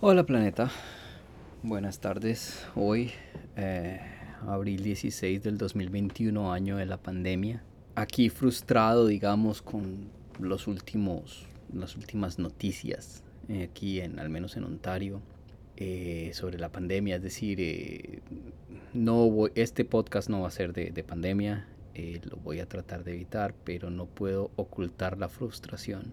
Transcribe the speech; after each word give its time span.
Hola 0.00 0.24
planeta, 0.24 0.70
buenas 1.64 1.98
tardes. 1.98 2.64
Hoy, 2.76 3.10
eh, 3.56 3.98
abril 4.46 4.84
16 4.84 5.42
del 5.42 5.58
2021, 5.58 6.52
año 6.52 6.76
de 6.76 6.86
la 6.86 6.98
pandemia. 6.98 7.64
Aquí 7.96 8.28
frustrado, 8.28 9.08
digamos, 9.08 9.60
con 9.60 10.08
los 10.38 10.68
últimos, 10.68 11.48
las 11.74 11.96
últimas 11.96 12.38
noticias 12.38 13.24
eh, 13.48 13.64
aquí, 13.64 14.00
en, 14.00 14.20
al 14.20 14.30
menos 14.30 14.56
en 14.56 14.62
Ontario, 14.62 15.20
eh, 15.76 16.30
sobre 16.32 16.60
la 16.60 16.70
pandemia. 16.70 17.16
Es 17.16 17.22
decir, 17.22 18.22
no 18.94 19.48
este 19.56 19.84
podcast 19.84 20.28
no 20.28 20.42
va 20.42 20.46
a 20.46 20.52
ser 20.52 20.74
de, 20.74 20.92
de 20.92 21.02
pandemia, 21.02 21.66
lo 22.30 22.36
voy 22.36 22.60
a 22.60 22.68
tratar 22.68 23.02
de 23.02 23.14
evitar, 23.14 23.52
pero 23.64 23.90
no 23.90 24.06
puedo 24.06 24.52
ocultar 24.54 25.18
la 25.18 25.28
frustración 25.28 26.12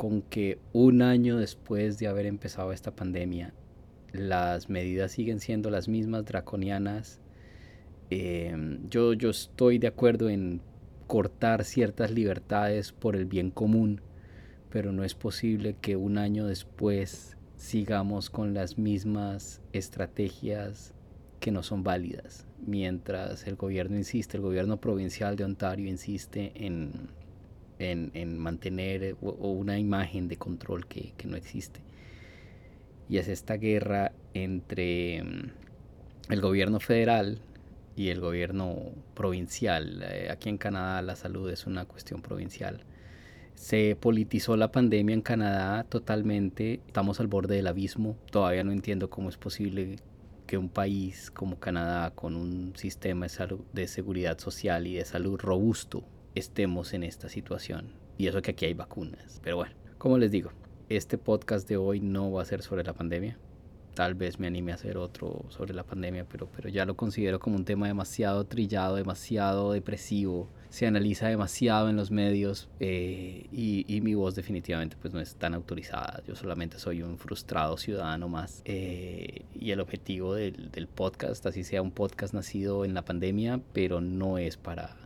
con 0.00 0.22
que 0.22 0.58
un 0.72 1.02
año 1.02 1.36
después 1.36 1.98
de 1.98 2.08
haber 2.08 2.24
empezado 2.24 2.72
esta 2.72 2.96
pandemia, 2.96 3.52
las 4.12 4.70
medidas 4.70 5.12
siguen 5.12 5.40
siendo 5.40 5.68
las 5.68 5.88
mismas, 5.88 6.24
draconianas. 6.24 7.20
Em, 8.08 8.88
yo, 8.88 9.12
yo 9.12 9.28
estoy 9.28 9.78
de 9.78 9.88
acuerdo 9.88 10.30
en 10.30 10.62
cortar 11.06 11.66
ciertas 11.66 12.12
libertades 12.12 12.92
por 12.92 13.14
el 13.14 13.26
bien 13.26 13.50
común, 13.50 14.00
pero 14.70 14.90
no 14.90 15.04
es 15.04 15.14
posible 15.14 15.76
que 15.78 15.96
un 15.96 16.16
año 16.16 16.46
después 16.46 17.36
sigamos 17.56 18.30
con 18.30 18.54
las 18.54 18.78
mismas 18.78 19.60
estrategias 19.74 20.94
que 21.40 21.50
no 21.50 21.62
son 21.62 21.82
válidas, 21.82 22.46
mientras 22.66 23.46
el 23.46 23.56
gobierno 23.56 23.98
insiste, 23.98 24.38
el 24.38 24.42
gobierno 24.42 24.80
provincial 24.80 25.36
de 25.36 25.44
Ontario 25.44 25.90
insiste 25.90 26.52
en 26.54 27.19
en, 27.80 28.38
mantener 28.38 29.02
eh, 29.02 29.14
una 29.20 29.78
imagen 29.78 30.28
de 30.28 30.36
control 30.36 30.86
que, 30.86 31.12
no 31.24 31.36
existe. 31.36 31.80
Y 33.08 33.18
es 33.18 33.28
esta 33.28 33.54
guerra 33.56 34.12
entre 34.34 35.22
mm, 35.22 36.32
el 36.32 36.40
gobierno 36.40 36.80
federal 36.80 37.40
y 37.96 38.08
el 38.08 38.20
gobierno 38.20 38.92
provincial. 39.14 40.02
Eh, 40.02 40.28
aquí 40.30 40.48
en 40.48 40.58
Canadá 40.58 41.02
la 41.02 41.16
salud 41.16 41.50
es 41.50 41.66
una 41.66 41.86
cuestión 41.86 42.22
provincial. 42.22 42.84
Se 43.54 43.96
politizó 43.96 44.56
la 44.56 44.72
pandemia 44.72 45.14
en 45.14 45.22
Canadá 45.22 45.84
totalmente. 45.84 46.80
Estamos 46.86 47.20
al 47.20 47.26
borde 47.26 47.56
del 47.56 47.66
abismo. 47.66 48.16
Todavía 48.30 48.64
no 48.64 48.72
entiendo 48.72 49.10
cómo 49.10 49.28
es 49.28 49.36
posible 49.36 49.96
que 50.46 50.56
un 50.56 50.68
país 50.68 51.30
como 51.30 51.60
Canadá, 51.60 52.10
con 52.10 52.36
un 52.36 52.72
sistema 52.76 53.26
de, 53.26 53.58
de 53.72 53.88
seguridad 53.88 54.38
social 54.38 54.86
y 54.86 54.94
de 54.94 55.04
salud 55.04 55.38
robusto, 55.38 56.04
estemos 56.34 56.94
en 56.94 57.02
esta 57.02 57.28
situación. 57.28 57.92
Y 58.18 58.26
eso 58.26 58.42
que 58.42 58.52
aquí 58.52 58.66
hay 58.66 58.74
vacunas. 58.74 59.40
Pero 59.42 59.56
bueno, 59.56 59.74
como 59.98 60.18
les 60.18 60.30
digo, 60.30 60.50
este 60.88 61.18
podcast 61.18 61.68
de 61.68 61.76
hoy 61.76 62.00
no 62.00 62.32
va 62.32 62.42
a 62.42 62.44
ser 62.44 62.62
sobre 62.62 62.84
la 62.84 62.92
pandemia. 62.92 63.38
Tal 63.94 64.14
vez 64.14 64.38
me 64.38 64.46
anime 64.46 64.72
a 64.72 64.76
hacer 64.76 64.96
otro 64.96 65.44
sobre 65.48 65.74
la 65.74 65.82
pandemia, 65.82 66.24
pero, 66.24 66.48
pero 66.54 66.68
ya 66.68 66.84
lo 66.84 66.96
considero 66.96 67.40
como 67.40 67.56
un 67.56 67.64
tema 67.64 67.86
demasiado 67.86 68.44
trillado, 68.44 68.96
demasiado 68.96 69.72
depresivo. 69.72 70.48
Se 70.68 70.86
analiza 70.86 71.28
demasiado 71.28 71.90
en 71.90 71.96
los 71.96 72.10
medios 72.10 72.68
eh, 72.78 73.46
y, 73.52 74.00
mi 74.02 74.14
voz 74.14 74.36
definitivamente 74.36 74.96
pues 75.00 75.12
no 75.12 75.20
es 75.20 75.34
tan 75.34 75.54
autorizada. 75.54 76.22
Yo 76.26 76.36
solamente 76.36 76.78
soy 76.78 77.02
un 77.02 77.18
frustrado 77.18 77.76
ciudadano 77.76 78.28
más. 78.28 78.62
Eh, 78.64 79.42
y 79.54 79.72
el 79.72 79.80
objetivo 79.80 80.34
del, 80.34 80.70
del 80.70 80.86
podcast, 80.86 81.44
así 81.46 81.64
sea 81.64 81.82
un 81.82 81.90
podcast 81.90 82.32
nacido 82.32 82.84
en 82.84 82.94
la 82.94 83.04
pandemia, 83.04 83.60
pero 83.72 84.00
no 84.00 84.38
es 84.38 84.56
para 84.56 84.96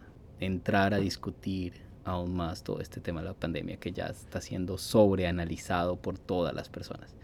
entrar 0.44 0.94
a 0.94 0.98
discutir 0.98 1.74
aún 2.04 2.34
más 2.34 2.62
todo 2.62 2.80
este 2.80 3.00
tema 3.00 3.20
de 3.20 3.28
la 3.28 3.34
pandemia 3.34 3.76
que 3.76 3.92
ya 3.92 4.06
está 4.06 4.40
siendo 4.40 4.78
sobreanalizado 4.78 5.96
por 5.96 6.18
todas 6.18 6.54
las 6.54 6.68
personas. 6.68 7.14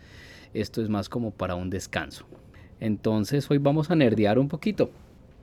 Esto 0.54 0.82
es 0.82 0.88
más 0.88 1.08
como 1.08 1.30
para 1.30 1.54
un 1.54 1.70
descanso. 1.70 2.26
Entonces 2.80 3.50
hoy 3.50 3.58
vamos 3.58 3.90
a 3.90 3.94
nerdear 3.96 4.38
un 4.38 4.48
poquito 4.48 4.90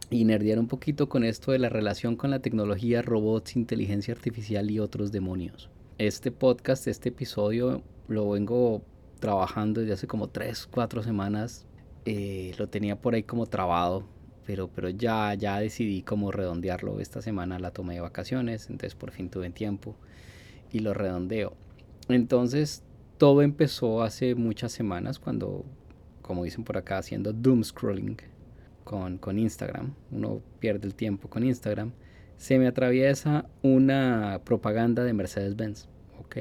y 0.10 0.26
nerdear 0.26 0.60
un 0.60 0.68
poquito 0.68 1.08
con 1.08 1.24
esto 1.24 1.52
de 1.52 1.60
la 1.60 1.70
relación 1.70 2.16
con 2.16 2.32
la 2.32 2.40
tecnología, 2.40 3.02
robots, 3.02 3.56
inteligencia 3.56 4.14
artificial 4.14 4.72
y 4.72 4.80
otros 4.80 5.12
demonios. 5.12 5.70
Este 5.98 6.32
podcast, 6.32 6.88
este 6.88 7.10
episodio 7.10 7.84
lo 8.08 8.30
vengo 8.32 8.82
trabajando 9.20 9.82
desde 9.82 9.94
hace 9.94 10.08
como 10.08 10.30
3, 10.30 10.68
4 10.72 11.04
semanas. 11.04 11.66
Eh, 12.06 12.54
lo 12.58 12.68
tenía 12.68 12.96
por 12.96 13.16
ahí 13.16 13.24
como 13.24 13.46
trabado 13.48 14.06
pero, 14.48 14.70
pero 14.70 14.88
ya, 14.88 15.34
ya 15.34 15.60
decidí 15.60 16.04
cómo 16.04 16.32
redondearlo. 16.32 17.02
Esta 17.02 17.22
semana 17.22 17.60
la 17.60 17.72
tomé 17.72 17.96
de 17.96 18.00
vacaciones, 18.00 18.70
entonces 18.70 18.96
por 18.96 19.12
fin 19.12 19.30
tuve 19.30 19.50
tiempo 19.50 19.98
y 20.72 20.80
lo 20.80 20.94
redondeo. 20.94 21.54
Entonces 22.08 22.82
todo 23.18 23.42
empezó 23.42 24.04
hace 24.04 24.36
muchas 24.36 24.72
semanas 24.72 25.20
cuando, 25.20 25.66
como 26.22 26.46
dicen 26.46 26.64
por 26.64 26.78
acá, 26.78 26.98
haciendo 26.98 27.34
doom 27.34 27.62
scrolling 27.62 28.16
con, 28.86 29.18
con 29.18 29.38
Instagram. 29.38 29.94
Uno 30.12 30.42
pierde 30.60 30.88
el 30.88 30.96
tiempo 30.96 31.30
con 31.30 31.44
Instagram. 31.44 31.92
Se 32.38 32.58
me 32.58 32.68
atraviesa 32.68 33.50
una 33.64 34.40
propaganda 34.46 35.04
de 35.04 35.12
Mercedes-Benz. 35.12 35.90
Ok. 36.22 36.38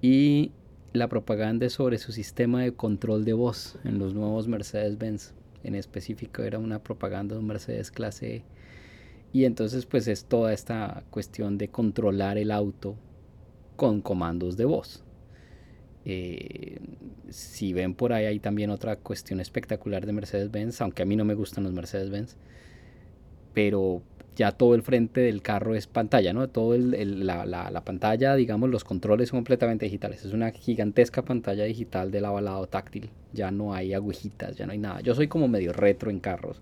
Y 0.00 0.52
la 0.94 1.08
propaganda 1.08 1.66
es 1.66 1.74
sobre 1.74 1.98
su 1.98 2.12
sistema 2.12 2.62
de 2.62 2.72
control 2.72 3.26
de 3.26 3.34
voz 3.34 3.78
en 3.84 3.98
los 3.98 4.14
nuevos 4.14 4.48
Mercedes-Benz 4.48 5.34
en 5.66 5.74
específico 5.74 6.42
era 6.42 6.58
una 6.58 6.82
propaganda 6.82 7.34
de 7.34 7.40
un 7.40 7.46
Mercedes 7.46 7.90
clase 7.90 8.36
E. 8.36 8.44
Y 9.32 9.44
entonces 9.44 9.86
pues 9.86 10.08
es 10.08 10.24
toda 10.24 10.52
esta 10.52 11.04
cuestión 11.10 11.58
de 11.58 11.68
controlar 11.68 12.38
el 12.38 12.50
auto 12.50 12.96
con 13.76 14.00
comandos 14.00 14.56
de 14.56 14.64
voz. 14.64 15.04
Eh, 16.04 16.78
si 17.28 17.72
ven 17.72 17.94
por 17.94 18.12
ahí 18.12 18.26
hay 18.26 18.38
también 18.38 18.70
otra 18.70 18.96
cuestión 18.96 19.40
espectacular 19.40 20.06
de 20.06 20.12
Mercedes-Benz, 20.12 20.80
aunque 20.80 21.02
a 21.02 21.06
mí 21.06 21.16
no 21.16 21.24
me 21.24 21.34
gustan 21.34 21.64
los 21.64 21.72
Mercedes-Benz, 21.72 22.36
pero 23.52 24.02
ya 24.36 24.52
todo 24.52 24.74
el 24.74 24.82
frente 24.82 25.22
del 25.22 25.40
carro 25.40 25.74
es 25.74 25.86
pantalla, 25.86 26.32
¿no? 26.34 26.48
Todo 26.48 26.74
el, 26.74 27.26
la, 27.26 27.46
la, 27.46 27.70
la, 27.70 27.84
pantalla, 27.84 28.36
digamos, 28.36 28.68
los 28.68 28.84
controles 28.84 29.30
son 29.30 29.38
completamente 29.38 29.86
digitales. 29.86 30.24
Es 30.24 30.32
una 30.34 30.50
gigantesca 30.50 31.22
pantalla 31.22 31.64
digital 31.64 32.10
del 32.10 32.26
avalado 32.26 32.66
táctil. 32.66 33.08
Ya 33.32 33.50
no 33.50 33.74
hay 33.74 33.94
agujitas, 33.94 34.54
ya 34.56 34.66
no 34.66 34.72
hay 34.72 34.78
nada. 34.78 35.00
Yo 35.00 35.14
soy 35.14 35.26
como 35.26 35.48
medio 35.48 35.72
retro 35.72 36.10
en 36.10 36.20
carros. 36.20 36.60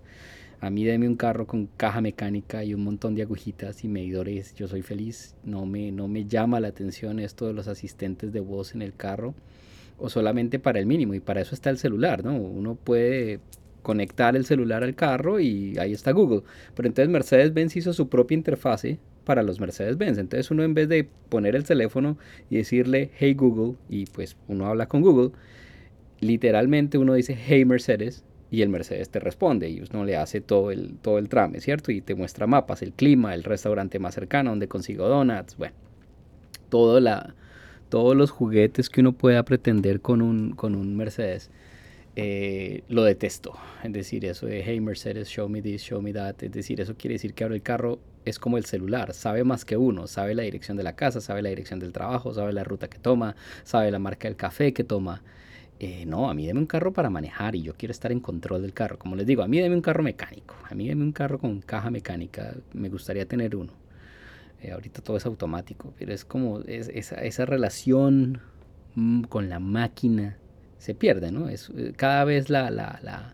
A 0.61 0.69
mí 0.69 0.85
deme 0.85 1.07
un 1.07 1.15
carro 1.15 1.45
con 1.45 1.67
caja 1.67 1.99
mecánica 1.99 2.63
y 2.63 2.73
un 2.73 2.83
montón 2.83 3.13
de 3.13 3.23
agujitas 3.23 3.83
y 3.83 3.89
medidores. 3.89 4.55
Yo 4.55 4.69
soy 4.69 4.81
feliz. 4.81 5.35
No 5.43 5.65
me, 5.65 5.91
no 5.91 6.07
me 6.07 6.25
llama 6.25 6.61
la 6.61 6.69
atención 6.69 7.19
esto 7.19 7.45
de 7.45 7.53
los 7.53 7.67
asistentes 7.67 8.31
de 8.31 8.39
voz 8.39 8.73
en 8.73 8.81
el 8.81 8.95
carro. 8.95 9.35
O 9.97 10.09
solamente 10.09 10.59
para 10.59 10.79
el 10.79 10.85
mínimo. 10.85 11.13
Y 11.13 11.19
para 11.19 11.41
eso 11.41 11.53
está 11.53 11.69
el 11.69 11.77
celular, 11.77 12.23
¿no? 12.23 12.37
Uno 12.37 12.75
puede 12.75 13.41
conectar 13.85 14.35
el 14.35 14.45
celular 14.45 14.83
al 14.83 14.95
carro 14.95 15.39
y 15.39 15.77
ahí 15.77 15.93
está 15.93 16.11
Google. 16.11 16.41
Pero 16.73 16.87
entonces 16.87 17.07
Mercedes-Benz 17.07 17.75
hizo 17.75 17.93
su 17.93 18.09
propia 18.09 18.33
interfase 18.33 18.97
para 19.25 19.43
los 19.43 19.59
Mercedes-Benz. 19.59 20.17
Entonces 20.17 20.49
uno 20.49 20.63
en 20.63 20.73
vez 20.73 20.89
de 20.89 21.07
poner 21.29 21.55
el 21.55 21.63
teléfono 21.63 22.17
y 22.49 22.57
decirle 22.57 23.11
Hey 23.19 23.35
Google 23.35 23.75
y 23.87 24.07
pues 24.07 24.37
uno 24.47 24.65
habla 24.65 24.87
con 24.87 25.01
Google, 25.01 25.33
literalmente 26.19 26.97
uno 26.97 27.13
dice 27.13 27.37
Hey 27.39 27.63
Mercedes 27.63 28.23
y 28.49 28.63
el 28.63 28.69
Mercedes 28.69 29.11
te 29.11 29.19
responde 29.19 29.69
y 29.69 29.83
uno 29.93 30.03
le 30.03 30.17
hace 30.17 30.41
todo 30.41 30.71
el, 30.71 30.97
todo 31.03 31.19
el 31.19 31.29
trame, 31.29 31.61
¿cierto? 31.61 31.91
Y 31.91 32.01
te 32.01 32.15
muestra 32.15 32.47
mapas, 32.47 32.81
el 32.81 32.91
clima, 32.91 33.35
el 33.35 33.43
restaurante 33.43 33.99
más 33.99 34.15
cercano 34.15 34.49
donde 34.49 34.67
consigo 34.67 35.07
donuts, 35.07 35.57
bueno, 35.57 35.75
la, 36.99 37.35
todos 37.89 38.15
los 38.15 38.31
juguetes 38.31 38.89
que 38.89 39.01
uno 39.01 39.11
pueda 39.11 39.43
pretender 39.43 40.01
con 40.01 40.23
un, 40.23 40.53
con 40.55 40.73
un 40.73 40.97
Mercedes 40.97 41.51
eh, 42.15 42.83
lo 42.87 43.03
detesto. 43.03 43.57
Es 43.83 43.91
decir, 43.91 44.25
eso 44.25 44.45
de, 44.45 44.63
hey 44.63 44.79
Mercedes, 44.79 45.27
show 45.27 45.49
me 45.49 45.61
this, 45.61 45.81
show 45.81 46.01
me 46.01 46.13
that. 46.13 46.41
Es 46.43 46.51
decir, 46.51 46.79
eso 46.79 46.95
quiere 46.95 47.15
decir 47.15 47.33
que 47.33 47.43
ahora 47.43 47.55
el 47.55 47.61
carro 47.61 47.99
es 48.23 48.39
como 48.39 48.57
el 48.57 48.65
celular, 48.65 49.13
sabe 49.13 49.43
más 49.43 49.65
que 49.65 49.77
uno, 49.77 50.07
sabe 50.07 50.33
la 50.33 50.43
dirección 50.43 50.77
de 50.77 50.83
la 50.83 50.95
casa, 50.95 51.21
sabe 51.21 51.41
la 51.41 51.49
dirección 51.49 51.79
del 51.79 51.91
trabajo, 51.91 52.33
sabe 52.33 52.53
la 52.53 52.63
ruta 52.63 52.89
que 52.89 52.97
toma, 52.97 53.35
sabe 53.63 53.91
la 53.91 53.99
marca 53.99 54.27
del 54.27 54.35
café 54.37 54.73
que 54.73 54.83
toma. 54.83 55.21
Eh, 55.79 56.05
no, 56.05 56.29
a 56.29 56.33
mí 56.33 56.47
deme 56.47 56.61
un 56.61 56.67
carro 56.67 56.93
para 56.93 57.09
manejar 57.09 57.53
y 57.55 57.61
yo 57.61 57.73
quiero 57.75 57.91
estar 57.91 58.11
en 58.11 58.21
control 58.21 58.61
del 58.61 58.73
carro. 58.73 58.97
Como 58.97 59.15
les 59.15 59.27
digo, 59.27 59.43
a 59.43 59.47
mí 59.47 59.59
deme 59.59 59.75
un 59.75 59.81
carro 59.81 60.03
mecánico, 60.03 60.55
a 60.63 60.73
mí 60.73 60.87
deme 60.87 61.03
un 61.03 61.11
carro 61.11 61.37
con 61.37 61.59
caja 61.61 61.91
mecánica, 61.91 62.55
me 62.73 62.89
gustaría 62.89 63.25
tener 63.25 63.55
uno. 63.55 63.73
Eh, 64.61 64.71
ahorita 64.71 65.01
todo 65.01 65.17
es 65.17 65.25
automático, 65.25 65.93
pero 65.99 66.13
es 66.13 66.23
como 66.23 66.61
esa, 66.61 67.45
relación 67.45 68.39
mm, 68.95 69.23
con 69.23 69.49
la 69.49 69.59
máquina 69.59 70.37
se 70.85 70.93
pierde, 70.93 71.31
¿no? 71.31 71.49
Es, 71.49 71.71
eh, 71.75 71.93
cada 71.95 72.23
vez 72.23 72.49
la, 72.49 72.69
la, 72.69 72.99
la, 73.01 73.33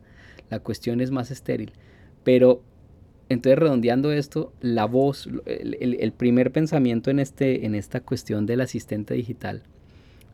la 0.50 0.60
cuestión 0.60 1.02
es 1.02 1.12
más 1.12 1.32
estéril. 1.32 1.74
Pero 2.24 2.62
entonces 3.30 3.60
redondeando 3.60 4.12
esto, 4.12 4.54
la 4.62 4.86
voz, 4.86 5.28
el, 5.46 5.98
el, 6.00 6.12
primer 6.12 6.52
pensamiento 6.52 7.12
en, 7.12 7.20
este, 7.20 7.66
en 7.66 7.76
esta 7.76 8.02
cuestión 8.02 8.46
del 8.46 8.62
asistente 8.62 9.14
digital, 9.14 9.64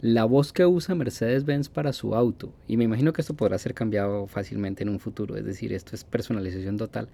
la 0.01 0.25
voz 0.25 0.53
que 0.53 0.65
usa 0.65 0.95
Mercedes-Benz 0.95 1.69
para 1.69 1.93
su 1.93 2.13
auto, 2.15 2.53
y 2.67 2.77
me 2.77 2.83
imagino 2.83 3.13
que 3.13 3.21
esto 3.21 3.35
podrá 3.35 3.57
ser 3.57 3.73
cambiado 3.73 4.27
fácilmente 4.27 4.83
en 4.83 4.89
un 4.89 4.99
futuro, 4.99 5.37
es 5.37 5.45
decir, 5.45 5.73
esto 5.73 5.95
es 5.95 6.03
personalización 6.03 6.77
total, 6.77 7.09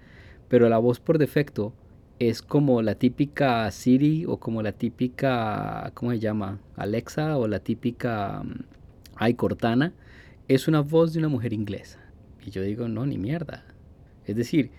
pero 0.48 0.68
la 0.68 0.78
voz 0.78 1.00
por 1.00 1.18
defecto 1.18 1.72
es 2.18 2.42
como 2.42 2.82
la 2.82 2.94
típica 2.94 3.70
Siri 3.70 4.24
o 4.26 4.38
como 4.38 4.62
la 4.62 4.72
típica, 4.72 5.90
¿cómo 5.94 6.12
se 6.12 6.18
llama? 6.18 6.60
Alexa 6.76 7.36
o 7.36 7.48
la 7.48 7.60
típica 7.60 8.42
hay 9.16 9.34
Cortana 9.34 9.92
es 10.48 10.68
una 10.68 10.80
voz 10.80 11.12
de 11.12 11.20
una 11.20 11.28
mujer 11.28 11.52
inglesa. 11.52 12.00
Y 12.44 12.50
yo 12.50 12.62
digo, 12.62 12.88
no, 12.88 13.06
ni 13.06 13.18
mierda. 13.18 13.64
Es 14.26 14.36
decir, 14.36 14.70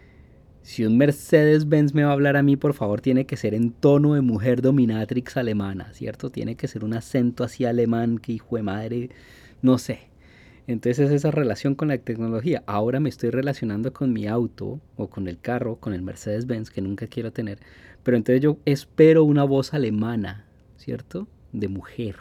si 0.62 0.84
un 0.84 0.98
Mercedes-Benz 0.98 1.94
me 1.94 2.04
va 2.04 2.10
a 2.10 2.14
hablar 2.14 2.38
a 2.38 2.44
mí, 2.44 2.56
por 2.56 2.74
favor, 2.74 3.02
tiene 3.02 3.26
que 3.26 3.38
ser 3.38 3.54
en 3.54 3.72
tono 3.72 4.16
de 4.16 4.22
mujer 4.22 4.62
dominatrix 4.62 5.38
alemana, 5.38 5.94
¿cierto? 5.94 6.32
Tiene 6.32 6.56
que 6.56 6.68
ser 6.68 6.84
un 6.84 6.94
acento 6.94 7.44
así 7.44 7.66
alemán 7.66 8.18
que 8.18 8.34
hijo 8.34 8.56
de 8.56 8.64
madre, 8.64 9.10
no 9.62 9.78
sé. 9.78 10.10
Entonces 10.68 11.08
es 11.08 11.12
esa 11.12 11.30
relación 11.30 11.76
con 11.76 11.90
la 11.90 11.98
tecnología. 12.00 12.64
Ahora 12.66 13.00
me 13.00 13.10
estoy 13.10 13.30
relacionando 13.30 13.94
con 13.94 14.12
mi 14.12 14.26
auto 14.26 14.82
o 14.96 15.08
con 15.08 15.28
el 15.28 15.40
carro, 15.40 15.76
con 15.76 15.94
el 15.94 16.02
Mercedes-Benz 16.02 16.72
que 16.72 16.82
nunca 16.82 17.06
quiero 17.08 17.32
tener. 17.32 17.60
Pero 18.02 18.18
entonces 18.18 18.42
yo 18.42 18.58
espero 18.66 19.24
una 19.24 19.44
voz 19.44 19.74
alemana, 19.76 20.46
¿cierto? 20.78 21.28
De 21.52 21.68
mujer. 21.68 22.16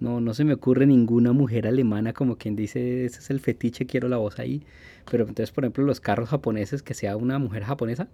No, 0.00 0.20
no 0.20 0.32
se 0.32 0.44
me 0.44 0.54
ocurre 0.54 0.86
ninguna 0.86 1.32
mujer 1.32 1.66
alemana 1.66 2.12
como 2.12 2.36
quien 2.36 2.54
dice, 2.54 3.04
ese 3.04 3.18
es 3.18 3.30
el 3.30 3.40
fetiche, 3.40 3.86
quiero 3.86 4.08
la 4.08 4.16
voz 4.16 4.38
ahí. 4.38 4.62
Pero 5.10 5.24
entonces, 5.24 5.50
por 5.50 5.64
ejemplo, 5.64 5.84
los 5.84 6.00
carros 6.00 6.28
japoneses, 6.28 6.82
que 6.82 6.94
sea 6.94 7.16
una 7.16 7.38
mujer 7.38 7.64
japonesa. 7.64 8.08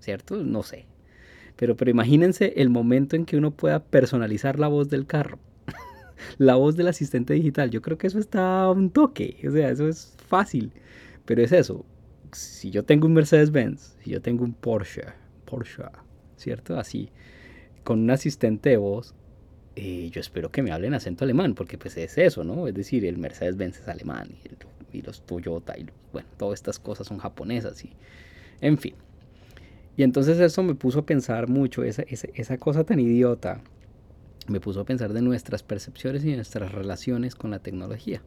¿Cierto? 0.00 0.42
No 0.42 0.62
sé. 0.62 0.86
Pero, 1.56 1.76
pero 1.76 1.90
imagínense 1.90 2.54
el 2.56 2.70
momento 2.70 3.16
en 3.16 3.26
que 3.26 3.36
uno 3.36 3.50
pueda 3.50 3.82
personalizar 3.82 4.58
la 4.58 4.68
voz 4.68 4.88
del 4.88 5.06
carro. 5.06 5.38
la 6.38 6.54
voz 6.54 6.76
del 6.76 6.88
asistente 6.88 7.34
digital. 7.34 7.70
Yo 7.70 7.82
creo 7.82 7.98
que 7.98 8.06
eso 8.06 8.18
está 8.18 8.62
a 8.62 8.70
un 8.70 8.90
toque. 8.90 9.36
O 9.46 9.50
sea, 9.50 9.68
eso 9.68 9.88
es 9.88 10.14
fácil. 10.26 10.72
Pero 11.26 11.42
es 11.42 11.52
eso. 11.52 11.84
Si 12.32 12.70
yo 12.70 12.84
tengo 12.84 13.06
un 13.06 13.14
Mercedes-Benz, 13.14 13.96
si 14.02 14.10
yo 14.10 14.22
tengo 14.22 14.44
un 14.44 14.54
Porsche, 14.54 15.02
Porsche, 15.44 15.82
¿cierto? 16.36 16.78
Así, 16.78 17.10
con 17.84 18.00
un 18.00 18.10
asistente 18.10 18.70
de 18.70 18.76
voz, 18.76 19.14
eh, 19.76 20.10
yo 20.10 20.20
espero 20.20 20.50
que 20.50 20.62
me 20.62 20.72
hablen 20.72 20.94
acento 20.94 21.24
alemán, 21.24 21.54
porque 21.54 21.78
pues 21.78 21.96
es 21.96 22.18
eso, 22.18 22.42
¿no? 22.42 22.66
Es 22.66 22.74
decir, 22.74 23.04
el 23.04 23.18
Mercedes-Benz 23.18 23.78
es 23.78 23.88
alemán 23.88 24.28
y, 24.92 25.02
los 25.02 25.22
Toyota 25.22 25.78
y 25.78 25.86
bueno, 26.12 26.28
todas 26.36 26.58
estas 26.58 26.80
cosas 26.80 27.06
son 27.06 27.18
japonesas 27.18 27.84
y 27.84 27.92
en 28.60 28.78
fin. 28.78 28.94
Y 29.96 30.02
entonces 30.02 30.40
eso 30.40 30.62
me 30.62 30.74
puso 30.74 31.00
a 31.00 31.06
pensar 31.06 31.48
mucho, 31.48 31.84
esa, 31.84 32.02
esa 32.02 32.58
cosa 32.58 32.84
tan 32.84 32.98
idiota, 32.98 33.60
me 34.48 34.60
puso 34.60 34.80
a 34.80 34.84
pensar 34.84 35.12
de 35.12 35.22
nuestras 35.22 35.62
percepciones 35.62 36.24
y 36.24 36.34
nuestras 36.34 36.72
relaciones 36.72 37.34
con 37.34 37.50
la 37.50 37.60
tecnología. 37.60 38.22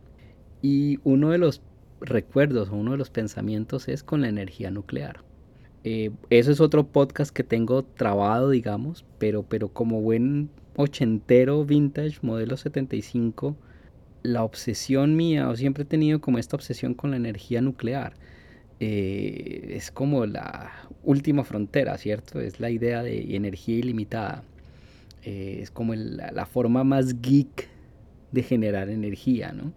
Y 0.62 1.00
uno 1.04 1.32
de 1.32 1.40
los 1.40 1.62
recuerdos 2.00 2.70
o 2.70 2.76
uno 2.76 2.92
de 2.92 2.98
los 2.98 3.10
pensamientos 3.10 3.88
es 3.88 4.04
con 4.04 4.22
la 4.22 4.30
energía 4.30 4.72
nuclear. 4.72 5.24
Eh, 5.84 6.12
eso 6.30 6.52
es 6.52 6.60
otro 6.62 6.88
podcast 6.88 7.34
que 7.34 7.44
tengo 7.44 7.84
trabado, 7.84 8.50
digamos, 8.50 9.06
pero, 9.18 9.44
pero 9.44 9.70
como 9.70 10.02
buen 10.02 10.50
ochentero 10.76 11.66
vintage, 11.66 12.20
modelo 12.22 12.56
75, 12.58 13.56
la 14.24 14.44
obsesión 14.44 15.16
mía, 15.16 15.50
o 15.50 15.56
siempre 15.56 15.84
he 15.84 15.86
tenido 15.86 16.22
como 16.22 16.38
esta 16.38 16.56
obsesión 16.56 16.94
con 16.94 17.12
la 17.12 17.18
energía 17.18 17.62
nuclear. 17.62 18.14
Eh, 18.80 19.74
es 19.76 19.92
como 19.92 20.26
la 20.26 20.72
última 21.04 21.44
frontera, 21.44 21.98
¿cierto? 21.98 22.40
Es 22.40 22.60
la 22.60 22.70
idea 22.70 23.04
de 23.04 23.36
energía 23.36 23.78
ilimitada. 23.78 24.44
Eh, 25.24 25.60
es 25.62 25.72
como 25.72 25.94
la 25.96 26.46
forma 26.46 26.84
más 26.84 27.22
geek 27.22 27.68
de 28.32 28.44
generar 28.44 28.90
energía, 28.90 29.52
¿no? 29.52 29.74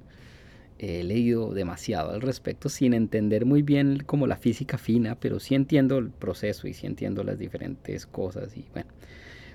He 0.85 1.05
leído 1.05 1.53
demasiado 1.55 2.13
al 2.13 2.21
respecto 2.21 2.69
sin 2.69 2.95
entender 2.95 3.47
muy 3.47 3.63
bien 3.63 4.03
como 4.05 4.27
la 4.27 4.37
física 4.37 4.79
fina, 4.79 5.17
pero 5.19 5.41
sí 5.41 5.55
entiendo 5.55 5.99
el 5.99 6.11
proceso 6.11 6.69
y 6.69 6.75
sí 6.75 6.87
entiendo 6.87 7.25
las 7.25 7.39
diferentes 7.39 8.07
cosas 8.07 8.57
y 8.57 8.67
bueno. 8.73 8.91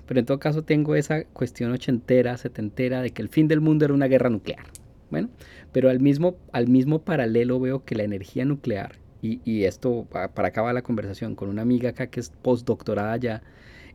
Pero 0.06 0.20
en 0.20 0.26
todo 0.26 0.40
caso 0.40 0.62
tengo 0.62 0.96
esa 0.96 1.24
cuestión 1.24 1.70
ochentera, 1.72 2.36
setentera 2.36 3.00
de 3.00 3.10
que 3.10 3.22
el 3.22 3.28
fin 3.28 3.46
del 3.46 3.60
mundo 3.60 3.84
era 3.84 3.94
una 3.94 4.08
guerra 4.08 4.28
nuclear. 4.28 4.64
Bueno, 5.10 5.28
pero 5.72 5.90
al 5.90 6.00
mismo, 6.00 6.36
al 6.52 6.68
mismo 6.68 7.02
paralelo 7.02 7.58
veo 7.58 7.84
que 7.84 7.96
la 7.96 8.04
energía 8.04 8.44
nuclear, 8.44 8.98
y, 9.22 9.40
y 9.44 9.64
esto 9.64 10.06
para 10.10 10.48
acabar 10.48 10.74
la 10.74 10.82
conversación 10.82 11.34
con 11.34 11.48
una 11.48 11.62
amiga 11.62 11.90
acá 11.90 12.06
que 12.06 12.20
es 12.20 12.30
postdoctorada 12.30 13.16
ya, 13.16 13.42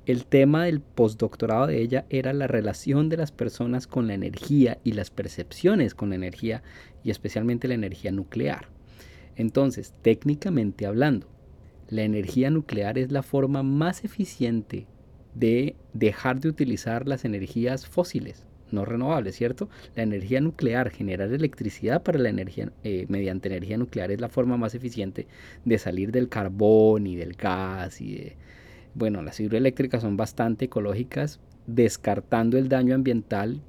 el 0.05 0.25
tema 0.25 0.65
del 0.65 0.81
postdoctorado 0.81 1.67
de 1.67 1.81
ella 1.81 2.05
era 2.09 2.31
la 2.33 2.47
relación 2.47 3.09
de 3.09 3.17
las 3.17 3.31
personas 3.31 3.87
con 3.87 4.07
la 4.07 4.13
energía 4.13 4.77
y 4.83 4.91
las 4.91 5.09
percepciones 5.09 5.95
con 5.95 6.09
la 6.09 6.15
energía 6.15 6.61
y 7.03 7.11
especialmente 7.11 7.67
la 7.67 7.73
energía 7.73 8.11
nuclear. 8.11 8.67
Entonces, 9.35 9.93
técnicamente 10.01 10.85
hablando, 10.85 11.27
la 11.89 12.03
energía 12.03 12.49
nuclear 12.49 12.97
es 12.97 13.11
la 13.11 13.23
forma 13.23 13.63
más 13.63 14.03
eficiente 14.03 14.87
de 15.33 15.75
dejar 15.93 16.39
de 16.39 16.49
utilizar 16.49 17.07
las 17.07 17.25
energías 17.25 17.87
fósiles, 17.87 18.45
no 18.71 18.85
renovables, 18.85 19.35
¿cierto? 19.35 19.69
La 19.95 20.03
energía 20.03 20.39
nuclear, 20.39 20.89
generar 20.89 21.31
electricidad 21.33 22.03
para 22.03 22.19
la 22.19 22.29
energía 22.29 22.71
eh, 22.83 23.05
mediante 23.09 23.49
energía 23.49 23.77
nuclear 23.77 24.11
es 24.11 24.21
la 24.21 24.29
forma 24.29 24.57
más 24.57 24.75
eficiente 24.75 25.27
de 25.65 25.77
salir 25.77 26.11
del 26.11 26.29
carbón 26.29 27.07
y 27.07 27.15
del 27.15 27.33
gas 27.33 28.01
y 28.01 28.15
de 28.15 28.37
bueno, 28.95 29.21
las 29.21 29.39
hidroeléctricas 29.39 30.01
son 30.01 30.17
bastante 30.17 30.65
ecológicas, 30.65 31.39
descartando 31.67 32.57
el 32.57 32.69
daño 32.69 32.95
ambiental 32.95 33.61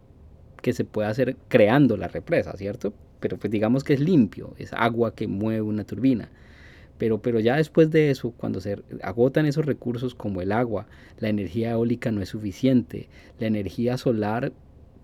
que 0.63 0.73
se 0.73 0.85
puede 0.85 1.09
hacer 1.09 1.37
creando 1.49 1.97
la 1.97 2.09
represa, 2.09 2.53
¿cierto? 2.57 2.95
Pero 3.21 3.37
pues 3.37 3.51
digamos 3.51 3.85
que 3.85 3.95
es 3.95 4.01
limpio, 4.01 4.55
es 4.59 4.73
agua 4.73 5.15
que 5.15 5.27
mueve 5.27 5.63
una 5.63 5.85
turbina. 5.85 6.31
Pero, 6.97 7.21
pero 7.21 7.41
ya 7.41 7.57
después 7.57 7.91
de 7.91 8.11
eso, 8.11 8.31
cuando 8.31 8.61
se 8.61 8.79
agotan 9.03 9.47
esos 9.47 9.67
recursos 9.67 10.15
como 10.15 10.41
el 10.41 10.53
agua, 10.53 10.87
la 11.19 11.29
energía 11.29 11.73
eólica 11.73 12.11
no 12.11 12.23
es 12.23 12.31
suficiente, 12.31 13.09
la 13.39 13.49
energía 13.49 13.99
solar 13.99 14.53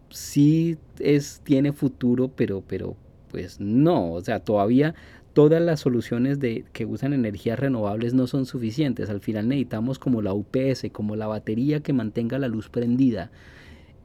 sí 0.08 0.78
es, 1.00 1.40
tiene 1.44 1.72
futuro, 1.72 2.28
pero, 2.28 2.62
pero 2.66 2.96
pues 3.30 3.60
no, 3.60 4.12
o 4.12 4.20
sea, 4.22 4.40
todavía 4.40 4.94
todas 5.32 5.62
las 5.62 5.80
soluciones 5.80 6.40
de, 6.40 6.64
que 6.72 6.84
usan 6.84 7.12
energías 7.12 7.58
renovables 7.58 8.14
no 8.14 8.26
son 8.26 8.46
suficientes. 8.46 9.10
Al 9.10 9.20
final 9.20 9.48
necesitamos 9.48 9.98
como 9.98 10.22
la 10.22 10.34
UPS, 10.34 10.86
como 10.92 11.16
la 11.16 11.26
batería 11.26 11.80
que 11.80 11.92
mantenga 11.92 12.38
la 12.38 12.48
luz 12.48 12.68
prendida. 12.68 13.30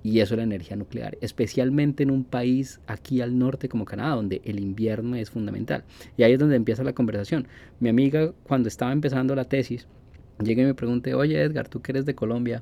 Y 0.04 0.20
eso 0.22 0.36
es 0.36 0.38
la 0.38 0.44
energía 0.44 0.78
nuclear, 0.78 1.18
especialmente 1.22 2.04
en 2.04 2.12
un 2.12 2.24
país 2.24 2.80
aquí 2.88 3.20
al 3.20 3.38
norte 3.38 3.68
como 3.68 3.84
Canadá, 3.84 4.16
donde 4.16 4.42
el 4.46 4.60
invierno 4.60 5.16
es 5.16 5.32
fundamental. 5.32 5.84
Y 6.16 6.24
ahí 6.24 6.34
es 6.34 6.40
donde 6.40 6.56
empieza 6.56 6.84
la 6.84 6.94
conversación. 6.94 7.48
Mi 7.80 7.90
amiga, 7.90 8.32
cuando 8.44 8.70
estaba 8.70 8.94
empezando 8.94 9.36
la 9.36 9.46
tesis, 9.46 9.88
llega 10.42 10.62
y 10.62 10.66
me 10.66 10.76
pregunté, 10.76 11.14
oye 11.14 11.42
Edgar, 11.42 11.68
tú 11.68 11.82
que 11.82 11.92
eres 11.92 12.06
de 12.06 12.16
Colombia, 12.16 12.62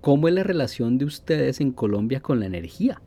¿cómo 0.00 0.26
es 0.26 0.34
la 0.34 0.42
relación 0.42 0.98
de 0.98 1.04
ustedes 1.04 1.60
en 1.60 1.70
Colombia 1.72 2.20
con 2.20 2.40
la 2.40 2.46
energía? 2.46 3.00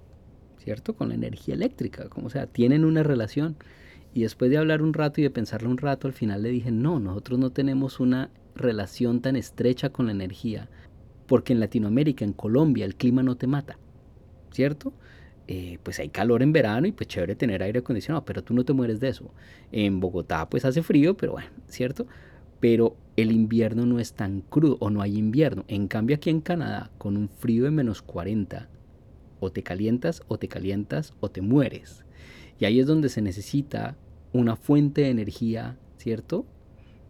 ¿Cierto? 0.64 0.96
Con 0.96 1.10
la 1.10 1.16
energía 1.16 1.56
eléctrica. 1.56 2.08
Como, 2.08 2.30
sea, 2.30 2.48
¿tienen 2.48 2.86
una 2.86 3.04
relación? 3.04 3.58
Y 4.16 4.22
después 4.22 4.50
de 4.50 4.58
hablar 4.58 4.82
un 4.82 4.94
rato 4.94 5.20
y 5.20 5.26
de 5.26 5.30
pensarlo 5.30 5.70
un 5.70 5.78
rato, 5.78 6.08
al 6.08 6.14
final 6.14 6.42
le 6.42 6.50
dije, 6.50 6.72
no, 6.72 7.02
nosotros 7.02 7.38
no 7.38 7.50
tenemos 7.52 8.00
una 8.00 8.30
relación 8.56 9.20
tan 9.20 9.36
estrecha 9.36 9.90
con 9.90 10.06
la 10.06 10.14
energía, 10.14 10.70
porque 11.28 11.52
en 11.52 11.60
Latinoamérica, 11.60 12.24
en 12.24 12.32
Colombia, 12.32 12.86
el 12.86 12.96
clima 12.96 13.24
no 13.24 13.36
te 13.36 13.46
mata, 13.46 13.78
¿cierto? 14.52 14.94
Eh, 15.50 15.80
pues 15.84 16.00
hay 16.00 16.08
calor 16.08 16.44
en 16.44 16.54
verano 16.54 16.88
y 16.88 16.94
pues 16.94 17.10
chévere 17.10 17.36
tener 17.36 17.62
aire 17.62 17.80
acondicionado, 17.80 18.24
pero 18.24 18.42
tú 18.42 18.54
no 18.54 18.64
te 18.64 18.72
mueres 18.72 19.02
de 19.02 19.10
eso. 19.10 19.34
En 19.74 20.00
Bogotá 20.00 20.50
pues 20.50 20.64
hace 20.64 20.82
frío, 20.82 21.18
pero 21.18 21.34
bueno, 21.34 21.50
¿cierto? 21.68 22.08
Pero 22.62 22.96
el 23.18 23.34
invierno 23.34 23.86
no 23.86 24.00
es 24.00 24.14
tan 24.14 24.40
crudo 24.40 24.78
o 24.80 24.90
no 24.90 25.02
hay 25.02 25.18
invierno. 25.18 25.66
En 25.68 25.90
cambio 25.90 26.16
aquí 26.16 26.30
en 26.30 26.40
Canadá, 26.40 26.90
con 26.98 27.18
un 27.18 27.28
frío 27.28 27.66
de 27.66 27.72
menos 27.72 28.02
40, 28.02 28.70
o 29.42 29.52
te 29.52 29.62
calientas 29.62 30.24
o 30.30 30.40
te 30.40 30.48
calientas 30.48 31.14
o 31.20 31.30
te 31.30 31.42
mueres. 31.42 32.06
Y 32.58 32.64
ahí 32.64 32.80
es 32.80 32.88
donde 32.88 33.10
se 33.10 33.22
necesita 33.22 33.98
una 34.36 34.56
fuente 34.56 35.02
de 35.02 35.10
energía, 35.10 35.78
¿cierto? 35.98 36.46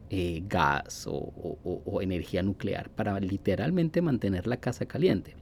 Eh, 0.09 0.43
gas 0.47 1.07
o, 1.07 1.99
energía 2.01 2.43
nuclear 2.43 2.89
para 2.89 3.19
literalmente 3.19 4.01
mantener 4.01 4.45
la 4.45 4.57
casa 4.57 4.85
caliente. 4.85 5.35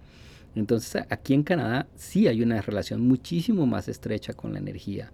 Entonces 0.56 1.04
aquí 1.10 1.34
en 1.34 1.44
Canadá 1.44 1.88
sí 1.96 2.28
hay 2.28 2.42
una 2.42 2.62
relación 2.62 3.02
muchísimo 3.02 3.66
más 3.66 3.90
estrecha 3.90 4.34
con 4.34 4.54
la 4.54 4.60
energía, 4.60 5.12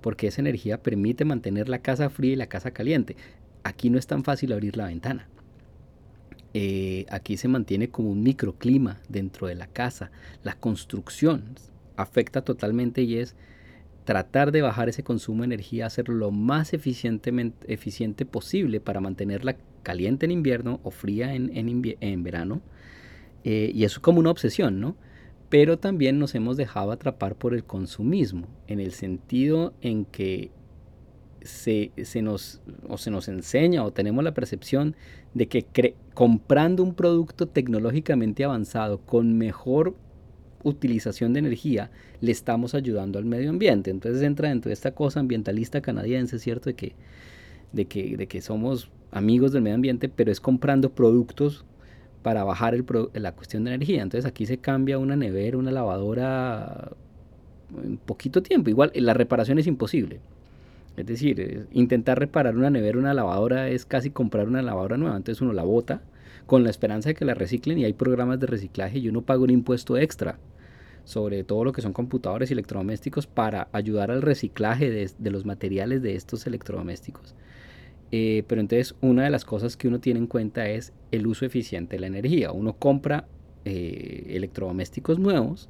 porque 0.00 0.26
esa 0.26 0.42
energía 0.42 0.82
permite 0.82 1.24
mantener 1.24 1.68
la 1.68 1.78
casa 1.78 2.10
fría 2.10 2.32
y 2.32 2.36
la 2.36 2.48
casa 2.48 2.72
caliente. 2.72 3.16
Aquí 3.62 3.88
no 3.88 3.98
es 3.98 4.06
tan 4.06 4.24
fácil 4.24 4.52
abrir 4.52 4.76
la 4.76 4.86
ventana. 4.86 5.28
Eh, 6.52 7.06
aquí 7.08 7.36
se 7.36 7.48
mantiene 7.48 7.88
como 7.88 8.10
un 8.10 8.22
microclima 8.22 9.00
dentro 9.08 9.46
de 9.46 9.54
la 9.54 9.68
casa. 9.68 10.10
La 10.42 10.54
construcción 10.54 11.54
afecta 11.96 12.42
totalmente 12.42 13.02
y 13.02 13.16
es 13.16 13.36
tratar 14.10 14.50
de 14.50 14.60
bajar 14.60 14.88
ese 14.88 15.04
consumo 15.04 15.42
de 15.42 15.44
energía, 15.44 15.86
hacerlo 15.86 16.16
lo 16.16 16.30
más 16.32 16.72
eficientemente, 16.72 17.72
eficiente 17.72 18.26
posible 18.26 18.80
para 18.80 19.00
mantenerla 19.00 19.56
caliente 19.84 20.26
en 20.26 20.32
invierno 20.32 20.80
o 20.82 20.90
fría 20.90 21.32
en, 21.32 21.52
en, 21.54 22.24
verano. 22.24 22.60
Eh, 23.44 23.70
y 23.72 23.84
eso 23.84 23.98
es 23.98 24.00
como 24.00 24.18
una 24.18 24.32
obsesión, 24.32 24.80
¿no? 24.80 24.96
Pero 25.48 25.78
también 25.78 26.18
nos 26.18 26.34
hemos 26.34 26.56
dejado 26.56 26.90
atrapar 26.90 27.36
por 27.36 27.54
el 27.54 27.62
consumismo, 27.62 28.48
en 28.66 28.80
el 28.80 28.90
sentido 28.94 29.74
en 29.80 30.06
que 30.06 30.50
se, 31.42 31.92
se 32.02 32.20
nos, 32.20 32.62
o 32.88 32.98
se 32.98 33.12
nos 33.12 33.28
enseña 33.28 33.84
o 33.84 33.92
tenemos 33.92 34.24
la 34.24 34.34
percepción 34.34 34.96
de 35.34 35.46
que 35.46 35.94
comprando 36.14 36.82
un 36.82 36.94
producto 36.96 37.46
tecnológicamente 37.46 38.42
avanzado 38.42 38.98
con 38.98 39.38
mejor 39.38 39.94
utilización 40.62 41.32
de 41.32 41.40
energía 41.40 41.90
le 42.20 42.32
estamos 42.32 42.74
ayudando 42.74 43.18
al 43.18 43.24
medio 43.24 43.50
ambiente. 43.50 43.90
Entonces 43.90 44.22
entra 44.22 44.48
dentro 44.48 44.68
de 44.68 44.74
esta 44.74 44.92
cosa 44.92 45.20
ambientalista 45.20 45.80
canadiense, 45.80 46.38
¿cierto? 46.38 46.70
De 46.70 46.74
que, 46.74 46.94
de 47.72 47.86
que, 47.86 48.16
de 48.16 48.26
que 48.26 48.40
somos 48.40 48.90
amigos 49.10 49.52
del 49.52 49.62
medio 49.62 49.76
ambiente, 49.76 50.08
pero 50.08 50.30
es 50.30 50.40
comprando 50.40 50.90
productos 50.90 51.64
para 52.22 52.44
bajar 52.44 52.74
el 52.74 52.84
la 53.14 53.32
cuestión 53.32 53.64
de 53.64 53.74
energía. 53.74 54.02
Entonces 54.02 54.28
aquí 54.28 54.46
se 54.46 54.58
cambia 54.58 54.98
una 54.98 55.16
nevera, 55.16 55.56
una 55.56 55.70
lavadora 55.70 56.92
en 57.82 57.96
poquito 57.98 58.42
tiempo. 58.42 58.70
Igual 58.70 58.92
la 58.94 59.14
reparación 59.14 59.58
es 59.58 59.66
imposible. 59.66 60.20
Es 60.96 61.06
decir, 61.06 61.66
intentar 61.72 62.18
reparar 62.18 62.56
una 62.56 62.68
nevera, 62.68 62.98
una 62.98 63.14
lavadora 63.14 63.68
es 63.68 63.86
casi 63.86 64.10
comprar 64.10 64.48
una 64.48 64.60
lavadora 64.60 64.96
nueva. 64.96 65.16
Entonces 65.16 65.40
uno 65.40 65.52
la 65.52 65.62
bota 65.62 66.02
con 66.46 66.64
la 66.64 66.70
esperanza 66.70 67.10
de 67.10 67.14
que 67.14 67.24
la 67.24 67.34
reciclen 67.34 67.78
y 67.78 67.84
hay 67.84 67.92
programas 67.92 68.40
de 68.40 68.46
reciclaje 68.46 68.98
y 68.98 69.08
uno 69.08 69.22
paga 69.22 69.42
un 69.42 69.50
impuesto 69.50 69.96
extra 69.96 70.38
sobre 71.10 71.42
todo 71.42 71.64
lo 71.64 71.72
que 71.72 71.82
son 71.82 71.92
computadores 71.92 72.50
y 72.50 72.52
electrodomésticos 72.52 73.26
para 73.26 73.66
ayudar 73.72 74.12
al 74.12 74.22
reciclaje 74.22 74.90
de, 74.90 75.30
los 75.32 75.44
materiales 75.44 76.02
de 76.02 76.14
estos 76.14 76.46
electrodomésticos. 76.46 77.34
Eh, 78.12 78.44
pero 78.46 78.60
entonces 78.60 78.94
una 79.00 79.24
de 79.24 79.30
las 79.30 79.44
cosas 79.44 79.76
que 79.76 79.88
uno 79.88 79.98
tiene 79.98 80.20
en 80.20 80.28
cuenta 80.28 80.68
es 80.68 80.92
el 81.10 81.26
uso 81.26 81.44
eficiente 81.44 81.96
de 81.96 82.00
la 82.00 82.06
energía. 82.06 82.52
Uno 82.52 82.74
compra 82.74 83.26
eh, 83.64 84.26
electrodomésticos 84.28 85.18
nuevos 85.18 85.68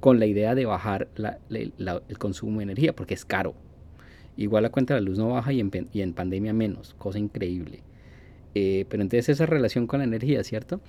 con 0.00 0.18
la 0.18 0.24
idea 0.24 0.54
de 0.54 0.64
bajar 0.64 1.08
el 1.50 2.18
consumo 2.18 2.60
de 2.60 2.62
energía 2.62 2.96
porque 2.96 3.12
es 3.12 3.26
caro. 3.26 3.54
Igual 4.38 4.62
la 4.62 4.70
cuenta 4.70 4.94
de 4.94 5.02
la 5.02 5.06
luz 5.06 5.18
no 5.18 5.28
baja 5.28 5.52
y 5.52 5.60
en, 5.60 6.14
pandemia 6.14 6.54
menos, 6.54 6.94
cosa 6.94 7.18
increíble. 7.18 7.82
Eh, 8.54 8.86
pero 8.88 9.02
entonces 9.02 9.28
esa 9.28 9.44
relación 9.44 9.86
con 9.86 9.98
la 9.98 10.04
energía, 10.04 10.42
¿cierto? 10.44 10.80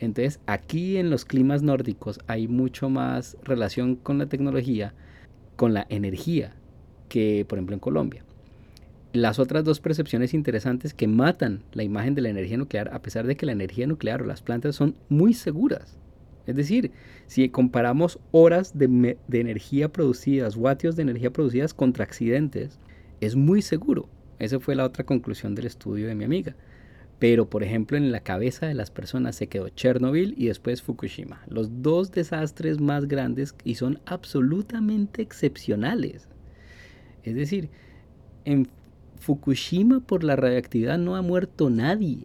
Entonces 0.00 0.40
aquí 0.46 0.96
en 0.96 1.10
los 1.10 1.24
climas 1.24 1.62
nórdicos 1.62 2.20
hay 2.26 2.48
mucho 2.48 2.88
más 2.88 3.36
relación 3.42 3.96
con 3.96 4.18
la 4.18 4.26
tecnología, 4.26 4.94
con 5.56 5.74
la 5.74 5.86
energía, 5.88 6.54
que 7.08 7.44
por 7.48 7.58
ejemplo 7.58 7.74
en 7.74 7.80
Colombia. 7.80 8.24
Las 9.12 9.38
otras 9.38 9.62
dos 9.62 9.78
percepciones 9.78 10.34
interesantes 10.34 10.92
que 10.92 11.06
matan 11.06 11.62
la 11.72 11.84
imagen 11.84 12.16
de 12.16 12.22
la 12.22 12.30
energía 12.30 12.56
nuclear, 12.56 12.92
a 12.92 13.00
pesar 13.00 13.26
de 13.26 13.36
que 13.36 13.46
la 13.46 13.52
energía 13.52 13.86
nuclear 13.86 14.22
o 14.22 14.26
las 14.26 14.42
plantas 14.42 14.74
son 14.74 14.96
muy 15.08 15.34
seguras. 15.34 15.96
Es 16.46 16.56
decir, 16.56 16.90
si 17.26 17.48
comparamos 17.48 18.18
horas 18.32 18.76
de, 18.76 19.16
energía 19.30 19.90
producidas, 19.90 20.56
vatios 20.56 20.96
de 20.96 21.02
energía 21.02 21.32
producidas 21.32 21.72
contra 21.72 22.04
accidentes, 22.04 22.78
es 23.20 23.34
muy 23.36 23.62
seguro. 23.62 24.08
Esa 24.38 24.60
fue 24.60 24.74
la 24.74 24.84
otra 24.84 25.04
conclusión 25.04 25.54
del 25.54 25.66
estudio 25.66 26.08
de 26.08 26.14
mi 26.14 26.24
amiga. 26.24 26.54
Pero, 27.18 27.48
por 27.48 27.62
ejemplo, 27.62 27.96
en 27.96 28.12
la 28.12 28.20
cabeza 28.20 28.66
de 28.66 28.74
las 28.74 28.90
personas 28.90 29.36
se 29.36 29.46
quedó 29.46 29.68
Chernobyl 29.68 30.34
y 30.36 30.48
después 30.48 30.82
Fukushima. 30.82 31.42
Los 31.48 31.82
dos 31.82 32.10
desastres 32.10 32.80
más 32.80 33.06
grandes 33.06 33.54
y 33.64 33.76
son 33.76 34.00
absolutamente 34.04 35.22
excepcionales. 35.22 36.28
Es 37.22 37.34
decir, 37.34 37.70
en 38.44 38.68
Fukushima 39.18 40.00
por 40.00 40.24
la 40.24 40.36
radioactividad 40.36 40.98
no 40.98 41.16
ha 41.16 41.22
muerto 41.22 41.70
nadie. 41.70 42.24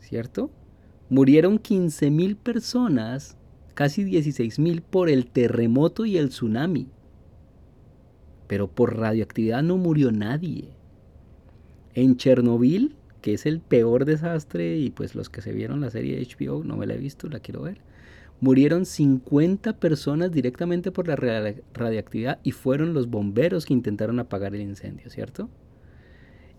¿Cierto? 0.00 0.50
Murieron 1.08 1.58
15.000 1.58 2.36
personas, 2.36 3.38
casi 3.74 4.04
16.000 4.04 4.82
por 4.82 5.08
el 5.08 5.26
terremoto 5.26 6.04
y 6.04 6.18
el 6.18 6.28
tsunami. 6.28 6.88
Pero 8.48 8.68
por 8.68 8.98
radioactividad 8.98 9.62
no 9.62 9.78
murió 9.78 10.12
nadie. 10.12 10.74
En 11.94 12.16
Chernobyl 12.16 12.96
que 13.24 13.32
es 13.32 13.46
el 13.46 13.60
peor 13.60 14.04
desastre 14.04 14.76
y 14.76 14.90
pues 14.90 15.14
los 15.14 15.30
que 15.30 15.40
se 15.40 15.50
vieron 15.50 15.80
la 15.80 15.88
serie 15.88 16.14
de 16.14 16.26
HBO, 16.26 16.62
no 16.62 16.76
me 16.76 16.86
la 16.86 16.92
he 16.92 16.98
visto, 16.98 17.26
la 17.30 17.40
quiero 17.40 17.62
ver. 17.62 17.78
Murieron 18.40 18.84
50 18.84 19.78
personas 19.78 20.30
directamente 20.30 20.92
por 20.92 21.08
la 21.08 21.16
radiactividad 21.16 22.38
y 22.42 22.50
fueron 22.50 22.92
los 22.92 23.08
bomberos 23.08 23.64
que 23.64 23.72
intentaron 23.72 24.20
apagar 24.20 24.54
el 24.54 24.60
incendio, 24.60 25.08
¿cierto? 25.08 25.48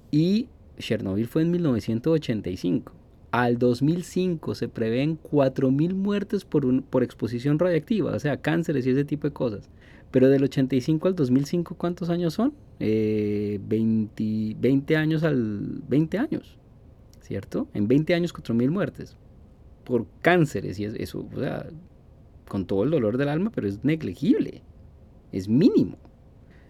Y 0.09 0.49
Chernobyl 0.79 1.27
fue 1.27 1.43
en 1.43 1.51
1985. 1.51 2.93
Al 3.29 3.59
2005 3.59 4.55
se 4.55 4.67
prevén 4.67 5.19
4.000 5.21 5.93
muertes 5.93 6.45
por, 6.45 6.81
por 6.85 7.03
exposición 7.03 7.59
radiactiva, 7.59 8.15
o 8.15 8.19
sea, 8.19 8.41
cánceres 8.41 8.87
y 8.87 8.89
ese 8.89 9.05
tipo 9.05 9.27
de 9.27 9.33
cosas. 9.33 9.69
Pero 10.15 10.29
del 10.29 10.45
85 10.45 11.09
al 11.09 11.15
2005, 11.15 11.75
¿cuántos 11.75 12.09
años 12.09 12.35
son? 12.35 12.53
20, 12.79 14.23
eh, 14.23 14.55
20 14.57 14.95
años 14.95 15.23
al 15.23 15.83
20 15.89 16.17
años, 16.17 16.57
¿cierto? 17.19 17.67
En 17.73 17.89
20 17.89 18.13
años 18.15 18.33
4.000 18.33 18.69
muertes 18.69 19.17
por 19.83 20.05
cánceres 20.21 20.79
y 20.79 20.85
eso, 20.85 21.27
o 21.35 21.37
sea, 21.37 21.67
con 22.47 22.65
todo 22.65 22.85
el 22.85 22.91
dolor 22.91 23.17
del 23.17 23.27
alma, 23.27 23.51
pero 23.53 23.67
es 23.67 23.83
negligible, 23.83 24.61
es 25.33 25.49
mínimo, 25.49 25.97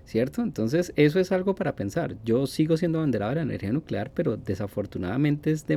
¿cierto? 0.05 0.41
Entonces 0.41 0.91
eso 0.95 1.19
es 1.19 1.31
algo 1.31 1.53
para 1.53 1.75
pensar. 1.75 2.15
Yo 2.25 2.47
sigo 2.47 2.77
siendo 2.77 2.97
abanderado 2.97 3.29
de 3.29 3.35
la 3.35 3.41
energía 3.43 3.71
nuclear, 3.71 4.11
pero 4.11 4.37
desafortunadamente 4.37 5.51
es 5.51 5.67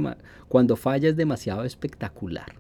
cuando 0.49 0.75
falla 0.75 1.11
es 1.11 1.17
demasiado 1.17 1.65
espectacular. 1.65 2.55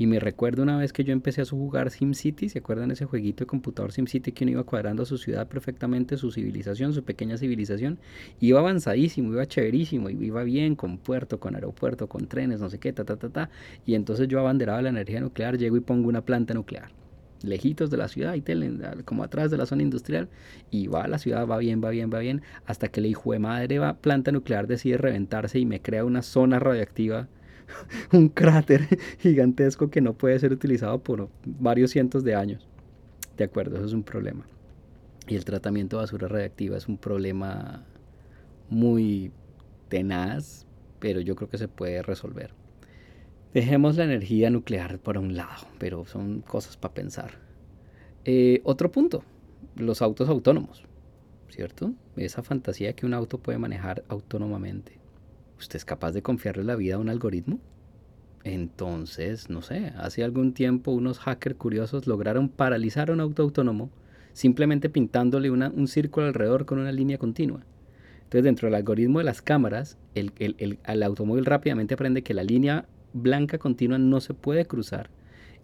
Y 0.00 0.06
me 0.06 0.18
recuerdo 0.18 0.62
una 0.62 0.78
vez 0.78 0.94
que 0.94 1.04
yo 1.04 1.12
empecé 1.12 1.42
a 1.42 1.44
jugar 1.44 1.90
SimCity, 1.90 2.48
¿se 2.48 2.60
acuerdan 2.60 2.90
ese 2.90 3.04
jueguito 3.04 3.44
de 3.44 3.46
computador 3.46 3.92
SimCity 3.92 4.32
que 4.32 4.44
uno 4.44 4.52
iba 4.52 4.64
cuadrando 4.64 5.04
su 5.04 5.18
ciudad 5.18 5.46
perfectamente, 5.46 6.16
su 6.16 6.32
civilización, 6.32 6.94
su 6.94 7.04
pequeña 7.04 7.36
civilización? 7.36 7.98
Iba 8.40 8.60
avanzadísimo, 8.60 9.34
iba 9.34 9.44
chéverísimo, 9.46 10.08
iba 10.08 10.42
bien 10.42 10.74
con 10.74 10.96
puerto, 10.96 11.38
con 11.38 11.54
aeropuerto, 11.54 12.08
con 12.08 12.28
trenes, 12.28 12.60
no 12.60 12.70
sé 12.70 12.78
qué, 12.78 12.94
ta, 12.94 13.04
ta, 13.04 13.18
ta, 13.18 13.28
ta. 13.28 13.50
Y 13.84 13.94
entonces 13.94 14.26
yo 14.26 14.40
abanderaba 14.40 14.80
la 14.80 14.88
energía 14.88 15.20
nuclear, 15.20 15.58
llego 15.58 15.76
y 15.76 15.80
pongo 15.80 16.08
una 16.08 16.24
planta 16.24 16.54
nuclear 16.54 16.90
lejitos 17.42 17.90
de 17.90 17.98
la 17.98 18.08
ciudad, 18.08 18.34
y 18.34 18.42
como 19.04 19.22
atrás 19.22 19.50
de 19.50 19.58
la 19.58 19.66
zona 19.66 19.82
industrial, 19.82 20.30
y 20.70 20.86
va 20.86 21.08
la 21.08 21.18
ciudad, 21.18 21.46
va 21.46 21.58
bien, 21.58 21.82
va 21.84 21.90
bien, 21.90 22.10
va 22.12 22.20
bien, 22.20 22.40
hasta 22.64 22.88
que 22.88 23.02
la 23.02 23.08
hijo 23.08 23.32
de 23.32 23.38
madre 23.38 23.78
va, 23.78 23.98
planta 23.98 24.32
nuclear 24.32 24.66
decide 24.66 24.96
reventarse 24.96 25.58
y 25.58 25.66
me 25.66 25.82
crea 25.82 26.06
una 26.06 26.22
zona 26.22 26.58
radiactiva 26.58 27.28
un 28.12 28.28
cráter 28.28 28.86
gigantesco 29.18 29.90
que 29.90 30.00
no 30.00 30.14
puede 30.14 30.38
ser 30.38 30.52
utilizado 30.52 30.98
por 31.02 31.28
varios 31.44 31.90
cientos 31.90 32.24
de 32.24 32.34
años. 32.34 32.68
De 33.36 33.44
acuerdo, 33.44 33.76
eso 33.76 33.86
es 33.86 33.92
un 33.92 34.02
problema. 34.02 34.46
Y 35.28 35.36
el 35.36 35.44
tratamiento 35.44 35.96
de 35.96 36.02
basura 36.02 36.28
radiactiva 36.28 36.76
es 36.76 36.88
un 36.88 36.98
problema 36.98 37.84
muy 38.68 39.32
tenaz, 39.88 40.66
pero 40.98 41.20
yo 41.20 41.36
creo 41.36 41.48
que 41.48 41.58
se 41.58 41.68
puede 41.68 42.02
resolver. 42.02 42.52
Dejemos 43.52 43.96
la 43.96 44.04
energía 44.04 44.50
nuclear 44.50 44.98
por 44.98 45.18
un 45.18 45.36
lado, 45.36 45.66
pero 45.78 46.06
son 46.06 46.40
cosas 46.40 46.76
para 46.76 46.94
pensar. 46.94 47.32
Eh, 48.24 48.60
otro 48.64 48.92
punto, 48.92 49.24
los 49.76 50.02
autos 50.02 50.28
autónomos, 50.28 50.84
¿cierto? 51.48 51.92
Esa 52.16 52.42
fantasía 52.42 52.92
que 52.92 53.06
un 53.06 53.14
auto 53.14 53.38
puede 53.38 53.58
manejar 53.58 54.04
autónomamente. 54.08 54.99
¿Usted 55.60 55.76
es 55.76 55.84
capaz 55.84 56.12
de 56.12 56.22
confiarle 56.22 56.64
la 56.64 56.76
vida 56.76 56.96
a 56.96 56.98
un 56.98 57.08
algoritmo? 57.08 57.60
Entonces, 58.42 59.50
no 59.50 59.62
sé, 59.62 59.92
hace 59.96 60.24
algún 60.24 60.54
tiempo 60.54 60.92
unos 60.92 61.18
hackers 61.18 61.56
curiosos 61.56 62.06
lograron 62.06 62.48
paralizar 62.48 63.10
un 63.10 63.20
auto 63.20 63.42
autónomo 63.42 63.90
simplemente 64.32 64.88
pintándole 64.88 65.50
un 65.50 65.88
círculo 65.88 66.26
alrededor 66.26 66.64
con 66.64 66.78
una 66.78 66.92
línea 66.92 67.18
continua. 67.18 67.64
Entonces, 68.22 68.44
dentro 68.44 68.68
del 68.68 68.76
algoritmo 68.76 69.18
de 69.18 69.24
las 69.24 69.42
cámaras, 69.42 69.98
el, 70.14 70.32
el, 70.38 71.02
automóvil 71.02 71.44
rápidamente 71.44 71.94
aprende 71.94 72.22
que 72.22 72.32
la 72.32 72.44
línea 72.44 72.86
blanca 73.12 73.58
continua 73.58 73.98
no 73.98 74.20
se 74.20 74.34
puede 74.34 74.66
cruzar 74.66 75.10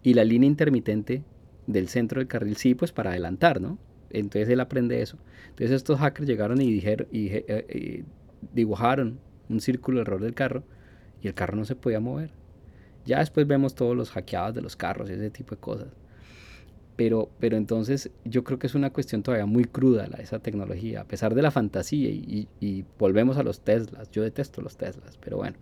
y 0.03 0.13
la 0.13 0.25
línea 0.25 0.47
intermitente 0.47 1.23
del 1.65 1.87
centro 1.87 2.19
del 2.19 2.27
carril 2.27 2.57
sí, 2.57 2.75
pues 2.75 2.91
para 2.91 3.11
adelantar, 3.11 3.61
¿no? 3.61 3.79
Entonces 4.09 4.49
él 4.49 4.59
aprende 4.59 5.01
eso. 5.01 5.17
Entonces 5.49 5.71
estos 5.71 5.99
hackers 5.99 6.27
llegaron 6.27 6.61
y, 6.61 6.71
dijeron, 6.71 7.07
y 7.11 7.27
eh, 7.27 7.45
eh, 7.47 8.03
dibujaron 8.53 9.19
un 9.49 9.61
círculo 9.61 9.99
alrededor 9.99 10.23
del 10.23 10.33
carro 10.33 10.63
y 11.21 11.27
el 11.27 11.33
carro 11.33 11.55
no 11.55 11.65
se 11.65 11.75
podía 11.75 11.99
mover. 11.99 12.31
Ya 13.05 13.19
después 13.19 13.47
vemos 13.47 13.73
todos 13.73 13.95
los 13.95 14.11
hackeados 14.11 14.53
de 14.53 14.61
los 14.61 14.75
carros 14.75 15.09
y 15.09 15.13
ese 15.13 15.29
tipo 15.29 15.55
de 15.55 15.61
cosas. 15.61 15.87
Pero, 16.97 17.29
pero 17.39 17.57
entonces 17.57 18.09
yo 18.25 18.43
creo 18.43 18.59
que 18.59 18.67
es 18.67 18.75
una 18.75 18.89
cuestión 18.89 19.23
todavía 19.23 19.45
muy 19.45 19.65
cruda 19.65 20.07
la, 20.07 20.17
esa 20.17 20.39
tecnología, 20.39 21.01
a 21.01 21.03
pesar 21.05 21.35
de 21.35 21.41
la 21.41 21.51
fantasía 21.51 22.09
y, 22.09 22.85
volvemos 22.97 23.37
a 23.37 23.43
los 23.43 23.61
Teslas. 23.61 24.11
Yo 24.11 24.23
detesto 24.23 24.61
los 24.61 24.77
Teslas, 24.77 25.17
pero 25.17 25.37
bueno. 25.37 25.57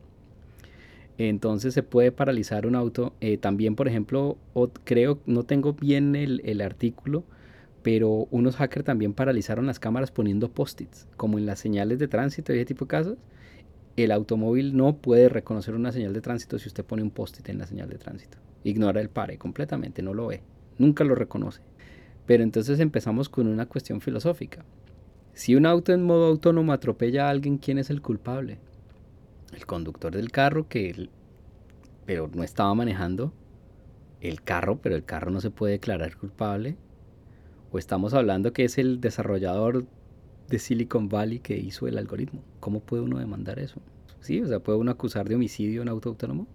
Entonces 1.17 1.73
se 1.73 1.83
puede 1.83 2.11
paralizar 2.11 2.65
un 2.65 2.75
auto. 2.75 3.13
Eh, 3.21 3.37
también, 3.37 3.75
por 3.75 3.87
ejemplo, 3.87 4.37
creo, 4.83 5.19
no 5.25 5.43
tengo 5.43 5.73
bien 5.73 6.15
el, 6.15 6.41
el 6.45 6.61
artículo, 6.61 7.23
pero 7.83 8.27
unos 8.31 8.55
hackers 8.55 8.85
también 8.85 9.13
paralizaron 9.13 9.67
las 9.67 9.79
cámaras 9.79 10.11
poniendo 10.11 10.49
post-its, 10.49 11.07
como 11.15 11.37
en 11.37 11.45
las 11.45 11.59
señales 11.59 11.99
de 11.99 12.07
tránsito 12.07 12.53
y 12.53 12.57
ese 12.57 12.65
tipo 12.65 12.85
de 12.85 12.89
casos 12.89 13.17
el 14.03 14.11
automóvil 14.11 14.75
no 14.75 14.97
puede 14.97 15.29
reconocer 15.29 15.73
una 15.73 15.91
señal 15.91 16.13
de 16.13 16.21
tránsito 16.21 16.59
si 16.59 16.67
usted 16.67 16.83
pone 16.83 17.03
un 17.03 17.11
post-it 17.11 17.47
en 17.49 17.59
la 17.59 17.67
señal 17.67 17.89
de 17.89 17.97
tránsito. 17.97 18.37
Ignora 18.63 18.99
el 18.99 19.09
pare 19.09 19.37
completamente, 19.37 20.01
no 20.01 20.13
lo 20.13 20.27
ve, 20.27 20.41
nunca 20.77 21.03
lo 21.03 21.15
reconoce. 21.15 21.61
Pero 22.25 22.43
entonces 22.43 22.79
empezamos 22.79 23.29
con 23.29 23.47
una 23.47 23.67
cuestión 23.67 24.01
filosófica. 24.01 24.65
Si 25.33 25.55
un 25.55 25.65
auto 25.65 25.93
en 25.93 26.03
modo 26.03 26.25
autónomo 26.25 26.73
atropella 26.73 27.27
a 27.27 27.29
alguien, 27.29 27.57
¿quién 27.57 27.77
es 27.77 27.89
el 27.89 28.01
culpable? 28.01 28.57
El 29.53 29.65
conductor 29.65 30.13
del 30.15 30.31
carro 30.31 30.67
que, 30.67 31.09
pero 32.05 32.29
no 32.33 32.43
estaba 32.43 32.73
manejando, 32.73 33.33
el 34.21 34.41
carro, 34.41 34.79
pero 34.81 34.95
el 34.95 35.05
carro 35.05 35.31
no 35.31 35.41
se 35.41 35.51
puede 35.51 35.73
declarar 35.73 36.17
culpable. 36.17 36.77
O 37.71 37.77
estamos 37.77 38.13
hablando 38.13 38.53
que 38.53 38.63
es 38.65 38.77
el 38.77 39.01
desarrollador 39.01 39.85
de 40.49 40.59
Silicon 40.59 41.09
Valley 41.09 41.39
que 41.39 41.57
hizo 41.57 41.87
el 41.87 41.97
algoritmo. 41.97 42.41
¿Cómo 42.59 42.79
puede 42.79 43.03
uno 43.03 43.19
demandar 43.19 43.59
eso? 43.59 43.81
Sí, 44.21 44.41
o 44.41 44.47
sea, 44.47 44.59
puede 44.59 44.79
uno 44.79 44.91
acusar 44.91 45.27
de 45.27 45.35
homicidio 45.35 45.81
un 45.81 45.89
auto 45.89 46.09
autónomo. 46.09 46.47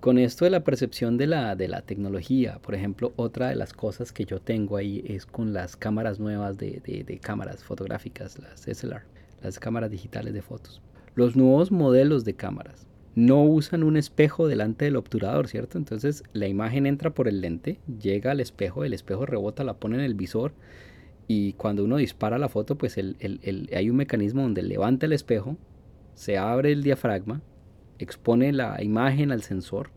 Con 0.00 0.18
esto 0.18 0.44
de 0.44 0.50
la 0.50 0.64
percepción 0.64 1.16
de 1.16 1.26
la, 1.26 1.56
de 1.56 1.66
la 1.66 1.80
tecnología, 1.80 2.58
por 2.60 2.74
ejemplo, 2.74 3.14
otra 3.16 3.48
de 3.48 3.56
las 3.56 3.72
cosas 3.72 4.12
que 4.12 4.26
yo 4.26 4.38
tengo 4.38 4.76
ahí 4.76 5.02
es 5.06 5.24
con 5.24 5.54
las 5.54 5.76
cámaras 5.76 6.20
nuevas 6.20 6.58
de, 6.58 6.82
de, 6.84 7.18
cámaras 7.18 7.64
fotográficas, 7.64 8.38
las 8.38 8.60
SLR, 8.60 9.04
las 9.42 9.58
cámaras 9.58 9.90
digitales 9.90 10.34
de 10.34 10.42
fotos. 10.42 10.82
Los 11.14 11.36
nuevos 11.36 11.72
modelos 11.72 12.26
de 12.26 12.34
cámaras 12.34 12.86
no 13.14 13.42
usan 13.44 13.82
un 13.82 13.96
espejo 13.96 14.46
delante 14.46 14.84
del 14.84 14.96
obturador, 14.96 15.48
¿cierto? 15.48 15.78
Entonces 15.78 16.22
la 16.34 16.48
imagen 16.48 16.84
entra 16.84 17.14
por 17.14 17.26
el 17.26 17.40
lente, 17.40 17.78
llega 17.98 18.32
al 18.32 18.40
espejo, 18.40 18.84
el 18.84 18.92
espejo 18.92 19.24
rebota, 19.24 19.64
la 19.64 19.78
pone 19.78 19.96
en 19.96 20.02
el 20.02 20.14
visor 20.14 20.52
y 21.26 21.54
cuando 21.54 21.84
uno 21.84 21.96
dispara 21.96 22.38
la 22.38 22.48
foto, 22.48 22.76
pues 22.76 22.98
el, 22.98 23.16
el, 23.20 23.70
hay 23.74 23.90
un 23.90 23.96
mecanismo 23.96 24.42
donde 24.42 24.62
levanta 24.62 25.06
el 25.06 25.12
espejo, 25.12 25.56
se 26.14 26.38
abre 26.38 26.72
el 26.72 26.82
diafragma, 26.82 27.40
expone 27.98 28.52
la 28.52 28.82
imagen 28.82 29.32
al 29.32 29.42
sensor 29.42 29.90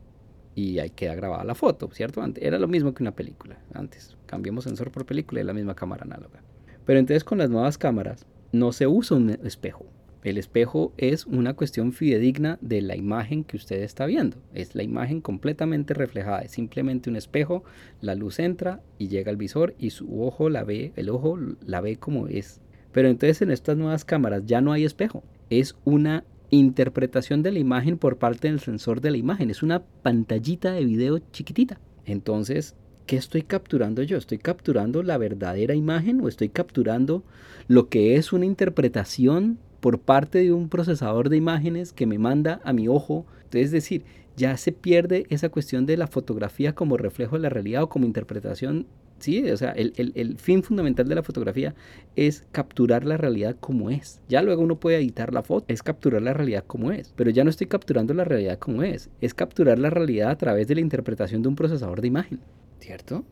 y 0.56 0.80
ahí 0.80 0.90
queda 0.90 1.16
grabada 1.16 1.44
la 1.44 1.56
foto, 1.56 1.90
¿cierto? 1.92 2.24
Era 2.38 2.58
lo 2.58 2.68
mismo 2.68 2.94
que 2.94 3.04
una 3.04 3.16
película 3.16 3.60
antes. 3.74 4.16
Cambiamos 4.26 4.64
sensor 4.64 4.92
por 4.92 5.06
película 5.06 5.42
y 5.42 5.44
la 5.44 5.54
misma 5.54 5.76
cámara 5.76 6.04
análoga. 6.04 6.42
Pero 6.86 7.00
entonces 7.00 7.24
con 7.24 7.38
las 7.38 7.50
nuevas 7.50 7.78
cámaras 7.78 8.26
no 8.52 8.72
se 8.72 8.88
usa 8.88 9.18
un 9.18 9.30
espejo. 9.30 9.86
El 10.24 10.38
espejo 10.38 10.94
es 10.98 11.26
una 11.26 11.54
cuestión 11.54 11.94
fidedigna 11.94 12.58
de 12.62 12.82
la 12.82 12.96
imagen 12.96 13.44
que 13.44 13.58
usted 13.58 13.82
está 13.82 14.06
viendo. 14.06 14.38
Es 14.54 14.76
la 14.76 14.84
imagen 14.84 15.22
completamente 15.22 15.94
reflejada. 15.94 16.40
Es 16.40 16.52
simplemente 16.52 17.10
un 17.10 17.16
espejo, 17.16 17.64
la 18.02 18.16
luz 18.16 18.40
entra 18.40 18.82
y 18.98 19.08
llega 19.08 19.30
al 19.30 19.38
visor 19.38 19.76
y 19.78 19.92
su 19.92 20.22
ojo 20.22 20.50
la 20.50 20.64
ve, 20.64 20.92
el 20.96 21.10
ojo 21.10 21.38
la 21.66 21.82
ve 21.82 21.98
como 21.98 22.28
es. 22.28 22.62
Pero 22.92 23.10
entonces 23.10 23.42
en 23.42 23.52
estas 23.52 23.78
nuevas 23.78 24.06
cámaras 24.06 24.44
ya 24.46 24.60
no 24.60 24.72
hay 24.74 24.84
espejo. 24.84 25.24
Es 25.50 25.76
una 25.86 26.24
interpretación 26.50 27.44
de 27.44 27.52
la 27.52 27.60
imagen 27.60 27.98
por 27.98 28.18
parte 28.18 28.48
del 28.48 28.60
sensor 28.60 29.02
de 29.02 29.12
la 29.12 29.18
imagen. 29.18 29.50
Es 29.50 29.64
una 29.64 29.84
pantallita 29.84 30.72
de 30.72 30.86
video 30.86 31.20
chiquitita. 31.32 31.80
Entonces, 32.06 32.76
¿qué 33.06 33.18
estoy 33.18 33.44
capturando 33.44 34.02
yo? 34.02 34.18
¿Estoy 34.18 34.40
capturando 34.40 35.04
la 35.04 35.18
verdadera 35.18 35.76
imagen 35.76 36.22
o 36.22 36.28
estoy 36.28 36.50
capturando 36.50 37.24
lo 37.68 37.90
que 37.90 38.16
es 38.16 38.34
una 38.34 38.46
interpretación 38.46 39.60
por 39.80 40.00
parte 40.00 40.40
de 40.40 40.54
un 40.54 40.70
procesador 40.70 41.30
de 41.30 41.38
imágenes 41.38 41.94
que 41.94 42.06
me 42.06 42.20
manda 42.20 42.60
a 42.64 42.74
mi 42.74 42.88
ojo? 42.88 43.26
Es 43.52 43.72
decir, 43.72 44.04
ya 44.36 44.58
se 44.58 44.72
pierde 44.72 45.26
esa 45.30 45.50
cuestión 45.50 45.86
de 45.86 45.98
la 45.98 46.08
fotografía 46.08 46.76
como 46.76 46.98
reflejo 46.98 47.36
de 47.36 47.44
la 47.44 47.50
realidad 47.50 47.84
o 47.84 47.90
como 47.90 48.06
interpretación 48.06 48.88
Sí, 49.20 49.50
o 49.50 49.58
sea, 49.58 49.72
el, 49.72 50.38
fin 50.38 50.62
fundamental 50.62 51.08
de 51.08 51.16
la 51.16 51.24
fotografía 51.24 51.74
es 52.16 52.46
capturar 52.52 53.04
la 53.04 53.18
realidad 53.18 53.56
como 53.60 53.90
es. 53.90 54.22
Ya 54.30 54.42
luego 54.44 54.62
uno 54.62 54.80
puede 54.80 54.98
editar 54.98 55.34
la 55.34 55.42
foto, 55.42 55.66
es 55.68 55.82
capturar 55.82 56.22
la 56.22 56.34
realidad 56.34 56.64
como 56.66 56.92
es. 56.92 57.14
Pero 57.16 57.32
ya 57.32 57.44
no 57.44 57.50
estoy 57.50 57.68
capturando 57.68 58.14
la 58.14 58.26
realidad 58.26 58.60
como 58.60 58.84
es, 58.84 59.10
es 59.22 59.34
capturar 59.34 59.80
la 59.80 59.90
realidad 59.90 60.30
a 60.30 60.38
través 60.38 60.68
de 60.68 60.76
la 60.76 60.82
interpretación 60.82 61.42
de 61.42 61.48
un 61.48 61.56
procesador 61.56 62.02
de 62.02 62.08
imagen. 62.08 62.40
¿Cierto? 62.80 63.26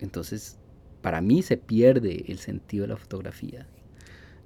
Entonces, 0.00 0.58
para 1.02 1.20
mí 1.20 1.42
se 1.42 1.56
pierde 1.56 2.24
el 2.26 2.38
sentido 2.38 2.82
de 2.82 2.88
la 2.88 2.96
fotografía. 2.96 3.68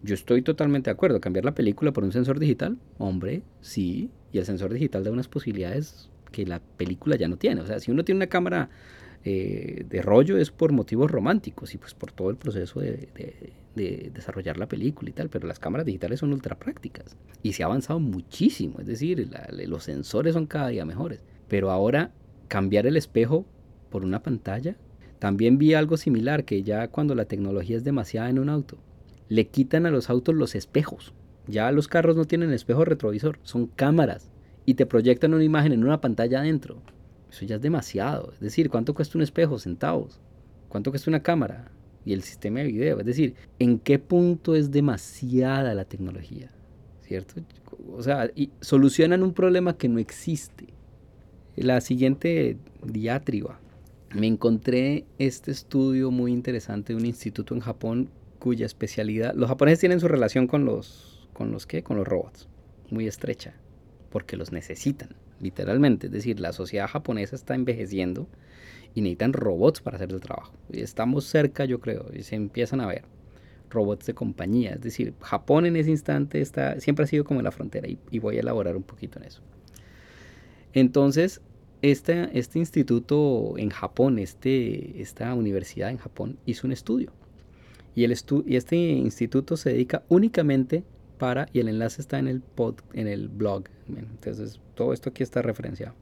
Yo 0.02 0.14
estoy 0.14 0.42
totalmente 0.42 0.90
de 0.90 0.92
acuerdo. 0.92 1.20
Cambiar 1.20 1.44
la 1.44 1.54
película 1.54 1.92
por 1.92 2.04
un 2.04 2.12
sensor 2.12 2.38
digital, 2.38 2.78
hombre, 2.98 3.42
sí. 3.60 4.10
Y 4.32 4.38
el 4.38 4.44
sensor 4.44 4.72
digital 4.72 5.04
da 5.04 5.10
unas 5.10 5.28
posibilidades 5.28 6.10
que 6.32 6.46
la 6.46 6.60
película 6.60 7.16
ya 7.16 7.28
no 7.28 7.36
tiene. 7.36 7.60
O 7.60 7.66
sea, 7.66 7.78
si 7.78 7.90
uno 7.90 8.04
tiene 8.04 8.18
una 8.18 8.26
cámara 8.26 8.70
eh, 9.24 9.84
de 9.88 10.02
rollo 10.02 10.36
es 10.36 10.50
por 10.50 10.72
motivos 10.72 11.08
románticos 11.08 11.74
y 11.74 11.78
pues 11.78 11.94
por 11.94 12.10
todo 12.10 12.30
el 12.30 12.36
proceso 12.36 12.80
de, 12.80 13.52
desarrollar 14.12 14.58
la 14.58 14.66
película 14.66 15.10
y 15.10 15.12
tal, 15.12 15.28
pero 15.30 15.46
las 15.46 15.60
cámaras 15.60 15.86
digitales 15.86 16.20
son 16.20 16.32
ultra 16.32 16.58
prácticas 16.58 17.16
y 17.42 17.52
se 17.52 17.62
ha 17.62 17.66
avanzado 17.66 18.00
muchísimo, 18.00 18.80
es 18.80 18.86
decir, 18.86 19.30
los 19.66 19.84
sensores 19.84 20.34
son 20.34 20.46
cada 20.46 20.68
día 20.68 20.84
mejores, 20.84 21.20
pero 21.48 21.70
ahora 21.70 22.10
cambiar 22.48 22.86
el 22.86 22.96
espejo 22.96 23.46
por 23.90 24.04
una 24.04 24.22
pantalla, 24.22 24.76
también 25.20 25.56
vi 25.56 25.72
algo 25.72 25.96
similar 25.96 26.44
que 26.44 26.62
ya 26.62 26.88
cuando 26.88 27.14
la 27.14 27.24
tecnología 27.24 27.76
es 27.76 27.84
demasiada 27.84 28.28
en 28.28 28.40
un 28.40 28.50
auto, 28.50 28.76
le 29.32 29.46
quitan 29.46 29.86
a 29.86 29.90
los 29.90 30.10
autos 30.10 30.34
los 30.34 30.54
espejos, 30.54 31.14
ya 31.46 31.72
los 31.72 31.88
carros 31.88 32.16
no 32.16 32.26
tienen 32.26 32.52
espejo 32.52 32.84
retrovisor, 32.84 33.38
son 33.44 33.66
cámaras 33.66 34.28
y 34.66 34.74
te 34.74 34.84
proyectan 34.84 35.32
una 35.32 35.42
imagen 35.42 35.72
en 35.72 35.84
una 35.84 36.02
pantalla 36.02 36.40
adentro. 36.40 36.82
Eso 37.30 37.46
ya 37.46 37.56
es 37.56 37.62
demasiado. 37.62 38.32
Es 38.34 38.40
decir, 38.40 38.68
¿cuánto 38.68 38.92
cuesta 38.92 39.16
un 39.16 39.22
espejo? 39.22 39.58
Centavos. 39.58 40.20
¿Cuánto 40.68 40.90
cuesta 40.90 41.08
una 41.08 41.22
cámara? 41.22 41.70
Y 42.04 42.12
el 42.12 42.22
sistema 42.22 42.58
de 42.58 42.66
video. 42.66 43.00
Es 43.00 43.06
decir, 43.06 43.34
¿en 43.58 43.78
qué 43.78 43.98
punto 43.98 44.54
es 44.54 44.70
demasiada 44.70 45.72
la 45.72 45.86
tecnología? 45.86 46.50
¿Cierto? 47.00 47.40
O 47.90 48.02
sea, 48.02 48.30
y 48.36 48.50
solucionan 48.60 49.22
un 49.22 49.32
problema 49.32 49.78
que 49.78 49.88
no 49.88 49.98
existe. 49.98 50.66
La 51.56 51.80
siguiente 51.80 52.58
diatriba. 52.84 53.58
Me 54.14 54.26
encontré 54.26 55.06
este 55.18 55.52
estudio 55.52 56.10
muy 56.10 56.32
interesante 56.32 56.92
de 56.92 56.98
un 56.98 57.06
instituto 57.06 57.54
en 57.54 57.60
Japón 57.60 58.10
cuya 58.42 58.66
especialidad, 58.66 59.34
los 59.36 59.48
japoneses 59.48 59.78
tienen 59.78 60.00
su 60.00 60.08
relación 60.08 60.48
con 60.48 60.64
los, 60.64 61.28
con 61.32 61.52
los 61.52 61.64
qué, 61.64 61.84
con 61.84 61.96
los 61.96 62.08
robots, 62.08 62.48
muy 62.90 63.06
estrecha, 63.06 63.54
porque 64.10 64.36
los 64.36 64.50
necesitan 64.50 65.10
literalmente. 65.38 66.08
Es 66.08 66.12
decir, 66.12 66.40
la 66.40 66.52
sociedad 66.52 66.88
japonesa 66.88 67.36
está 67.36 67.54
envejeciendo 67.54 68.26
y 68.96 69.00
necesitan 69.02 69.32
robots 69.32 69.80
para 69.80 69.94
hacer 69.94 70.10
el 70.10 70.20
trabajo. 70.20 70.54
Y 70.72 70.80
estamos 70.80 71.24
cerca, 71.24 71.66
yo 71.66 71.78
creo, 71.78 72.06
y 72.12 72.24
se 72.24 72.34
empiezan 72.34 72.80
a 72.80 72.88
ver 72.88 73.04
robots 73.70 74.06
de 74.06 74.14
compañía. 74.14 74.72
Es 74.72 74.80
decir, 74.80 75.14
Japón 75.20 75.64
en 75.64 75.76
ese 75.76 75.90
instante 75.90 76.40
está, 76.40 76.80
siempre 76.80 77.04
ha 77.04 77.06
sido 77.06 77.22
como 77.22 77.42
la 77.42 77.52
frontera 77.52 77.86
y, 77.86 78.18
voy 78.18 78.38
a 78.38 78.40
elaborar 78.40 78.76
un 78.76 78.82
poquito 78.82 79.20
en 79.20 79.26
eso. 79.26 79.40
Entonces, 80.72 81.40
este, 81.80 82.36
este 82.36 82.58
instituto 82.58 83.54
en 83.56 83.70
Japón, 83.70 84.18
este, 84.18 85.00
esta 85.00 85.32
universidad 85.32 85.90
en 85.90 85.98
Japón, 85.98 86.38
hizo 86.44 86.66
un 86.66 86.72
estudio. 86.72 87.12
Y, 87.94 88.04
el 88.04 88.16
y 88.46 88.56
este 88.56 88.76
instituto 88.76 89.56
se 89.56 89.70
dedica 89.70 90.02
únicamente 90.08 90.84
para, 91.18 91.48
y 91.52 91.60
el 91.60 91.68
enlace 91.68 92.00
está 92.00 92.18
en 92.18 92.26
el, 92.26 92.40
pod, 92.40 92.76
en 92.94 93.06
el 93.06 93.28
blog. 93.28 93.64
Entonces, 93.88 94.60
todo 94.74 94.92
esto 94.92 95.10
aquí 95.10 95.22
está 95.22 95.42
referenciado. 95.42 95.94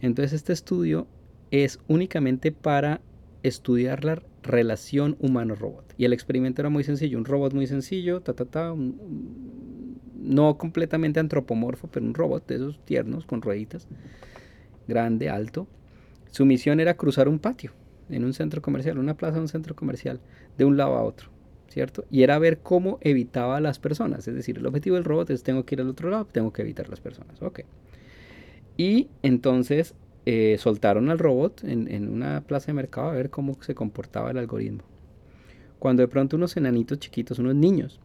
Entonces, 0.00 0.32
este 0.32 0.52
estudio 0.52 1.06
es 1.50 1.80
únicamente 1.88 2.52
para 2.52 3.00
estudiar 3.42 4.04
la 4.04 4.22
relación 4.42 5.16
humano-robot. 5.20 5.94
Y 5.96 6.04
el 6.04 6.12
experimento 6.12 6.62
era 6.62 6.68
muy 6.68 6.84
sencillo, 6.84 7.18
un 7.18 7.24
robot 7.24 7.54
muy 7.54 7.66
sencillo, 7.66 8.20
ta, 8.20 8.34
ta, 8.34 8.44
ta, 8.44 8.74
no 10.14 10.58
completamente 10.58 11.20
antropomorfo, 11.20 11.88
pero 11.88 12.06
un 12.06 12.14
robot 12.14 12.46
de 12.46 12.56
esos 12.56 12.84
tiernos 12.84 13.24
con 13.24 13.42
rueditas, 13.42 13.88
grande, 14.86 15.30
alto. 15.30 15.66
Su 16.30 16.44
misión 16.44 16.80
era 16.80 16.96
cruzar 16.96 17.28
un 17.28 17.38
patio 17.38 17.72
en 18.10 18.24
un 18.24 18.32
centro 18.32 18.62
comercial, 18.62 18.98
una 18.98 19.16
plaza 19.16 19.40
un 19.40 19.48
centro 19.48 19.74
comercial, 19.74 20.20
de 20.56 20.64
un 20.64 20.76
lado 20.76 20.96
a 20.96 21.02
otro. 21.02 21.30
¿cierto? 21.68 22.04
Y 22.10 22.22
era 22.22 22.38
ver 22.38 22.58
cómo 22.58 22.98
evitaba 23.02 23.58
a 23.58 23.60
las 23.60 23.78
personas. 23.78 24.26
Es 24.26 24.34
decir, 24.34 24.58
el 24.58 24.66
objetivo 24.66 24.96
del 24.96 25.04
robot 25.04 25.30
es 25.30 25.42
tengo 25.42 25.64
que 25.64 25.74
ir 25.74 25.80
al 25.80 25.88
otro 25.88 26.10
lado, 26.10 26.24
tengo 26.26 26.52
que 26.52 26.62
evitar 26.62 26.88
las 26.88 27.00
personas. 27.00 27.40
Ok. 27.42 27.60
Y 28.76 29.08
entonces 29.22 29.94
eh, 30.26 30.56
soltaron 30.58 31.10
al 31.10 31.18
robot 31.18 31.64
en, 31.64 31.90
en, 31.90 32.08
una 32.08 32.40
plaza 32.42 32.68
de 32.68 32.74
mercado 32.74 33.10
a 33.10 33.12
ver 33.12 33.30
cómo 33.30 33.56
se 33.60 33.74
comportaba 33.74 34.30
el 34.30 34.38
algoritmo. 34.38 34.82
Cuando 35.78 36.02
de 36.02 36.08
pronto 36.08 36.36
unos 36.36 36.56
enanitos 36.56 36.98
chiquitos, 36.98 37.38
unos 37.38 37.54
niños, 37.54 38.00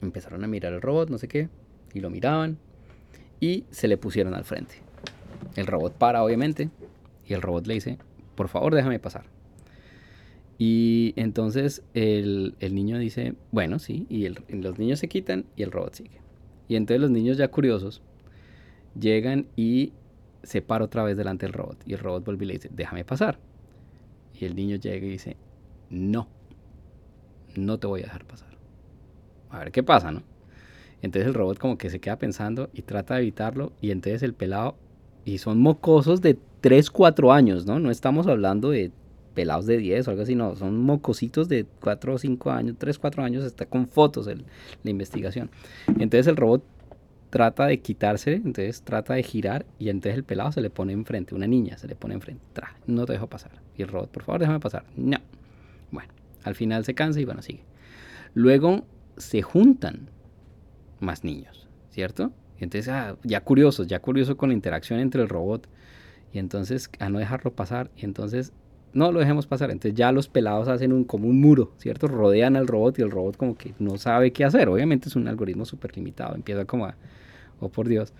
empezaron 0.00 0.42
a 0.42 0.48
mirar 0.48 0.72
al 0.72 0.82
robot, 0.82 1.10
no 1.10 1.18
sé 1.18 1.28
qué, 1.28 1.48
y 1.94 2.00
lo 2.00 2.10
miraban 2.10 2.58
y 3.40 3.64
se 3.70 3.88
le 3.88 3.96
pusieron 3.96 4.34
al 4.34 4.44
frente. 4.44 4.76
El 5.54 5.66
robot 5.66 5.94
para, 5.94 6.24
obviamente, 6.24 6.70
y 7.26 7.34
el 7.34 7.42
robot 7.42 7.66
le 7.66 7.74
dice, 7.74 7.98
por 8.38 8.46
favor 8.46 8.72
déjame 8.72 9.00
pasar. 9.00 9.24
Y 10.58 11.12
entonces 11.16 11.82
el, 11.92 12.54
niño 12.60 12.96
dice, 12.98 13.34
bueno, 13.50 13.80
sí, 13.80 14.06
y 14.08 14.28
los 14.28 14.78
niños 14.78 15.00
se 15.00 15.08
quitan 15.08 15.44
y 15.56 15.64
el 15.64 15.72
robot 15.72 15.94
sigue. 15.94 16.20
Y 16.68 16.76
entonces 16.76 17.00
los 17.00 17.10
niños 17.10 17.36
ya 17.36 17.48
curiosos 17.48 18.00
llegan 18.96 19.48
y 19.56 19.92
se 20.44 20.62
para 20.62 20.84
otra 20.84 21.02
vez 21.02 21.16
delante 21.16 21.46
del 21.46 21.52
robot. 21.52 21.82
Y 21.84 21.94
el 21.94 21.98
robot 21.98 22.24
vuelve 22.24 22.44
y 22.44 22.48
le 22.48 22.54
dice, 22.54 22.70
déjame 22.72 23.04
pasar. 23.04 23.40
Y 24.38 24.44
el 24.44 24.54
niño 24.54 24.76
llega 24.76 25.04
y 25.04 25.10
dice, 25.10 25.36
no, 25.90 26.28
no 27.56 27.78
te 27.78 27.88
voy 27.88 28.02
a 28.02 28.04
dejar 28.04 28.24
pasar. 28.24 28.56
A 29.50 29.58
ver 29.58 29.72
qué 29.72 29.82
pasa, 29.82 30.12
¿no? 30.12 30.22
Entonces 31.02 31.26
el 31.26 31.34
robot 31.34 31.58
como 31.58 31.76
que 31.76 31.90
se 31.90 31.98
queda 31.98 32.20
pensando 32.20 32.70
y 32.72 32.82
trata 32.82 33.14
de 33.14 33.22
evitarlo. 33.22 33.72
Y 33.80 33.90
entonces 33.90 34.22
el 34.22 34.34
pelado, 34.34 34.76
y 35.24 35.38
son 35.38 35.60
mocosos 35.60 36.20
de 36.20 36.38
3, 36.60 36.90
4 36.90 37.32
años, 37.32 37.66
¿no? 37.66 37.78
No 37.78 37.90
estamos 37.90 38.26
hablando 38.26 38.70
de 38.70 38.90
pelados 39.34 39.66
de 39.66 39.78
10 39.78 40.08
o 40.08 40.10
algo 40.10 40.22
así, 40.22 40.34
no, 40.34 40.56
son 40.56 40.78
mocositos 40.78 41.48
de 41.48 41.64
4 41.80 42.14
o 42.14 42.18
5 42.18 42.50
años, 42.50 42.76
3, 42.78 42.98
4 42.98 43.22
años, 43.22 43.44
está 43.44 43.66
con 43.66 43.86
fotos 43.86 44.26
el, 44.26 44.44
la 44.82 44.90
investigación. 44.90 45.50
Entonces 45.86 46.26
el 46.26 46.36
robot 46.36 46.64
trata 47.30 47.66
de 47.66 47.78
quitarse, 47.80 48.34
entonces 48.34 48.82
trata 48.82 49.14
de 49.14 49.22
girar 49.22 49.66
y 49.78 49.90
entonces 49.90 50.16
el 50.16 50.24
pelado 50.24 50.52
se 50.52 50.60
le 50.60 50.70
pone 50.70 50.92
enfrente, 50.92 51.34
una 51.34 51.46
niña 51.46 51.78
se 51.78 51.86
le 51.86 51.94
pone 51.94 52.14
enfrente, 52.14 52.42
Tra, 52.52 52.74
no 52.86 53.06
te 53.06 53.12
dejo 53.12 53.26
pasar. 53.28 53.52
Y 53.76 53.82
el 53.82 53.88
robot, 53.88 54.10
por 54.10 54.24
favor, 54.24 54.40
déjame 54.40 54.60
pasar. 54.60 54.84
No. 54.96 55.18
Bueno, 55.90 56.12
al 56.42 56.54
final 56.54 56.84
se 56.84 56.94
cansa 56.94 57.20
y 57.20 57.24
bueno, 57.24 57.42
sigue. 57.42 57.62
Luego 58.34 58.86
se 59.16 59.42
juntan 59.42 60.08
más 61.00 61.24
niños, 61.24 61.68
¿cierto? 61.90 62.32
Entonces, 62.58 62.88
ah, 62.88 63.16
ya 63.22 63.42
curiosos, 63.42 63.86
ya 63.86 64.00
curioso 64.00 64.36
con 64.36 64.48
la 64.48 64.54
interacción 64.54 65.00
entre 65.00 65.22
el 65.22 65.28
robot. 65.28 65.68
Y 66.32 66.38
entonces, 66.38 66.90
a 66.98 67.08
no 67.08 67.18
dejarlo 67.18 67.52
pasar. 67.52 67.90
Y 67.96 68.04
entonces, 68.04 68.52
no 68.92 69.12
lo 69.12 69.20
dejemos 69.20 69.46
pasar. 69.46 69.70
Entonces 69.70 69.94
ya 69.94 70.12
los 70.12 70.28
pelados 70.28 70.68
hacen 70.68 70.92
un, 70.92 71.04
como 71.04 71.28
un 71.28 71.40
muro, 71.40 71.72
¿cierto? 71.78 72.08
Rodean 72.08 72.56
al 72.56 72.66
robot 72.66 72.98
y 72.98 73.02
el 73.02 73.10
robot 73.10 73.36
como 73.36 73.56
que 73.56 73.74
no 73.78 73.98
sabe 73.98 74.32
qué 74.32 74.44
hacer. 74.44 74.68
Obviamente 74.68 75.08
es 75.08 75.16
un 75.16 75.28
algoritmo 75.28 75.64
súper 75.64 75.96
limitado. 75.96 76.34
Empieza 76.34 76.64
como 76.64 76.86
a, 76.86 76.96
oh 77.60 77.68
por 77.68 77.88
Dios, 77.88 78.12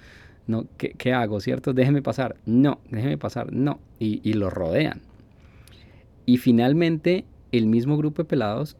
no, 0.47 0.66
¿qué, 0.79 0.92
¿qué, 0.92 1.12
hago, 1.12 1.40
cierto? 1.40 1.73
Déjeme 1.73 2.03
pasar. 2.03 2.37
No, 2.47 2.81
déjeme 2.90 3.18
pasar. 3.18 3.53
No. 3.53 3.81
Y, 3.99 4.21
y 4.29 4.35
lo 4.35 4.51
rodean. 4.51 5.01
Y 6.27 6.38
finalmente 6.38 7.25
el 7.53 7.66
mismo 7.66 7.97
grupo 7.97 8.23
de 8.23 8.29
pelados 8.29 8.77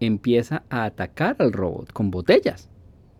empieza 0.00 0.62
a 0.68 0.84
atacar 0.84 1.36
al 1.38 1.52
robot 1.52 1.92
con 1.92 2.10
botellas. 2.10 2.68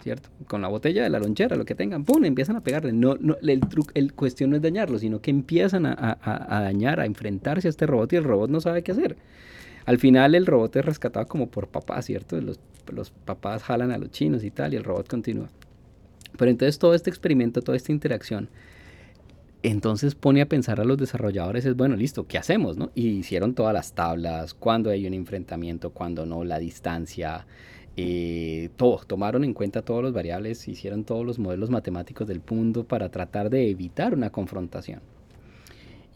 ¿Cierto? 0.03 0.29
Con 0.47 0.62
la 0.62 0.69
botella 0.69 1.03
de 1.03 1.11
la 1.11 1.19
lonchera, 1.19 1.57
lo 1.57 1.65
que 1.65 1.75
tengan, 1.75 2.05
¡pum! 2.05 2.25
empiezan 2.25 2.57
a 2.57 2.62
pegarle. 2.62 2.93
No, 2.93 3.17
no, 3.21 3.37
el, 3.43 3.61
truco, 3.61 3.91
el 3.95 4.12
cuestión 4.12 4.51
no 4.51 4.57
es 4.57 4.62
dañarlo, 4.62 4.99
sino 4.99 5.21
que 5.21 5.31
empiezan 5.31 5.87
a, 5.87 6.19
a, 6.21 6.61
dañar, 6.61 7.01
a 7.01 7.07
enfrentarse 7.07 7.69
a 7.69 7.71
este 7.71 7.87
robot 7.87 8.12
y 8.12 8.17
el 8.17 8.25
robot 8.25 8.51
no 8.51 8.61
sabe 8.61 8.83
qué 8.83 8.93
hacer. 8.93 9.17
Al 9.85 9.99
final 9.99 10.35
el 10.35 10.47
robot 10.47 10.77
es 10.77 10.85
rescatado 10.85 11.27
como 11.27 11.49
por 11.49 11.69
papá, 11.69 12.01
¿cierto? 12.03 12.41
Los, 12.41 12.61
los 12.93 13.11
papás 13.11 13.62
jalan 13.62 13.91
a 13.91 13.99
los 13.99 14.11
chinos 14.11 14.45
y 14.45 14.51
tal, 14.51 14.75
y 14.75 14.77
el 14.77 14.85
robot 14.85 15.09
continúa. 15.09 15.49
Pero 16.37 16.51
entonces 16.51 16.79
todo 16.79 16.95
este 16.95 17.11
experimento, 17.11 17.62
toda 17.62 17.77
esta 17.77 17.93
interacción, 17.93 18.49
entonces 19.62 20.15
pone 20.15 20.43
a 20.43 20.49
pensar 20.49 20.81
a 20.81 20.85
los 20.85 20.99
desarrolladores, 20.99 21.65
es 21.65 21.77
bueno, 21.77 21.95
listo, 21.95 22.27
¿qué 22.27 22.38
hacemos? 22.38 22.77
No? 22.77 22.91
Y 22.95 23.09
hicieron 23.09 23.55
todas 23.55 23.73
las 23.73 23.93
tablas, 23.93 24.55
cuando 24.55 24.91
hay 24.91 25.07
un 25.07 25.15
enfrentamiento, 25.15 25.91
cuando 25.91 26.27
no, 26.27 26.43
la 26.43 26.59
distancia, 26.59 27.47
eh, 27.96 28.70
todo, 28.76 28.98
tomaron 29.07 29.44
en 29.44 29.52
cuenta 29.52 29.83
todos 29.83 30.02
los 30.02 30.14
variables, 30.14 30.66
hicieron 30.66 31.05
todos 31.05 31.26
los 31.26 31.38
modelos 31.38 31.68
matemáticos 31.68 32.26
del 32.26 32.40
mundo 32.48 32.85
para 32.85 33.11
tratar 33.11 33.50
de 33.50 33.68
evitar 33.68 34.14
una 34.14 34.31
confrontación. 34.31 35.00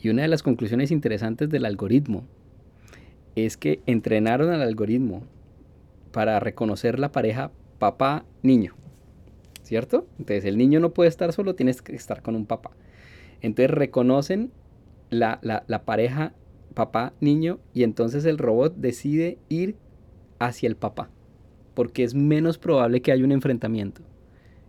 Y 0.01 0.09
una 0.09 0.23
de 0.23 0.29
las 0.29 0.43
conclusiones 0.43 0.91
interesantes 0.91 1.51
del 1.51 1.67
algoritmo 1.67 2.25
es 3.35 3.59
que 3.59 3.81
entrenaron 3.87 4.51
al 4.51 4.63
algoritmo 4.63 5.25
para 6.13 6.41
reconocer 6.41 6.99
la 6.99 7.13
pareja 7.13 7.51
papá-niño, 7.79 8.75
¿cierto? 9.63 10.07
Entonces 10.19 10.47
el 10.47 10.57
niño 10.57 10.81
no 10.81 10.95
puede 10.95 11.11
estar 11.11 11.33
solo, 11.35 11.55
tienes 11.55 11.83
que 11.83 11.95
estar 11.95 12.23
con 12.23 12.37
un 12.37 12.47
papá. 12.47 12.71
Entonces 13.43 13.71
reconocen 13.71 14.51
la, 15.11 15.41
la 15.43 15.85
pareja 15.85 16.33
papá-niño 16.73 17.59
y 17.75 17.83
entonces 17.83 18.25
el 18.25 18.39
robot 18.39 18.77
decide 18.77 19.39
ir 19.51 19.77
hacia 20.39 20.69
el 20.69 20.77
papá 20.77 21.11
porque 21.77 22.05
es 22.05 22.15
menos 22.15 22.57
probable 22.57 23.03
que 23.03 23.13
haya 23.13 23.23
un 23.23 23.33
enfrentamiento. 23.33 24.01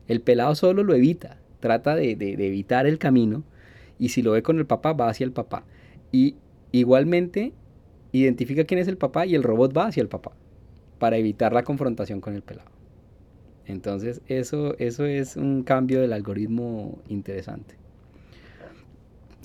El 0.09 0.19
pelado 0.19 0.53
solo 0.55 0.83
lo 0.83 0.93
evita, 0.93 1.39
trata 1.61 1.95
de, 1.95 2.11
evitar 2.11 2.85
el 2.85 2.97
camino 2.97 3.45
y 3.97 4.09
si 4.09 4.21
lo 4.21 4.33
ve 4.33 4.43
con 4.43 4.59
el 4.59 4.65
papá 4.65 4.91
va 4.91 5.07
hacia 5.07 5.23
el 5.23 5.31
papá. 5.31 5.63
Y 6.11 6.35
igualmente 6.73 7.53
identifica 8.11 8.65
quién 8.65 8.81
es 8.81 8.89
el 8.89 8.97
papá 8.97 9.25
y 9.25 9.35
el 9.35 9.43
robot 9.43 9.75
va 9.75 9.85
hacia 9.87 10.01
el 10.01 10.09
papá 10.09 10.33
para 10.99 11.15
evitar 11.15 11.53
la 11.53 11.63
confrontación 11.63 12.19
con 12.19 12.35
el 12.35 12.41
pelado. 12.41 12.71
Entonces 13.65 14.21
eso, 14.27 14.77
eso 14.77 15.05
es 15.05 15.37
un 15.37 15.63
cambio 15.63 16.01
del 16.01 16.11
algoritmo 16.11 16.99
interesante. 17.07 17.75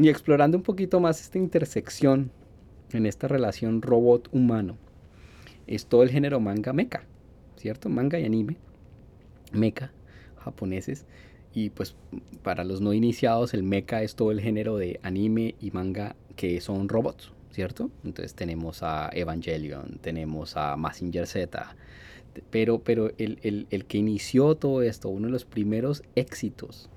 Y 0.01 0.09
explorando 0.09 0.57
un 0.57 0.65
poquito 0.65 0.99
más 0.99 1.21
esta 1.21 1.39
intersección 1.39 2.33
en 2.93 3.07
esta 3.07 3.29
relación 3.29 3.83
robot-humano, 3.83 4.79
es 5.69 5.87
todo 5.87 6.03
el 6.03 6.11
género 6.11 6.41
manga 6.41 6.73
mecha. 6.73 7.05
¿Cierto? 7.63 7.89
Manga 7.89 8.19
y 8.19 8.25
anime, 8.25 8.57
mecha, 9.53 9.93
japoneses. 10.39 11.07
Y 11.55 11.71
pues 11.71 11.95
para 12.43 12.65
los 12.65 12.81
no 12.81 12.93
iniciados, 12.93 13.55
el 13.55 13.63
mecha 13.63 14.03
es 14.03 14.17
todo 14.17 14.33
el 14.33 14.41
género 14.41 14.77
de 14.77 14.99
anime 15.05 15.55
y 15.61 15.71
manga 15.71 16.17
que 16.35 16.61
son 16.61 16.89
robots, 16.89 17.33
¿cierto? 17.53 17.91
Entonces 18.05 18.35
tenemos 18.35 18.83
a 18.83 19.11
Evangelion, 19.13 19.99
tenemos 20.01 20.57
a 20.57 20.77
Massinger 20.77 21.29
Z. 21.29 21.77
Pero, 22.51 22.81
pero 22.81 23.13
el, 23.19 23.39
el, 23.43 23.69
el 23.71 23.85
que 23.85 23.99
inició 23.99 24.57
todo 24.57 24.83
esto, 24.83 25.09
uno 25.09 25.27
de 25.27 25.33
los 25.33 25.45
primeros 25.45 26.03
éxitos 26.17 26.91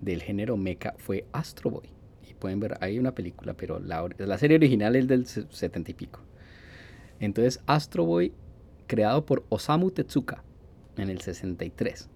del 0.00 0.22
género 0.22 0.56
mecha 0.56 0.94
fue 0.98 1.24
Astro 1.32 1.70
Boy. 1.70 1.88
Y 2.28 2.34
pueden 2.34 2.58
ver, 2.58 2.78
hay 2.80 2.98
una 2.98 3.14
película, 3.14 3.54
pero 3.54 3.78
la, 3.78 4.08
la 4.18 4.38
serie 4.38 4.56
original 4.56 4.96
es 4.96 5.06
del 5.06 5.26
70 5.26 5.90
y 5.92 5.94
pico. 5.94 6.18
Entonces 7.20 7.60
Astro 7.66 8.04
Boy 8.04 8.32
creado 8.86 9.24
por 9.24 9.44
Osamu 9.48 9.90
Tezuka 9.90 10.42
en 10.96 11.10
el 11.10 11.20
63. 11.20 12.08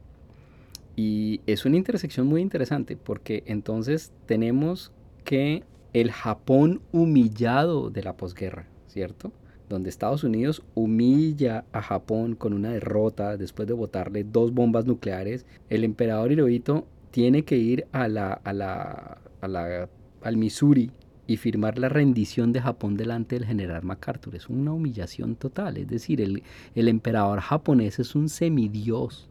Y 0.97 1.41
es 1.47 1.65
una 1.65 1.77
intersección 1.77 2.27
muy 2.27 2.41
interesante 2.41 2.97
porque 2.97 3.45
entonces 3.47 4.13
tenemos 4.27 4.93
que 5.25 5.63
el 5.93 6.11
Japón 6.11 6.83
humillado 6.93 7.91
de 7.91 8.03
la 8.03 8.17
posguerra, 8.17 8.67
¿cierto? 8.89 9.33
Donde 9.69 9.91
Estados 9.91 10.25
Unidos 10.25 10.63
humilla 10.75 11.65
a 11.73 11.83
Japón 11.83 12.35
con 12.35 12.53
una 12.53 12.71
derrota 12.71 13.37
después 13.37 13.69
de 13.69 13.75
botarle 13.75 14.25
dos 14.25 14.53
bombas 14.53 14.87
nucleares. 14.87 15.47
El 15.69 15.85
emperador 15.85 16.33
Hirohito 16.33 16.87
tiene 17.11 17.45
que 17.45 17.57
ir 17.57 17.87
a 17.93 18.09
la, 18.09 18.33
a 18.33 18.53
la, 18.53 19.19
a 19.41 19.49
la, 19.49 19.89
al 20.23 20.37
Missouri 20.37 20.91
y 21.29 21.37
firmar 21.37 21.79
la 21.79 21.91
rendición 21.91 22.53
de 22.53 22.63
Japón 22.63 22.97
delante 22.97 23.37
del 23.39 23.47
general 23.47 23.85
MacArthur. 23.85 24.35
Es 24.35 24.49
una 24.49 24.73
humillación 24.73 25.37
total. 25.37 25.77
Es 25.77 25.87
decir, 25.87 26.23
el, 26.23 26.43
el 26.75 26.89
emperador 26.89 27.41
japonés 27.41 27.99
es 27.99 28.15
un 28.15 28.31
semidios 28.31 29.29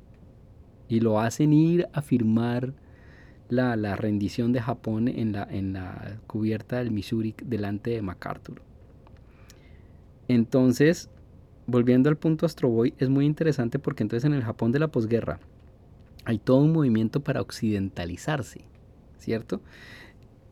y 0.88 0.99
lo 0.99 1.19
hacen 1.19 1.51
ir 1.51 1.88
a 1.93 2.03
firmar 2.03 2.71
la, 3.49 3.75
la, 3.75 3.95
rendición 3.95 4.53
de 4.53 4.62
Japón 4.62 5.07
en 5.07 5.31
la, 5.31 5.47
en 5.49 5.73
la 5.73 6.19
cubierta 6.27 6.77
del 6.77 6.91
Missouri 6.91 7.33
delante 7.43 7.89
de 7.89 8.03
MacArthur. 8.03 8.62
Entonces, 10.27 11.10
volviendo 11.65 12.10
al 12.10 12.17
punto 12.17 12.45
Astroboy, 12.45 12.93
es 12.99 13.10
muy 13.10 13.25
interesante 13.25 13.79
porque 13.79 14.03
entonces 14.03 14.25
en 14.25 14.33
el 14.33 14.43
Japón 14.43 14.71
de 14.71 14.77
la 14.77 14.89
posguerra 14.89 15.39
hay 16.25 16.38
todo 16.38 16.57
un 16.57 16.73
movimiento 16.73 17.21
para 17.21 17.41
occidentalizarse, 17.41 18.62
¿cierto? 19.17 19.62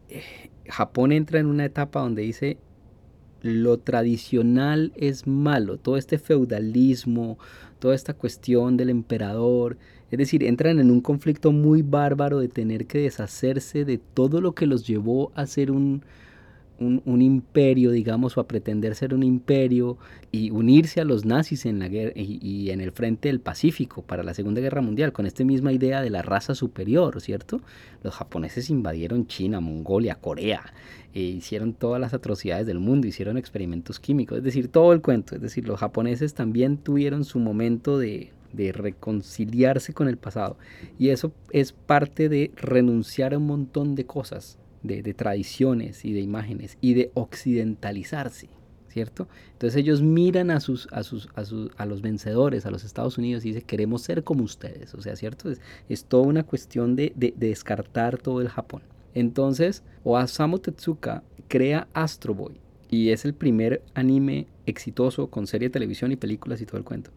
Eh, 0.10 0.50
Japón 0.68 1.12
entra 1.12 1.40
en 1.40 1.48
una 1.48 1.66
etapa 1.66 2.00
donde 2.02 2.24
dice 2.24 2.58
lo 3.42 3.78
tradicional 3.78 4.92
es 4.96 5.28
malo, 5.28 5.78
todo 5.78 5.98
este 5.98 6.18
feudalismo, 6.18 7.38
toda 7.78 7.94
esta 7.94 8.16
cuestión 8.16 8.76
del 8.76 8.90
emperador, 8.90 9.78
es 10.10 10.18
decir, 10.18 10.44
entran 10.44 10.80
en 10.80 10.90
un 10.90 11.02
conflicto 11.02 11.52
muy 11.52 11.84
bárbaro 11.84 12.40
de 12.40 12.48
tener 12.48 12.88
que 12.88 13.00
deshacerse 13.00 13.86
de 13.86 14.00
todo 14.00 14.42
lo 14.42 14.56
que 14.56 14.66
los 14.66 14.88
llevó 14.88 15.32
a 15.36 15.46
ser 15.46 15.70
un, 15.70 16.04
un, 16.80 17.22
imperio, 17.22 17.92
digamos, 17.92 18.38
o 18.38 18.42
a 18.42 18.48
pretender 18.48 18.96
ser 18.96 19.14
un 19.14 19.24
imperio 19.24 19.98
y 20.32 20.52
unirse 20.52 21.02
a 21.02 21.06
los 21.06 21.26
nazis 21.26 21.66
en 21.66 21.80
la 21.80 21.88
guerra 21.88 22.14
y, 22.16 22.70
en 22.70 22.82
el 22.82 22.92
frente 22.92 23.30
del 23.30 23.40
Pacífico 23.40 24.02
para 24.02 24.24
la 24.24 24.34
Segunda 24.34 24.62
Guerra 24.62 24.82
Mundial, 24.82 25.14
con 25.14 25.26
esta 25.26 25.44
misma 25.44 25.72
idea 25.72 26.02
de 26.02 26.10
la 26.10 26.22
raza 26.22 26.56
superior, 26.56 27.22
¿cierto? 27.22 27.62
Los 28.04 28.16
japoneses 28.16 28.70
invadieron 28.70 29.28
China, 29.28 29.60
Mongolia, 29.60 30.16
Corea, 30.16 30.74
e 31.14 31.22
hicieron 31.22 31.74
todas 31.74 32.02
las 32.02 32.14
atrocidades 32.14 32.68
del 32.68 32.80
mundo, 32.80 33.08
hicieron 33.08 33.38
experimentos 33.38 34.00
químicos, 34.00 34.40
es 34.40 34.44
decir, 34.44 34.68
todo 34.68 34.92
el 34.92 35.02
cuento, 35.02 35.36
es 35.36 35.42
decir, 35.42 35.68
los 35.68 35.80
japoneses 35.80 36.34
también 36.34 36.78
tuvieron 36.78 37.24
su 37.24 37.40
momento 37.40 37.98
de, 37.98 38.32
de 38.52 38.72
reconciliarse 38.72 39.94
con 39.94 40.08
el 40.08 40.18
pasado 40.18 40.58
y 41.00 41.10
eso 41.10 41.32
es 41.52 41.72
parte 41.72 42.28
de 42.28 42.52
renunciar 42.56 43.34
a 43.34 43.38
un 43.38 43.48
montón 43.48 43.96
de 43.96 44.06
cosas 44.06 44.58
de, 44.88 45.14
tradiciones 45.14 46.06
y 46.06 46.14
de 46.14 46.22
imágenes 46.22 46.78
y 46.82 46.94
de 46.94 47.12
occidentalizarse, 47.14 48.50
¿cierto? 48.90 49.28
Entonces 49.54 49.80
ellos 49.80 50.02
miran 50.02 50.52
a, 50.52 50.60
sus, 50.60 50.88
a, 50.92 51.04
sus, 51.04 51.30
a, 51.36 51.46
sus, 51.46 51.72
a 51.78 51.86
los 51.86 52.02
vencedores, 52.02 52.66
a 52.66 52.72
los 52.72 52.84
Estados 52.84 53.18
Unidos 53.18 53.46
y 53.46 53.50
dicen, 53.50 53.64
queremos 53.64 54.02
ser 54.02 54.24
como 54.24 54.44
ustedes, 54.44 54.94
o 54.94 55.02
sea, 55.02 55.16
¿cierto? 55.16 55.50
Es, 55.50 55.62
es 55.90 56.06
toda 56.06 56.24
una 56.24 56.44
cuestión 56.44 56.96
de, 56.96 57.14
de, 57.16 57.34
descartar 57.36 58.18
todo 58.18 58.42
el 58.42 58.50
Japón. 58.50 58.84
Entonces, 59.14 59.84
Osamu 60.04 60.60
Tezuka 60.60 61.24
crea 61.48 61.88
Astro 61.94 62.34
Boy 62.34 62.60
y 62.90 63.10
es 63.10 63.26
el 63.26 63.34
primer 63.34 63.82
anime 63.94 64.48
exitoso 64.66 65.28
con 65.28 65.48
serie 65.48 65.70
de 65.70 65.74
televisión 65.74 66.12
y 66.12 66.16
películas 66.16 66.62
y 66.62 66.66
todo 66.66 66.78
el 66.78 66.84
cuento, 66.84 67.12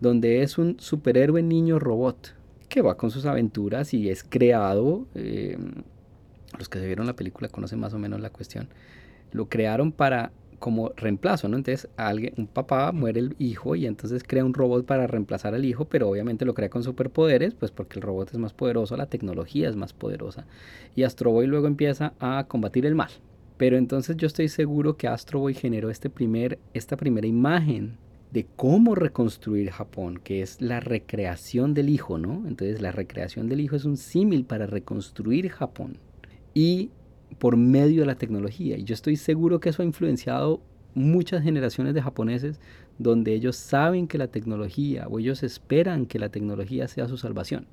donde 0.00 0.42
es 0.42 0.58
un 0.58 0.76
superhéroe 0.78 1.42
niño 1.42 1.78
robot 1.78 2.34
que 2.68 2.82
va 2.82 2.96
con 2.96 3.10
sus 3.10 3.24
aventuras 3.26 3.94
y 3.94 4.08
es 4.08 4.24
creado 4.24 5.06
eh, 5.14 5.56
los 6.58 6.68
que 6.68 6.78
se 6.78 6.86
vieron 6.86 7.06
la 7.06 7.16
película 7.16 7.48
conocen 7.48 7.80
más 7.80 7.94
o 7.94 7.98
menos 7.98 8.20
la 8.20 8.30
cuestión, 8.30 8.68
lo 9.32 9.48
crearon 9.48 9.92
para 9.92 10.32
como 10.58 10.92
reemplazo, 10.96 11.46
¿no? 11.48 11.58
Entonces 11.58 11.90
alguien, 11.96 12.32
un 12.38 12.46
papá 12.46 12.90
muere 12.92 13.20
el 13.20 13.36
hijo 13.38 13.76
y 13.76 13.84
entonces 13.84 14.22
crea 14.24 14.44
un 14.44 14.54
robot 14.54 14.86
para 14.86 15.06
reemplazar 15.06 15.54
al 15.54 15.64
hijo, 15.64 15.84
pero 15.84 16.08
obviamente 16.08 16.46
lo 16.46 16.54
crea 16.54 16.70
con 16.70 16.82
superpoderes, 16.82 17.54
pues 17.54 17.70
porque 17.70 17.98
el 17.98 18.02
robot 18.02 18.32
es 18.32 18.38
más 18.38 18.54
poderoso, 18.54 18.96
la 18.96 19.06
tecnología 19.06 19.68
es 19.68 19.76
más 19.76 19.92
poderosa. 19.92 20.46
Y 20.96 21.02
Astro 21.02 21.32
Boy 21.32 21.46
luego 21.46 21.66
empieza 21.66 22.14
a 22.18 22.46
combatir 22.48 22.86
el 22.86 22.94
mal. 22.94 23.10
Pero 23.58 23.76
entonces 23.76 24.16
yo 24.16 24.26
estoy 24.26 24.48
seguro 24.48 24.96
que 24.96 25.06
Astro 25.06 25.38
Boy 25.38 25.54
generó 25.54 25.90
este 25.90 26.08
primer, 26.08 26.58
esta 26.72 26.96
primera 26.96 27.26
imagen 27.26 27.98
de 28.32 28.46
cómo 28.56 28.94
reconstruir 28.94 29.70
Japón, 29.70 30.18
que 30.18 30.42
es 30.42 30.60
la 30.60 30.80
recreación 30.80 31.74
del 31.74 31.88
hijo, 31.88 32.18
¿no? 32.18 32.42
Entonces 32.48 32.80
la 32.80 32.90
recreación 32.90 33.48
del 33.48 33.60
hijo 33.60 33.76
es 33.76 33.84
un 33.84 33.96
símil 33.96 34.44
para 34.44 34.66
reconstruir 34.66 35.50
Japón. 35.50 35.98
Y 36.54 36.90
por 37.38 37.56
medio 37.56 38.00
de 38.00 38.06
la 38.06 38.14
tecnología. 38.14 38.76
Y 38.78 38.84
yo 38.84 38.94
estoy 38.94 39.16
seguro 39.16 39.60
que 39.60 39.70
eso 39.70 39.82
ha 39.82 39.84
influenciado 39.84 40.62
muchas 40.94 41.42
generaciones 41.42 41.94
de 41.94 42.02
japoneses 42.02 42.60
donde 42.98 43.34
ellos 43.34 43.56
saben 43.56 44.06
que 44.06 44.18
la 44.18 44.28
tecnología 44.28 45.08
o 45.08 45.18
ellos 45.18 45.42
esperan 45.42 46.06
que 46.06 46.18
la 46.18 46.28
tecnología 46.28 46.86
sea 46.88 47.08
su 47.08 47.16
salvación. 47.16 47.66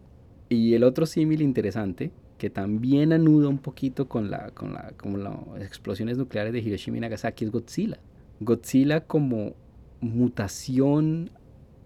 Y 0.49 0.73
el 0.73 0.83
otro 0.83 1.05
símil 1.05 1.41
interesante, 1.41 2.11
que 2.37 2.49
también 2.49 3.13
anuda 3.13 3.47
un 3.47 3.59
poquito 3.59 4.09
con, 4.09 4.31
la, 4.31 4.49
con, 4.51 4.73
la, 4.73 4.91
con 4.97 5.23
las 5.23 5.35
explosiones 5.61 6.17
nucleares 6.17 6.51
de 6.51 6.59
Hiroshima 6.59 6.97
y 6.97 7.01
Nagasaki, 7.01 7.45
es 7.45 7.51
Godzilla. 7.51 7.99
Godzilla 8.39 9.01
como 9.01 9.53
mutación, 10.01 11.29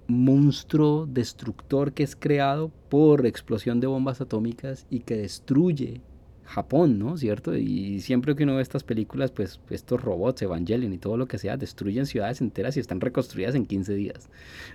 monstruo 0.08 1.06
destructor 1.06 1.92
que 1.92 2.04
es 2.04 2.16
creado 2.16 2.72
por 2.90 3.26
explosión 3.26 3.80
de 3.82 3.88
bombas 3.88 4.22
atómicas 4.22 4.88
y 4.90 5.02
que 5.02 5.18
destruye 5.18 6.02
Japón, 6.46 7.00
¿no? 7.00 7.18
¿Cierto? 7.18 7.56
Y 7.58 8.00
siempre 8.02 8.36
que 8.36 8.44
uno 8.44 8.56
ve 8.56 8.62
estas 8.62 8.84
películas, 8.84 9.32
pues 9.32 9.60
estos 9.70 10.02
robots, 10.02 10.42
Evangelion 10.42 10.94
y 10.94 10.98
todo 10.98 11.18
lo 11.18 11.28
que 11.28 11.38
sea, 11.38 11.58
destruyen 11.58 12.06
ciudades 12.06 12.40
enteras 12.40 12.78
y 12.78 12.80
están 12.80 13.02
reconstruidas 13.02 13.56
en 13.56 13.66
15 13.66 13.94
días. 13.96 14.30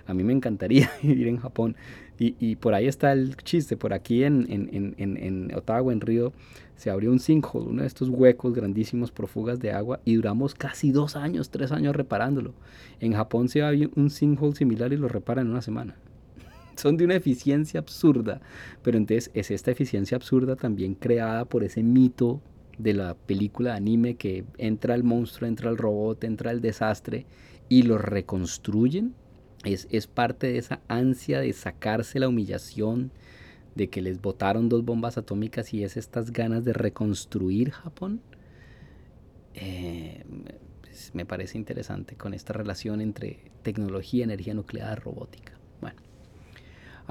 A 0.05 0.13
mí 0.13 0.23
me 0.23 0.33
encantaría 0.33 0.91
vivir 1.01 1.27
en 1.27 1.37
Japón. 1.37 1.75
Y, 2.23 2.55
por 2.57 2.75
ahí 2.75 2.85
está 2.85 3.13
el 3.13 3.35
chiste, 3.35 3.77
por 3.77 3.93
aquí 3.93 4.23
en, 4.23 4.45
en, 4.47 4.93
en, 4.99 5.17
en 5.17 5.55
Ottawa, 5.55 5.91
en 5.91 6.01
Río, 6.01 6.33
se 6.75 6.91
abrió 6.91 7.11
un 7.11 7.19
sinkhole, 7.19 7.65
uno 7.65 7.81
de 7.81 7.87
estos 7.87 8.09
huecos 8.09 8.53
grandísimos 8.53 9.09
por 9.09 9.27
fugas 9.27 9.59
de 9.59 9.71
agua, 9.71 10.01
y 10.05 10.13
duramos 10.17 10.53
casi 10.53 10.91
dos 10.91 11.15
años, 11.15 11.49
tres 11.49 11.71
años 11.71 11.95
reparándolo. 11.95 12.53
En 12.99 13.13
Japón 13.13 13.49
se 13.49 13.63
abre 13.63 13.89
un 13.95 14.11
sinkhole 14.11 14.53
similar 14.53 14.93
y 14.93 14.97
lo 14.97 15.07
reparan 15.07 15.47
en 15.47 15.51
una 15.53 15.63
semana 15.63 15.95
son 16.75 16.97
de 16.97 17.05
una 17.05 17.15
eficiencia 17.15 17.79
absurda. 17.79 18.41
Pero 18.83 18.97
entonces 18.97 19.31
es 19.33 19.51
esta 19.51 19.71
eficiencia 19.71 20.15
absurda 20.15 20.55
también 20.55 20.95
creada 20.95 21.45
por 21.45 21.63
ese 21.63 21.83
mito 21.83 22.41
de 22.77 22.93
la 22.93 23.15
película 23.15 23.71
de 23.71 23.77
anime 23.77 24.15
que 24.15 24.45
entra 24.57 24.95
el 24.95 25.03
monstruo, 25.03 25.47
entra 25.47 25.69
el 25.69 25.77
robot, 25.77 26.23
entra 26.23 26.51
el 26.51 26.61
desastre 26.61 27.25
y 27.69 27.83
lo 27.83 27.97
reconstruyen. 27.97 29.13
Es, 29.63 29.87
es 29.91 30.07
parte 30.07 30.47
de 30.47 30.57
esa 30.57 30.81
ansia 30.87 31.39
de 31.39 31.53
sacarse 31.53 32.19
la 32.19 32.27
humillación 32.27 33.11
de 33.75 33.89
que 33.89 34.01
les 34.01 34.21
botaron 34.21 34.69
dos 34.69 34.83
bombas 34.83 35.17
atómicas 35.17 35.73
y 35.73 35.83
es 35.83 35.97
estas 35.97 36.31
ganas 36.31 36.65
de 36.65 36.73
reconstruir 36.73 37.71
Japón. 37.71 38.21
Eh, 39.53 40.23
pues, 40.81 41.11
me 41.13 41.25
parece 41.25 41.57
interesante 41.57 42.15
con 42.15 42.33
esta 42.33 42.53
relación 42.53 43.01
entre 43.01 43.51
tecnología, 43.63 44.23
energía 44.23 44.53
nuclear, 44.53 45.01
robótica. 45.01 45.53
Bueno. 45.79 46.10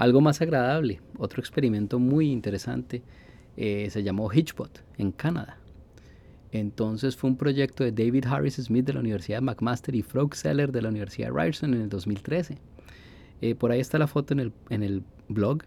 Algo 0.01 0.19
más 0.19 0.41
agradable, 0.41 0.99
otro 1.19 1.41
experimento 1.41 1.99
muy 1.99 2.31
interesante, 2.31 3.03
eh, 3.55 3.87
se 3.91 4.01
llamó 4.01 4.33
Hitchbot 4.33 4.83
en 4.97 5.11
Canadá. 5.11 5.59
Entonces 6.51 7.15
fue 7.15 7.29
un 7.29 7.37
proyecto 7.37 7.83
de 7.83 7.91
David 7.91 8.25
Harris 8.25 8.55
Smith 8.55 8.83
de 8.83 8.93
la 8.93 9.01
Universidad 9.01 9.37
de 9.37 9.45
McMaster 9.45 9.93
y 9.93 10.01
Frog 10.01 10.33
Seller 10.33 10.71
de 10.71 10.81
la 10.81 10.89
Universidad 10.89 11.27
de 11.27 11.39
Ryerson 11.39 11.75
en 11.75 11.81
el 11.81 11.89
2013. 11.89 12.57
Eh, 13.41 13.53
por 13.53 13.71
ahí 13.71 13.79
está 13.79 13.99
la 13.99 14.07
foto 14.07 14.33
en 14.33 14.39
el, 14.39 14.53
en 14.71 14.81
el 14.81 15.03
blog. 15.29 15.65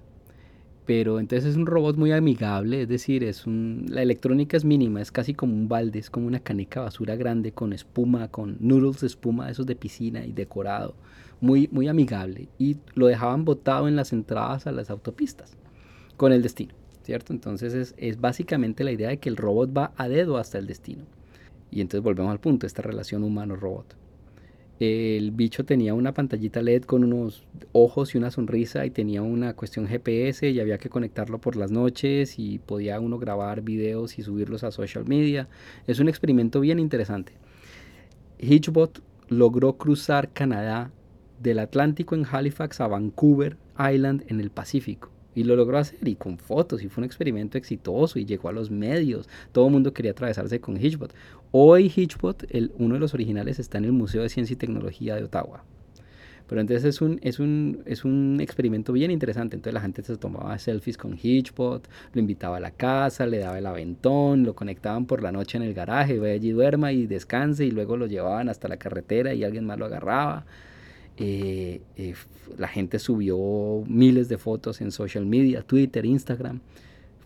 Pero 0.84 1.20
entonces 1.20 1.50
es 1.50 1.56
un 1.56 1.66
robot 1.66 1.96
muy 1.96 2.10
amigable, 2.10 2.82
es 2.82 2.88
decir, 2.88 3.22
es 3.22 3.46
un, 3.46 3.86
la 3.88 4.02
electrónica 4.02 4.56
es 4.56 4.64
mínima, 4.64 5.00
es 5.00 5.12
casi 5.12 5.32
como 5.34 5.54
un 5.54 5.68
balde, 5.68 6.00
es 6.00 6.10
como 6.10 6.26
una 6.26 6.40
caneca 6.40 6.80
basura 6.80 7.14
grande 7.14 7.52
con 7.52 7.72
espuma, 7.72 8.26
con 8.32 8.56
noodles 8.58 9.00
de 9.00 9.06
espuma, 9.06 9.48
esos 9.48 9.64
de 9.64 9.76
piscina 9.76 10.26
y 10.26 10.32
decorado 10.32 10.96
muy, 11.44 11.68
muy 11.70 11.88
amigable 11.88 12.48
y 12.58 12.78
lo 12.94 13.06
dejaban 13.06 13.44
botado 13.44 13.86
en 13.86 13.96
las 13.96 14.12
entradas 14.12 14.66
a 14.66 14.72
las 14.72 14.88
autopistas 14.90 15.56
con 16.16 16.32
el 16.32 16.42
destino, 16.42 16.74
¿cierto? 17.02 17.32
Entonces 17.32 17.74
es, 17.74 17.94
es 17.98 18.20
básicamente 18.20 18.82
la 18.82 18.92
idea 18.92 19.10
de 19.10 19.18
que 19.18 19.28
el 19.28 19.36
robot 19.36 19.76
va 19.76 19.92
a 19.96 20.08
dedo 20.08 20.38
hasta 20.38 20.58
el 20.58 20.66
destino. 20.66 21.04
Y 21.70 21.80
entonces 21.80 22.02
volvemos 22.02 22.32
al 22.32 22.40
punto, 22.40 22.66
esta 22.66 22.82
relación 22.82 23.24
humano-robot. 23.24 23.96
El 24.80 25.30
bicho 25.30 25.64
tenía 25.64 25.94
una 25.94 26.14
pantallita 26.14 26.62
LED 26.62 26.82
con 26.82 27.04
unos 27.04 27.46
ojos 27.72 28.14
y 28.14 28.18
una 28.18 28.30
sonrisa 28.30 28.84
y 28.86 28.90
tenía 28.90 29.22
una 29.22 29.54
cuestión 29.54 29.86
GPS 29.86 30.48
y 30.50 30.60
había 30.60 30.78
que 30.78 30.88
conectarlo 30.88 31.40
por 31.40 31.56
las 31.56 31.70
noches 31.70 32.38
y 32.38 32.58
podía 32.58 32.98
uno 33.00 33.18
grabar 33.18 33.60
videos 33.60 34.18
y 34.18 34.22
subirlos 34.22 34.64
a 34.64 34.72
social 34.72 35.04
media. 35.06 35.48
Es 35.86 36.00
un 36.00 36.08
experimento 36.08 36.60
bien 36.60 36.78
interesante. 36.80 37.34
Hitchbot 38.38 39.00
logró 39.28 39.76
cruzar 39.76 40.32
Canadá 40.32 40.90
del 41.40 41.58
Atlántico 41.58 42.14
en 42.14 42.26
Halifax 42.30 42.80
a 42.80 42.88
Vancouver 42.88 43.56
Island 43.78 44.24
en 44.28 44.40
el 44.40 44.50
Pacífico. 44.50 45.10
Y 45.34 45.42
lo 45.44 45.56
logró 45.56 45.78
hacer 45.78 46.06
y 46.06 46.14
con 46.14 46.38
fotos 46.38 46.82
y 46.82 46.88
fue 46.88 47.02
un 47.02 47.06
experimento 47.06 47.58
exitoso 47.58 48.18
y 48.18 48.24
llegó 48.24 48.48
a 48.48 48.52
los 48.52 48.70
medios. 48.70 49.28
Todo 49.52 49.66
el 49.66 49.72
mundo 49.72 49.92
quería 49.92 50.12
atravesarse 50.12 50.60
con 50.60 50.76
Hitchbot. 50.76 51.12
Hoy 51.50 51.92
Hitchbot, 51.94 52.44
el, 52.50 52.72
uno 52.78 52.94
de 52.94 53.00
los 53.00 53.14
originales, 53.14 53.58
está 53.58 53.78
en 53.78 53.84
el 53.84 53.92
Museo 53.92 54.22
de 54.22 54.28
Ciencia 54.28 54.54
y 54.54 54.56
Tecnología 54.56 55.16
de 55.16 55.24
Ottawa. 55.24 55.64
Pero 56.46 56.60
entonces 56.60 56.84
es 56.84 57.00
un, 57.00 57.18
es 57.22 57.38
un, 57.38 57.82
es 57.86 58.04
un 58.04 58.38
experimento 58.40 58.92
bien 58.92 59.10
interesante. 59.10 59.56
Entonces 59.56 59.74
la 59.74 59.80
gente 59.80 60.02
se 60.02 60.16
tomaba 60.16 60.58
selfies 60.58 60.98
con 60.98 61.18
Hitchbot, 61.20 61.88
lo 62.12 62.20
invitaba 62.20 62.58
a 62.58 62.60
la 62.60 62.70
casa, 62.70 63.26
le 63.26 63.38
daba 63.38 63.58
el 63.58 63.66
aventón, 63.66 64.44
lo 64.44 64.54
conectaban 64.54 65.06
por 65.06 65.22
la 65.22 65.32
noche 65.32 65.56
en 65.56 65.64
el 65.64 65.74
garaje, 65.74 66.18
vaya 66.18 66.34
allí 66.34 66.50
duerma 66.50 66.92
y 66.92 67.06
descanse 67.06 67.64
y 67.64 67.70
luego 67.70 67.96
lo 67.96 68.06
llevaban 68.06 68.48
hasta 68.48 68.68
la 68.68 68.76
carretera 68.76 69.32
y 69.34 69.42
alguien 69.42 69.64
más 69.64 69.78
lo 69.78 69.86
agarraba. 69.86 70.44
Eh, 71.16 71.80
eh, 71.96 72.14
la 72.58 72.68
gente 72.68 72.98
subió 72.98 73.36
miles 73.86 74.28
de 74.28 74.38
fotos 74.38 74.80
en 74.80 74.90
social 74.90 75.26
media, 75.26 75.62
Twitter, 75.62 76.04
Instagram. 76.04 76.60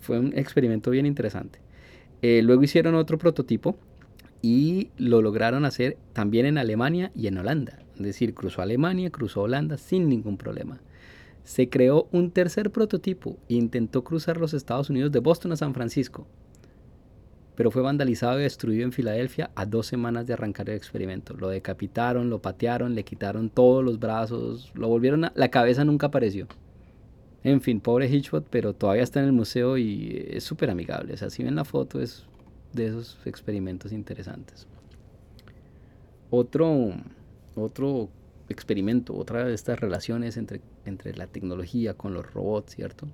Fue 0.00 0.18
un 0.18 0.36
experimento 0.36 0.90
bien 0.90 1.06
interesante. 1.06 1.60
Eh, 2.22 2.42
luego 2.42 2.62
hicieron 2.62 2.94
otro 2.94 3.18
prototipo 3.18 3.78
y 4.42 4.90
lo 4.96 5.22
lograron 5.22 5.64
hacer 5.64 5.96
también 6.12 6.46
en 6.46 6.58
Alemania 6.58 7.10
y 7.14 7.26
en 7.26 7.38
Holanda. 7.38 7.78
Es 7.96 8.02
decir, 8.02 8.34
cruzó 8.34 8.62
Alemania, 8.62 9.10
cruzó 9.10 9.42
Holanda 9.42 9.78
sin 9.78 10.08
ningún 10.08 10.36
problema. 10.36 10.80
Se 11.44 11.68
creó 11.68 12.08
un 12.12 12.30
tercer 12.30 12.70
prototipo 12.70 13.38
e 13.48 13.54
intentó 13.54 14.04
cruzar 14.04 14.36
los 14.36 14.52
Estados 14.52 14.90
Unidos 14.90 15.12
de 15.12 15.20
Boston 15.20 15.52
a 15.52 15.56
San 15.56 15.74
Francisco 15.74 16.26
pero 17.58 17.72
fue 17.72 17.82
vandalizado 17.82 18.38
y 18.38 18.44
destruido 18.44 18.84
en 18.84 18.92
Filadelfia 18.92 19.50
a 19.56 19.66
dos 19.66 19.88
semanas 19.88 20.28
de 20.28 20.32
arrancar 20.32 20.70
el 20.70 20.76
experimento. 20.76 21.34
Lo 21.34 21.48
decapitaron, 21.48 22.30
lo 22.30 22.40
patearon, 22.40 22.94
le 22.94 23.02
quitaron 23.02 23.50
todos 23.50 23.84
los 23.84 23.98
brazos, 23.98 24.70
lo 24.76 24.86
volvieron 24.86 25.24
a... 25.24 25.32
La 25.34 25.48
cabeza 25.48 25.84
nunca 25.84 26.06
apareció. 26.06 26.46
En 27.42 27.60
fin, 27.60 27.80
pobre 27.80 28.08
Hitchbot, 28.08 28.46
pero 28.48 28.74
todavía 28.74 29.02
está 29.02 29.18
en 29.18 29.26
el 29.26 29.32
museo 29.32 29.76
y 29.76 30.24
es 30.30 30.44
súper 30.44 30.70
amigable. 30.70 31.14
O 31.14 31.16
sea, 31.16 31.30
si 31.30 31.42
ven 31.42 31.56
la 31.56 31.64
foto 31.64 32.00
es 32.00 32.26
de 32.74 32.86
esos 32.86 33.18
experimentos 33.24 33.90
interesantes. 33.90 34.68
Otro, 36.30 36.92
otro 37.56 38.08
experimento, 38.48 39.16
otra 39.16 39.44
de 39.44 39.54
estas 39.54 39.80
relaciones 39.80 40.36
entre, 40.36 40.60
entre 40.84 41.12
la 41.16 41.26
tecnología 41.26 41.94
con 41.94 42.14
los 42.14 42.32
robots, 42.32 42.76
¿cierto? 42.76 43.08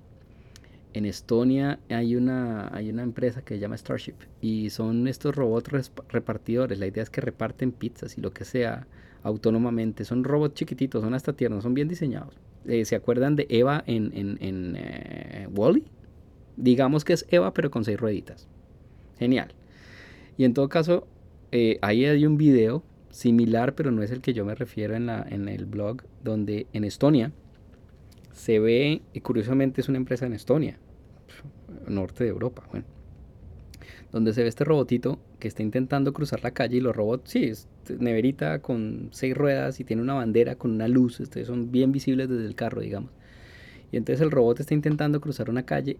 En 0.95 1.05
Estonia 1.05 1.79
hay 1.89 2.15
una, 2.15 2.73
hay 2.73 2.89
una 2.89 3.03
empresa 3.03 3.41
que 3.41 3.55
se 3.55 3.59
llama 3.59 3.77
Starship 3.77 4.15
y 4.39 4.69
son 4.69 5.09
estos 5.09 5.35
robots 5.35 5.91
repartidores. 6.07 6.79
La 6.79 6.87
idea 6.87 7.03
es 7.03 7.09
que 7.09 7.19
reparten 7.19 7.73
pizzas 7.73 8.17
y 8.17 8.21
lo 8.21 8.31
que 8.31 8.45
sea 8.45 8.87
autónomamente. 9.21 10.05
Son 10.05 10.23
robots 10.23 10.55
chiquititos, 10.55 11.03
son 11.03 11.13
hasta 11.13 11.33
tiernos, 11.33 11.63
son 11.63 11.73
bien 11.73 11.89
diseñados. 11.89 12.35
Eh, 12.65 12.85
¿Se 12.85 12.95
acuerdan 12.95 13.35
de 13.35 13.45
Eva 13.49 13.83
en, 13.85 14.11
en, 14.15 14.37
en 14.39 14.75
eh, 14.77 15.49
Wally? 15.53 15.83
Digamos 16.55 17.03
que 17.03 17.11
es 17.11 17.25
Eva 17.29 17.53
pero 17.53 17.69
con 17.69 17.83
seis 17.83 17.99
rueditas. 17.99 18.47
Genial. 19.19 19.49
Y 20.37 20.45
en 20.45 20.53
todo 20.53 20.69
caso, 20.69 21.07
eh, 21.51 21.77
ahí 21.81 22.05
hay 22.05 22.25
un 22.25 22.37
video 22.37 22.83
similar, 23.09 23.75
pero 23.75 23.91
no 23.91 24.01
es 24.01 24.11
el 24.11 24.21
que 24.21 24.33
yo 24.33 24.45
me 24.45 24.55
refiero 24.55 24.95
en, 24.95 25.07
la, 25.07 25.25
en 25.29 25.49
el 25.49 25.65
blog, 25.65 26.03
donde 26.23 26.67
en 26.71 26.85
Estonia 26.85 27.33
se 28.31 28.59
ve, 28.59 29.01
y 29.13 29.21
curiosamente 29.21 29.79
es 29.79 29.89
una 29.89 29.97
empresa 29.97 30.25
en 30.25 30.33
Estonia, 30.33 30.77
norte 31.87 32.23
de 32.23 32.29
Europa, 32.29 32.67
bueno, 32.71 32.85
donde 34.11 34.33
se 34.33 34.43
ve 34.43 34.49
este 34.49 34.63
robotito 34.63 35.19
que 35.39 35.47
está 35.47 35.61
intentando 35.63 36.13
cruzar 36.13 36.43
la 36.43 36.51
calle 36.51 36.77
y 36.77 36.81
los 36.81 36.95
robots, 36.95 37.31
sí, 37.31 37.45
es 37.45 37.67
neverita 37.99 38.59
con 38.59 39.09
seis 39.11 39.35
ruedas 39.35 39.79
y 39.79 39.83
tiene 39.83 40.01
una 40.01 40.13
bandera 40.13 40.55
con 40.55 40.71
una 40.71 40.87
luz, 40.87 41.19
ustedes 41.19 41.47
son 41.47 41.71
bien 41.71 41.91
visibles 41.91 42.29
desde 42.29 42.45
el 42.45 42.55
carro, 42.55 42.81
digamos. 42.81 43.11
Y 43.91 43.97
entonces 43.97 44.21
el 44.21 44.31
robot 44.31 44.59
está 44.59 44.73
intentando 44.73 45.21
cruzar 45.21 45.49
una 45.49 45.65
calle 45.65 45.97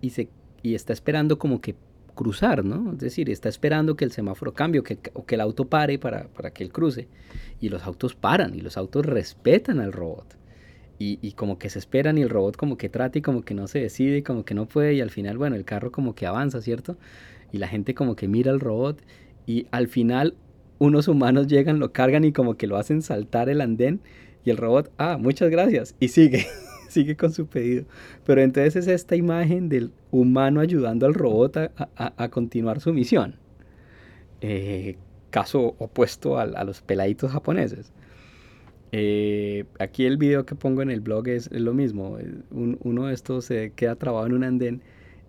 y, 0.00 0.10
se, 0.10 0.28
y 0.62 0.74
está 0.74 0.92
esperando 0.92 1.38
como 1.38 1.60
que 1.60 1.74
cruzar, 2.14 2.64
¿no? 2.64 2.92
Es 2.92 2.98
decir, 2.98 3.30
está 3.30 3.48
esperando 3.48 3.96
que 3.96 4.04
el 4.04 4.12
semáforo 4.12 4.52
cambie 4.52 4.80
o 4.80 4.84
que, 4.84 4.98
que 4.98 5.34
el 5.34 5.40
auto 5.40 5.66
pare 5.66 5.98
para, 5.98 6.28
para, 6.28 6.50
que 6.50 6.64
él 6.64 6.72
cruce. 6.72 7.08
Y 7.60 7.68
los 7.68 7.84
autos 7.84 8.14
paran 8.14 8.54
y 8.54 8.60
los 8.60 8.76
autos 8.76 9.06
respetan 9.06 9.80
al 9.80 9.92
robot. 9.92 10.36
Y, 11.02 11.18
y, 11.22 11.32
como 11.32 11.58
que 11.58 11.70
se 11.70 11.78
esperan 11.78 12.18
y 12.18 12.22
el 12.22 12.28
robot 12.28 12.56
como 12.56 12.76
que 12.76 12.90
trata 12.90 13.18
y 13.18 13.22
como 13.22 13.42
que 13.42 13.54
no 13.54 13.66
se 13.68 13.80
decide, 13.80 14.22
como 14.22 14.44
que 14.44 14.52
no 14.54 14.66
puede 14.66 14.92
y 14.92 15.00
al 15.00 15.10
final, 15.10 15.38
bueno, 15.38 15.56
el 15.56 15.64
carro 15.64 15.90
como 15.90 16.14
que 16.14 16.26
avanza, 16.26 16.60
¿cierto? 16.60 16.98
Y 17.52 17.58
la 17.58 17.68
gente 17.68 17.94
como 17.94 18.16
que 18.16 18.28
mira 18.28 18.52
al 18.52 18.60
robot 18.60 19.02
y 19.46 19.66
al 19.70 19.88
final 19.88 20.34
unos 20.78 21.08
humanos 21.08 21.46
llegan, 21.46 21.78
lo 21.78 21.92
cargan 21.92 22.24
y 22.24 22.32
como 22.32 22.58
que 22.58 22.66
lo 22.66 22.76
hacen 22.76 23.00
saltar 23.00 23.48
el 23.48 23.62
andén 23.62 24.00
y 24.44 24.50
el 24.50 24.58
robot, 24.58 24.92
ah, 24.98 25.16
muchas 25.18 25.50
gracias, 25.50 25.94
y 26.00 26.08
sigue. 26.08 26.46
sigue 26.90 27.16
con 27.16 27.32
su 27.32 27.46
pedido. 27.46 27.84
Pero 28.26 28.42
entonces 28.42 28.76
es 28.76 28.88
esta 28.88 29.16
imagen 29.16 29.68
del 29.68 29.92
humano 30.10 30.60
ayudando 30.60 31.06
al 31.06 31.14
robot 31.14 31.56
a, 31.96 32.28
continuar 32.28 32.80
su 32.80 32.92
misión. 32.92 33.36
Eh, 34.40 34.96
caso 35.30 35.74
opuesto 35.78 36.38
a, 36.38 36.64
los 36.64 36.82
peladitos 36.82 37.32
japoneses. 37.32 37.92
Eh, 38.92 39.64
aquí 39.78 40.04
el 40.04 40.16
video 40.16 40.44
que 40.46 40.54
pongo 40.54 40.82
en 40.82 40.90
el 40.90 41.00
blog 41.00 41.28
es, 41.28 41.50
lo 41.52 41.74
mismo. 41.74 42.18
uno 42.50 43.06
de 43.06 43.14
estos 43.14 43.44
se 43.44 43.72
queda 43.72 43.96
trabado 43.96 44.26
en 44.26 44.32
un 44.32 44.44
andén 44.44 44.82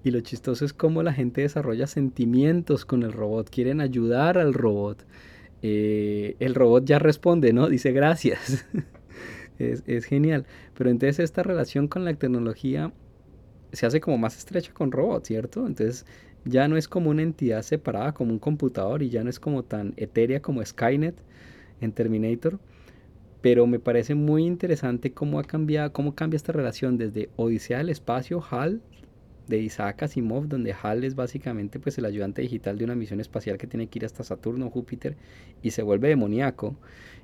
y 0.04 0.12
lo 0.12 0.20
chistoso 0.22 0.66
es 0.66 0.74
cómo 0.74 1.04
la 1.04 1.14
gente 1.14 1.42
desarrolla 1.42 1.88
sentimientos 1.88 2.86
con 2.86 3.04
el 3.04 3.12
robot. 3.12 3.50
Quieren 3.50 3.82
ayudar 3.82 4.38
al 4.38 4.54
robot. 4.54 5.06
Eh, 5.62 6.36
el 6.40 6.56
robot 6.56 6.86
ya 6.86 6.98
responde, 6.98 7.54
¿no? 7.54 7.70
Dice 7.70 7.92
gracias. 7.92 8.66
es, 9.60 10.06
genial. 10.06 10.46
Pero 10.76 10.90
entonces 10.90 11.20
esta 11.20 11.44
relación 11.44 11.88
con 11.88 12.04
la 12.04 12.14
tecnología 12.16 12.92
se 13.72 13.86
hace 13.86 14.02
como 14.02 14.18
más 14.18 14.38
estrecha 14.38 14.74
con 14.74 14.92
robots, 14.92 15.28
¿cierto? 15.28 15.68
Entonces 15.68 16.06
ya 16.46 16.68
no 16.68 16.78
es 16.78 16.88
como 16.88 17.12
una 17.12 17.22
entidad 17.22 17.62
separada 17.62 18.14
como 18.14 18.32
un 18.32 18.40
computador 18.40 19.04
y 19.04 19.10
ya 19.10 19.24
no 19.24 19.30
es 19.30 19.40
como 19.40 19.64
tan 19.64 19.94
etérea 19.98 20.42
como 20.42 20.66
Skynet 20.66 21.16
en 21.80 21.92
Terminator. 21.92 22.60
Pero 23.42 23.66
me 23.68 23.80
parece 23.80 24.16
muy 24.16 24.46
interesante 24.46 25.14
cómo 25.14 25.40
ha 25.40 25.44
cambiado, 25.44 25.92
cómo 25.94 26.16
cambia 26.16 26.38
esta 26.38 26.52
relación 26.52 26.98
desde 26.98 27.30
Odisea 27.36 27.80
del 27.80 27.90
Espacio, 27.90 28.44
HAL, 28.50 28.82
de 29.48 29.60
Isaac 29.60 30.04
Asimov, 30.04 30.48
donde 30.48 30.74
HAL 30.74 31.04
es 31.04 31.16
básicamente 31.16 31.80
pues 31.80 31.98
el 31.98 32.06
ayudante 32.06 32.42
digital 32.42 32.78
de 32.78 32.86
una 32.86 32.96
misión 32.96 33.20
espacial 33.20 33.58
que 33.58 33.68
tiene 33.68 33.88
que 33.88 34.00
ir 34.00 34.06
hasta 34.06 34.24
Saturno 34.24 34.70
Júpiter 34.70 35.18
y 35.62 35.72
se 35.72 35.84
vuelve 35.84 36.10
demoníaco. 36.10 36.76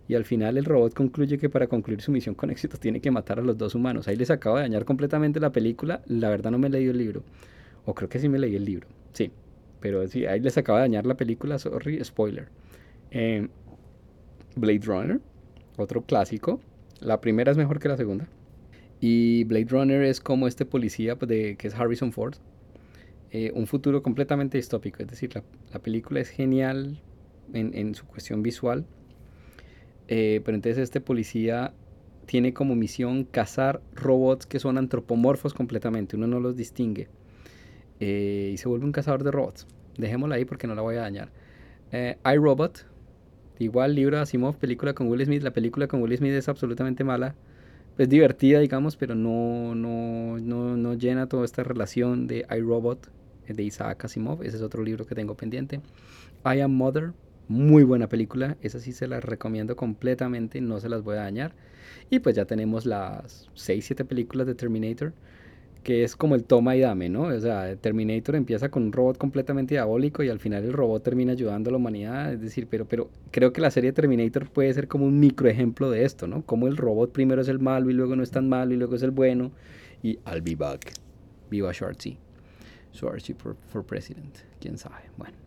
Y 0.08 0.16
al 0.16 0.26
final 0.26 0.58
el 0.58 0.66
robot 0.66 0.94
concluye 0.94 1.38
que 1.38 1.50
para 1.50 1.68
concluir 1.68 2.02
su 2.02 2.12
misión 2.12 2.36
con 2.36 2.50
éxito 2.50 2.78
tiene 2.78 3.02
que 3.02 3.12
matar 3.12 3.40
a 3.40 3.42
los 3.42 3.58
dos 3.58 3.76
humanos. 3.76 4.08
Ahí 4.08 4.16
les 4.16 4.30
acabo 4.30 4.58
de 4.58 4.64
dañar 4.64 4.86
completamente 4.86 5.40
la 5.40 5.52
película, 5.52 6.02
la 6.06 6.30
verdad 6.30 6.52
no 6.52 6.58
me 6.58 6.68
he 6.68 6.70
leído 6.70 6.92
el 6.92 6.98
libro, 6.98 7.24
o 7.86 7.94
creo 7.94 8.10
que 8.10 8.20
sí 8.20 8.30
me 8.30 8.40
leí 8.40 8.56
el 8.56 8.66
libro, 8.66 8.88
sí, 9.14 9.32
pero 9.80 10.08
sí, 10.08 10.26
ahí 10.26 10.40
les 10.40 10.58
acabo 10.58 10.78
de 10.78 10.84
dañar 10.84 11.06
la 11.06 11.16
película, 11.16 11.60
sorry, 11.60 12.04
spoiler. 12.04 12.48
Eh, 13.12 13.48
Blade 14.56 14.82
Runner, 14.86 15.20
otro 15.78 16.02
clásico, 16.04 16.60
la 17.00 17.22
primera 17.22 17.52
es 17.52 17.58
mejor 17.58 17.80
que 17.80 17.88
la 17.88 17.98
segunda. 17.98 18.28
Y 19.00 19.44
Blade 19.46 19.68
Runner 19.70 20.04
es 20.04 20.20
como 20.20 20.48
este 20.48 20.66
policía 20.66 21.18
pues, 21.18 21.30
de, 21.30 21.56
que 21.56 21.68
es 21.68 21.76
Harrison 21.76 22.12
Ford. 22.12 22.36
Eh, 23.32 23.52
un 23.54 23.68
futuro 23.68 24.02
completamente 24.02 24.58
distópico. 24.58 25.02
Es 25.02 25.08
decir, 25.08 25.32
la, 25.72 25.80
película 25.80 26.20
es 26.20 26.30
genial 26.30 27.00
en, 27.54 27.94
su 27.94 28.06
cuestión 28.06 28.42
visual. 28.42 28.86
Eh, 30.08 30.42
pero 30.44 30.56
entonces 30.56 30.82
este 30.82 31.02
policía 31.02 31.74
tiene 32.28 32.54
como 32.54 32.76
misión 32.76 33.24
cazar 33.24 33.82
robots 33.96 34.46
que 34.46 34.60
son 34.60 34.78
antropomorfos 34.78 35.54
completamente, 35.54 36.16
uno 36.16 36.28
no 36.28 36.40
los 36.40 36.56
distingue. 36.56 37.08
Eh, 38.00 38.52
y 38.54 38.58
se 38.58 38.68
vuelve 38.68 38.86
un 38.86 38.92
cazador 38.92 39.24
de 39.24 39.32
robots. 39.32 39.66
Dejémosla 39.98 40.36
ahí 40.36 40.46
porque 40.46 40.68
no 40.68 40.76
la 40.76 40.84
voy 40.84 40.98
a 40.98 41.02
dañar. 41.02 41.32
Eh, 41.92 42.18
iRobot, 42.26 42.86
igual 43.60 43.96
libro 43.96 44.20
Asimov, 44.20 44.58
película 44.58 44.94
con 44.94 45.08
Will 45.08 45.26
Smith. 45.26 45.44
La 45.44 45.52
película 45.52 45.88
con 45.88 46.02
Will 46.02 46.18
Smith 46.18 46.34
es 46.34 46.50
absolutamente 46.50 47.04
mala. 47.04 47.36
Es 47.98 48.10
divertida, 48.10 48.60
digamos, 48.60 48.96
pero 48.96 49.16
no, 49.16 49.74
no, 49.74 50.38
no, 50.40 50.78
no 50.78 50.94
llena 50.94 51.28
toda 51.28 51.46
esta 51.46 51.64
relación 51.64 52.28
de 52.28 52.46
iRobot 52.56 53.10
de 53.48 53.64
Isaac 53.64 54.06
Asimov. 54.06 54.44
Ese 54.44 54.58
es 54.58 54.62
otro 54.62 54.84
libro 54.84 55.06
que 55.06 55.16
tengo 55.16 55.36
pendiente. 55.36 55.82
I 56.46 56.60
Am 56.60 56.72
Mother, 56.72 57.14
muy 57.48 57.84
buena 57.84 58.08
película, 58.08 58.58
esa 58.62 58.80
sí 58.80 58.92
se 58.92 59.08
la 59.08 59.20
recomiendo 59.20 59.76
completamente, 59.76 60.62
no 60.62 60.80
se 60.80 60.90
las 60.90 61.02
voy 61.02 61.16
a 61.16 61.22
dañar. 61.22 61.54
Y 62.10 62.20
pues 62.20 62.36
ya 62.36 62.46
tenemos 62.46 62.86
las 62.86 63.50
6, 63.54 63.86
7 63.86 64.06
películas 64.06 64.48
de 64.48 64.56
Terminator, 64.56 65.14
que 65.88 66.04
es 66.04 66.18
como 66.18 66.36
el 66.36 66.44
toma 66.44 66.76
y 66.76 66.82
dame, 66.82 67.08
¿no? 67.08 67.22
O 67.22 67.40
sea, 67.40 67.74
Terminator 67.78 68.36
empieza 68.36 68.68
con 68.68 68.84
un 68.84 68.92
robot 68.92 69.18
completamente 69.18 69.76
diabólico 69.76 70.22
y 70.22 70.28
al 70.28 70.38
final 70.38 70.66
el 70.66 70.74
robot 70.74 71.02
termina 71.02 71.32
ayudando 71.32 71.70
a 71.70 71.72
la 71.72 71.78
humanidad. 71.78 72.34
Es 72.34 72.42
decir, 72.42 72.68
pero, 72.70 72.84
pero 72.84 73.10
creo 73.32 73.54
que 73.54 73.62
la 73.62 73.72
serie 73.72 73.94
Terminator 73.94 74.50
puede 74.50 74.74
ser 74.74 74.90
como 74.90 75.06
un 75.06 75.18
microejemplo 75.18 75.90
de 75.90 76.04
esto, 76.04 76.28
¿no? 76.28 76.42
Como 76.46 76.68
el 76.68 76.76
robot 76.76 77.14
primero 77.14 77.42
es 77.42 77.48
el 77.48 77.60
malo 77.60 77.90
y 77.90 77.94
luego 77.94 78.18
no 78.18 78.24
es 78.24 78.32
tan 78.32 78.50
malo 78.50 78.74
y 78.74 78.76
luego 78.76 78.96
es 78.96 79.02
el 79.02 79.12
bueno. 79.12 79.54
Y 80.04 80.20
I'll 80.30 80.42
be 80.42 80.56
back. 80.56 80.92
Viva 81.50 81.74
Schwarzy. 81.74 82.18
Schwarzy 82.94 83.34
for, 83.34 83.56
for 83.70 83.82
president. 83.82 84.40
Quién 84.60 84.78
sabe. 84.78 85.04
Bueno. 85.16 85.47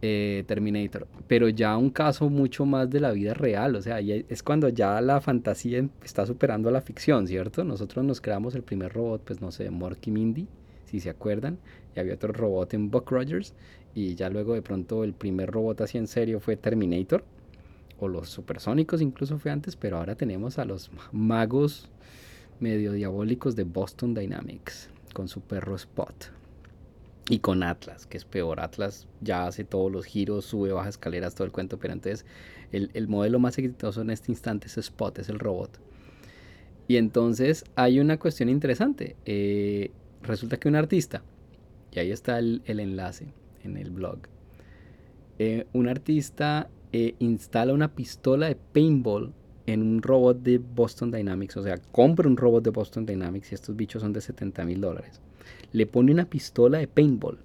Eh, 0.00 0.44
Terminator, 0.46 1.08
pero 1.26 1.48
ya 1.48 1.76
un 1.76 1.90
caso 1.90 2.30
mucho 2.30 2.64
más 2.64 2.88
de 2.88 3.00
la 3.00 3.10
vida 3.10 3.34
real, 3.34 3.74
o 3.74 3.82
sea, 3.82 3.98
es 3.98 4.44
cuando 4.44 4.68
ya 4.68 5.00
la 5.00 5.20
fantasía 5.20 5.88
está 6.04 6.24
superando 6.24 6.68
a 6.68 6.72
la 6.72 6.80
ficción, 6.80 7.26
¿cierto? 7.26 7.64
Nosotros 7.64 8.04
nos 8.04 8.20
creamos 8.20 8.54
el 8.54 8.62
primer 8.62 8.92
robot, 8.92 9.22
pues 9.24 9.40
no 9.40 9.50
sé, 9.50 9.68
Morky 9.70 10.12
Mindy, 10.12 10.46
si 10.84 11.00
se 11.00 11.10
acuerdan, 11.10 11.58
y 11.96 11.98
había 11.98 12.14
otro 12.14 12.32
robot 12.32 12.74
en 12.74 12.92
Buck 12.92 13.10
Rogers, 13.10 13.54
y 13.92 14.14
ya 14.14 14.30
luego 14.30 14.54
de 14.54 14.62
pronto 14.62 15.02
el 15.02 15.14
primer 15.14 15.50
robot 15.50 15.80
así 15.80 15.98
en 15.98 16.06
serio 16.06 16.38
fue 16.38 16.54
Terminator, 16.54 17.24
o 17.98 18.06
los 18.06 18.28
supersónicos 18.28 19.02
incluso 19.02 19.36
fue 19.40 19.50
antes, 19.50 19.74
pero 19.74 19.96
ahora 19.96 20.14
tenemos 20.14 20.60
a 20.60 20.64
los 20.64 20.92
magos 21.10 21.90
medio 22.60 22.92
diabólicos 22.92 23.56
de 23.56 23.64
Boston 23.64 24.14
Dynamics, 24.14 24.90
con 25.12 25.26
su 25.26 25.40
perro 25.40 25.74
Spot. 25.74 26.37
Y 27.30 27.40
con 27.40 27.62
Atlas, 27.62 28.06
que 28.06 28.16
es 28.16 28.24
peor. 28.24 28.60
Atlas 28.60 29.06
ya 29.20 29.46
hace 29.46 29.64
todos 29.64 29.92
los 29.92 30.06
giros, 30.06 30.46
sube, 30.46 30.72
baja 30.72 30.88
escaleras, 30.88 31.34
todo 31.34 31.44
el 31.44 31.52
cuento. 31.52 31.78
Pero 31.78 31.92
entonces 31.92 32.24
el, 32.72 32.90
el 32.94 33.06
modelo 33.08 33.38
más 33.38 33.58
exitoso 33.58 34.00
en 34.00 34.10
este 34.10 34.32
instante 34.32 34.66
es 34.66 34.78
Spot, 34.78 35.18
es 35.18 35.28
el 35.28 35.38
robot. 35.38 35.78
Y 36.86 36.96
entonces 36.96 37.64
hay 37.76 38.00
una 38.00 38.18
cuestión 38.18 38.48
interesante. 38.48 39.16
Eh, 39.26 39.90
resulta 40.22 40.56
que 40.56 40.68
un 40.68 40.76
artista, 40.76 41.22
y 41.92 41.98
ahí 41.98 42.10
está 42.10 42.38
el, 42.38 42.62
el 42.64 42.80
enlace 42.80 43.26
en 43.62 43.76
el 43.76 43.90
blog, 43.90 44.20
eh, 45.38 45.66
un 45.74 45.88
artista 45.88 46.70
eh, 46.92 47.14
instala 47.18 47.74
una 47.74 47.94
pistola 47.94 48.48
de 48.48 48.56
paintball 48.56 49.34
en 49.66 49.82
un 49.82 50.00
robot 50.00 50.42
de 50.42 50.56
Boston 50.56 51.10
Dynamics. 51.10 51.58
O 51.58 51.62
sea, 51.62 51.76
compra 51.92 52.26
un 52.26 52.38
robot 52.38 52.64
de 52.64 52.70
Boston 52.70 53.04
Dynamics 53.04 53.52
y 53.52 53.54
estos 53.54 53.76
bichos 53.76 54.00
son 54.00 54.14
de 54.14 54.22
70 54.22 54.64
mil 54.64 54.80
dólares 54.80 55.20
le 55.72 55.86
pone 55.86 56.12
una 56.12 56.28
pistola 56.28 56.78
de 56.78 56.88
paintball. 56.88 57.38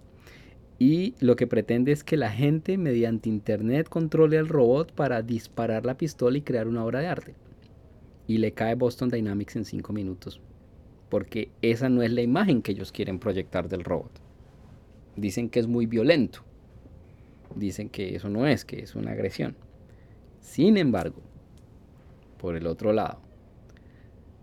Y 0.79 1.15
lo 1.19 1.35
que 1.35 1.47
pretende 1.47 1.91
es 1.91 2.03
que 2.03 2.17
la 2.17 2.31
gente 2.31 2.77
mediante 2.77 3.29
internet 3.29 3.87
controle 3.87 4.37
al 4.37 4.49
robot 4.49 4.91
para 4.91 5.21
disparar 5.21 5.85
la 5.85 5.97
pistola 5.97 6.37
y 6.37 6.41
crear 6.41 6.67
una 6.67 6.83
obra 6.83 6.99
de 6.99 7.07
arte. 7.07 7.35
Y 8.27 8.37
le 8.37 8.53
cae 8.53 8.75
Boston 8.75 9.09
Dynamics 9.09 9.55
en 9.55 9.65
5 9.65 9.93
minutos. 9.93 10.41
Porque 11.09 11.51
esa 11.61 11.89
no 11.89 12.01
es 12.01 12.11
la 12.11 12.21
imagen 12.21 12.61
que 12.61 12.71
ellos 12.71 12.91
quieren 12.91 13.19
proyectar 13.19 13.69
del 13.69 13.83
robot. 13.83 14.11
Dicen 15.15 15.49
que 15.49 15.59
es 15.59 15.67
muy 15.67 15.85
violento. 15.85 16.39
Dicen 17.55 17.89
que 17.89 18.15
eso 18.15 18.29
no 18.29 18.47
es, 18.47 18.65
que 18.65 18.79
es 18.79 18.95
una 18.95 19.11
agresión. 19.11 19.55
Sin 20.39 20.75
embargo, 20.77 21.21
por 22.39 22.57
el 22.57 22.67
otro 22.67 22.91
lado, 22.91 23.19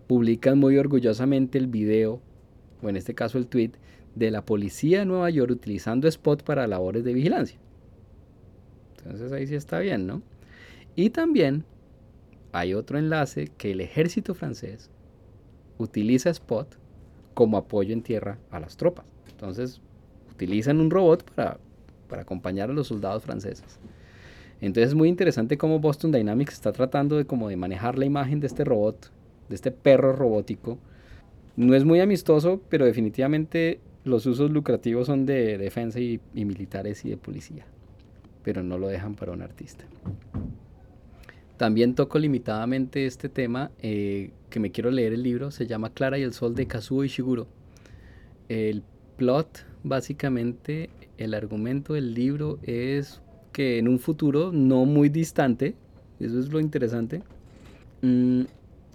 publican 0.07 0.59
muy 0.59 0.79
orgullosamente 0.79 1.59
el 1.59 1.67
video 1.67 2.23
o 2.83 2.89
en 2.89 2.97
este 2.97 3.15
caso 3.15 3.39
el 3.39 3.47
tweet, 3.47 3.73
de 4.15 4.31
la 4.31 4.45
policía 4.45 5.01
de 5.01 5.05
Nueva 5.05 5.31
York 5.31 5.53
utilizando 5.53 6.09
Spot 6.09 6.43
para 6.43 6.67
labores 6.67 7.05
de 7.05 7.15
vigilancia. 7.15 7.59
Entonces 8.99 9.33
ahí 9.33 9.47
sí 9.47 9.55
está 9.55 9.79
bien, 9.79 10.07
¿no? 10.07 10.23
Y 10.97 11.11
también 11.11 11.65
hay 12.53 12.75
otro 12.75 12.99
enlace 12.99 13.51
que 13.57 13.71
el 13.71 13.81
ejército 13.81 14.35
francés 14.35 14.91
utiliza 15.79 16.31
Spot 16.31 16.77
como 17.35 17.57
apoyo 17.57 17.93
en 17.93 18.03
tierra 18.03 18.39
a 18.51 18.61
las 18.61 18.77
tropas. 18.77 19.07
Entonces 19.31 19.81
utilizan 20.31 20.81
un 20.81 20.91
robot 20.91 21.25
para, 21.33 21.59
para 22.09 22.23
acompañar 22.23 22.71
a 22.71 22.75
los 22.75 22.89
soldados 22.89 23.23
franceses. 23.23 23.79
Entonces 24.61 24.89
es 24.89 24.95
muy 24.95 25.09
interesante 25.09 25.57
cómo 25.57 25.79
Boston 25.79 26.13
Dynamics 26.13 26.55
está 26.55 26.73
tratando 26.73 27.17
de 27.17 27.25
como 27.25 27.49
de 27.49 27.57
manejar 27.57 27.99
la 27.99 28.05
imagen 28.05 28.41
de 28.41 28.47
este 28.47 28.65
robot, 28.65 29.11
de 29.49 29.55
este 29.55 29.71
perro 29.71 30.13
robótico, 30.13 30.79
no 31.57 31.75
es 31.75 31.85
muy 31.85 32.01
amistoso, 32.01 32.61
pero 32.69 32.85
definitivamente 32.85 33.81
los 34.05 34.27
usos 34.27 34.51
lucrativos 34.51 35.07
son 35.07 35.27
de 35.27 35.59
defensa 35.59 36.01
y, 36.01 36.21
militares 36.35 37.05
y 37.05 37.11
de 37.11 37.17
policía. 37.17 37.67
Pero 38.43 38.63
no 38.63 38.79
lo 38.79 38.89
dejan 38.89 39.15
para 39.15 39.33
un 39.33 39.43
artista. 39.43 39.85
También 41.57 41.95
toco 41.95 42.19
limitadamente 42.19 43.05
este 43.05 43.29
tema, 43.29 43.71
eh, 43.83 44.31
que 44.49 44.61
me 44.61 44.71
quiero 44.71 44.91
leer 44.91 45.13
el 45.13 45.23
libro, 45.23 45.51
se 45.51 45.67
llama 45.67 45.91
Clara 45.91 46.19
y 46.19 46.23
el 46.23 46.33
Sol 46.33 46.55
de 46.55 46.67
Kazuo 46.67 47.05
Ishiguro. 47.05 47.47
El 48.49 48.83
plot 49.17 49.67
básicamente 49.85 50.89
el 51.19 51.35
argumento 51.35 51.93
del 51.93 52.15
libro 52.15 52.59
es 52.63 53.21
que 53.53 53.79
en 53.79 53.89
un 53.89 53.99
futuro 53.99 54.53
no 54.53 54.87
muy 54.87 55.11
distante, 55.11 55.75
eso 56.19 56.41
es 56.41 56.51
lo 56.51 56.61
interesante, 56.61 57.23
mm, 58.01 58.43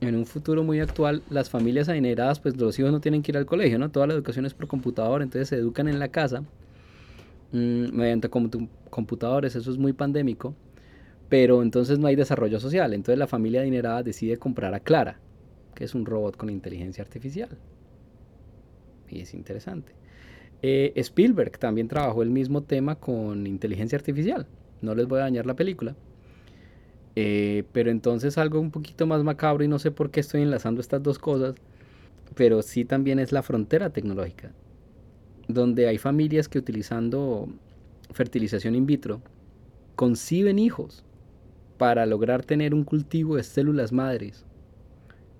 en 0.01 0.15
un 0.15 0.25
futuro 0.25 0.63
muy 0.63 0.79
actual, 0.79 1.23
las 1.29 1.49
familias 1.49 1.89
adineradas, 1.89 2.39
pues 2.39 2.57
los 2.57 2.77
hijos 2.77 2.91
no 2.91 2.99
tienen 2.99 3.21
que 3.21 3.31
ir 3.31 3.37
al 3.37 3.45
colegio, 3.45 3.79
¿no? 3.79 3.89
Toda 3.89 4.07
la 4.07 4.13
educación 4.13 4.45
es 4.45 4.53
por 4.53 4.67
computador, 4.67 5.21
entonces 5.21 5.49
se 5.49 5.55
educan 5.55 5.87
en 5.87 5.99
la 5.99 6.09
casa 6.09 6.41
mm, 7.51 7.95
mediante 7.95 8.29
computadores, 8.29 9.55
eso 9.55 9.71
es 9.71 9.77
muy 9.77 9.93
pandémico, 9.93 10.53
pero 11.29 11.61
entonces 11.61 11.97
no 11.97 12.07
hay 12.07 12.15
desarrollo 12.15 12.59
social, 12.59 12.93
entonces 12.93 13.17
la 13.17 13.27
familia 13.27 13.61
adinerada 13.61 14.03
decide 14.03 14.37
comprar 14.37 14.73
a 14.73 14.79
Clara, 14.79 15.19
que 15.73 15.85
es 15.85 15.95
un 15.95 16.05
robot 16.05 16.37
con 16.37 16.49
inteligencia 16.49 17.03
artificial. 17.03 17.57
Y 19.09 19.21
es 19.21 19.33
interesante. 19.33 19.93
Eh, 20.61 20.93
Spielberg 20.95 21.57
también 21.59 21.87
trabajó 21.87 22.23
el 22.23 22.29
mismo 22.29 22.63
tema 22.63 22.95
con 22.95 23.45
inteligencia 23.47 23.97
artificial. 23.97 24.47
No 24.81 24.95
les 24.95 25.07
voy 25.07 25.19
a 25.19 25.23
dañar 25.23 25.45
la 25.45 25.55
película. 25.55 25.95
Eh, 27.15 27.63
pero 27.71 27.91
entonces 27.91 28.37
algo 28.37 28.59
un 28.59 28.71
poquito 28.71 29.07
más 29.07 29.23
macabro 29.23 29.63
y 29.63 29.67
no 29.67 29.79
sé 29.79 29.91
por 29.91 30.11
qué 30.11 30.19
estoy 30.19 30.41
enlazando 30.41 30.81
estas 30.81 31.01
dos 31.01 31.17
cosas, 31.17 31.55
pero 32.35 32.61
sí 32.61 32.83
también 32.83 33.19
es 33.19 33.31
la 33.31 33.41
frontera 33.41 33.89
tecnológica, 33.91 34.51
donde 35.47 35.87
hay 35.87 35.97
familias 35.97 36.49
que 36.49 36.59
utilizando 36.59 37.47
fertilización 38.11 38.75
in 38.75 38.85
vitro 38.85 39.21
conciben 39.95 40.59
hijos 40.59 41.05
para 41.77 42.05
lograr 42.05 42.43
tener 42.43 42.73
un 42.73 42.83
cultivo 42.83 43.37
de 43.37 43.43
células 43.43 43.91
madres, 43.91 44.45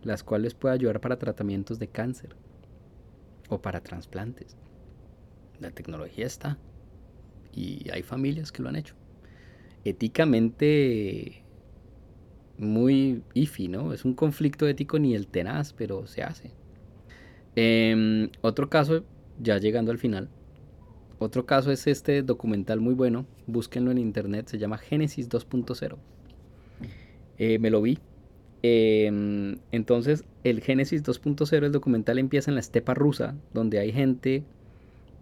las 0.01 0.23
cuales 0.23 0.53
puede 0.53 0.75
ayudar 0.75 1.01
para 1.01 1.19
tratamientos 1.19 1.79
de 1.79 1.87
cáncer 1.87 2.35
o 3.49 3.61
para 3.61 3.81
trasplantes. 3.81 4.55
La 5.59 5.71
tecnología 5.71 6.25
está 6.25 6.57
y 7.53 7.89
hay 7.89 8.03
familias 8.03 8.51
que 8.51 8.61
lo 8.61 8.69
han 8.69 8.75
hecho. 8.75 8.95
Éticamente 9.83 11.44
muy 12.57 13.21
iffy, 13.33 13.67
¿no? 13.67 13.93
Es 13.93 14.05
un 14.05 14.13
conflicto 14.13 14.67
ético 14.67 14.99
ni 14.99 15.15
el 15.15 15.27
tenaz, 15.27 15.73
pero 15.73 16.07
se 16.07 16.23
hace. 16.23 16.51
Em, 17.55 18.29
otro 18.41 18.69
caso, 18.69 19.03
ya 19.41 19.57
llegando 19.57 19.91
al 19.91 19.97
final, 19.97 20.29
otro 21.19 21.45
caso 21.45 21.71
es 21.71 21.87
este 21.87 22.21
documental 22.23 22.81
muy 22.81 22.93
bueno, 22.93 23.25
búsquenlo 23.47 23.91
en 23.91 23.97
internet, 23.97 24.47
se 24.47 24.57
llama 24.57 24.77
Génesis 24.77 25.29
2.0. 25.29 25.97
Eh, 27.37 27.59
me 27.59 27.69
lo 27.69 27.81
vi. 27.81 27.99
Em, 28.61 29.57
entonces, 29.71 30.25
el 30.43 30.61
Génesis 30.61 31.03
2.0, 31.03 31.65
el 31.65 31.71
documental 31.71 32.19
empieza 32.19 32.51
en 32.51 32.55
la 32.55 32.61
estepa 32.61 32.93
rusa, 32.93 33.35
donde 33.53 33.79
hay 33.79 33.91
gente 33.91 34.43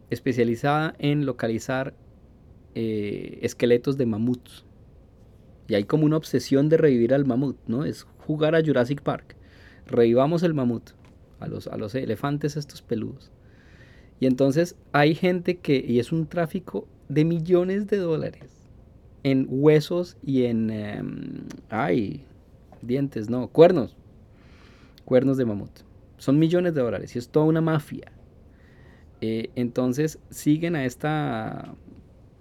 especializada 0.10 0.96
en 1.00 1.26
localizar 1.26 1.94
eh, 2.76 3.40
esqueletos 3.42 3.98
de 3.98 4.06
mamuts. 4.06 4.66
Y 5.68 5.76
hay 5.76 5.86
como 5.86 6.06
una 6.06 6.18
obsesión 6.18 6.70
de 6.70 6.78
revivir 6.78 7.14
al 7.14 7.26
mamut, 7.26 7.58
¿no? 7.68 7.86
Es 7.86 8.04
jugar 8.26 8.56
a 8.56 8.64
Jurassic 8.64 9.02
Park. 9.02 9.36
Revivamos 9.86 10.44
el 10.44 10.54
mamut, 10.54 10.92
a 11.40 11.48
los, 11.48 11.68
a 11.68 11.78
los 11.78 11.96
elefantes 11.96 12.58
estos 12.58 12.82
peludos. 12.82 13.32
Y 14.20 14.26
entonces 14.26 14.76
hay 14.92 15.16
gente 15.16 15.58
que, 15.58 15.84
y 15.86 16.00
es 16.00 16.12
un 16.12 16.28
tráfico 16.28 16.88
de 17.10 17.26
millones 17.26 17.88
de 17.88 17.98
dólares 17.98 18.50
en 19.24 19.48
huesos 19.50 20.18
y 20.22 20.46
en, 20.46 20.70
em, 20.70 21.44
ay, 21.70 22.26
dientes, 22.82 23.30
no, 23.30 23.48
cuernos, 23.48 23.96
cuernos 25.06 25.38
de 25.38 25.46
mamut. 25.46 25.72
Son 26.18 26.40
millones 26.40 26.74
de 26.74 26.82
dólares 26.82 27.16
y 27.16 27.20
es 27.20 27.30
toda 27.30 27.46
una 27.46 27.62
mafia. 27.62 28.12
Eh, 29.22 29.50
entonces 29.56 30.20
siguen 30.30 30.76
a 30.76 30.86
esta 30.86 31.76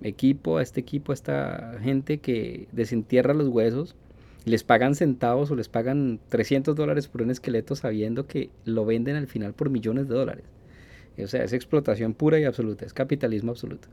equipo, 0.04 0.58
a 0.58 0.62
este 0.62 0.80
equipo, 0.80 1.12
a 1.12 1.14
esta 1.14 1.78
gente 1.82 2.18
que 2.18 2.68
desentierra 2.72 3.34
los 3.34 3.48
huesos, 3.48 3.96
les 4.44 4.64
pagan 4.64 4.94
centavos 4.94 5.50
o 5.50 5.56
les 5.56 5.68
pagan 5.68 6.18
300 6.28 6.74
dólares 6.74 7.08
por 7.08 7.22
un 7.22 7.30
esqueleto 7.30 7.76
sabiendo 7.76 8.26
que 8.26 8.50
lo 8.64 8.84
venden 8.84 9.16
al 9.16 9.26
final 9.26 9.54
por 9.54 9.70
millones 9.70 10.08
de 10.08 10.14
dólares. 10.14 10.44
O 11.22 11.26
sea, 11.26 11.44
es 11.44 11.52
explotación 11.52 12.14
pura 12.14 12.40
y 12.40 12.44
absoluta, 12.44 12.84
es 12.84 12.94
capitalismo 12.94 13.52
absoluto. 13.52 13.88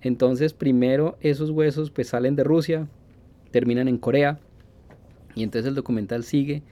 Entonces, 0.00 0.52
primero 0.52 1.16
esos 1.20 1.50
huesos 1.50 1.90
pues 1.90 2.08
salen 2.08 2.36
de 2.36 2.44
Rusia, 2.44 2.88
terminan 3.50 3.88
en 3.88 3.98
Corea, 3.98 4.38
y 5.34 5.42
entonces 5.42 5.68
el 5.68 5.74
documental 5.74 6.24
sigue, 6.24 6.62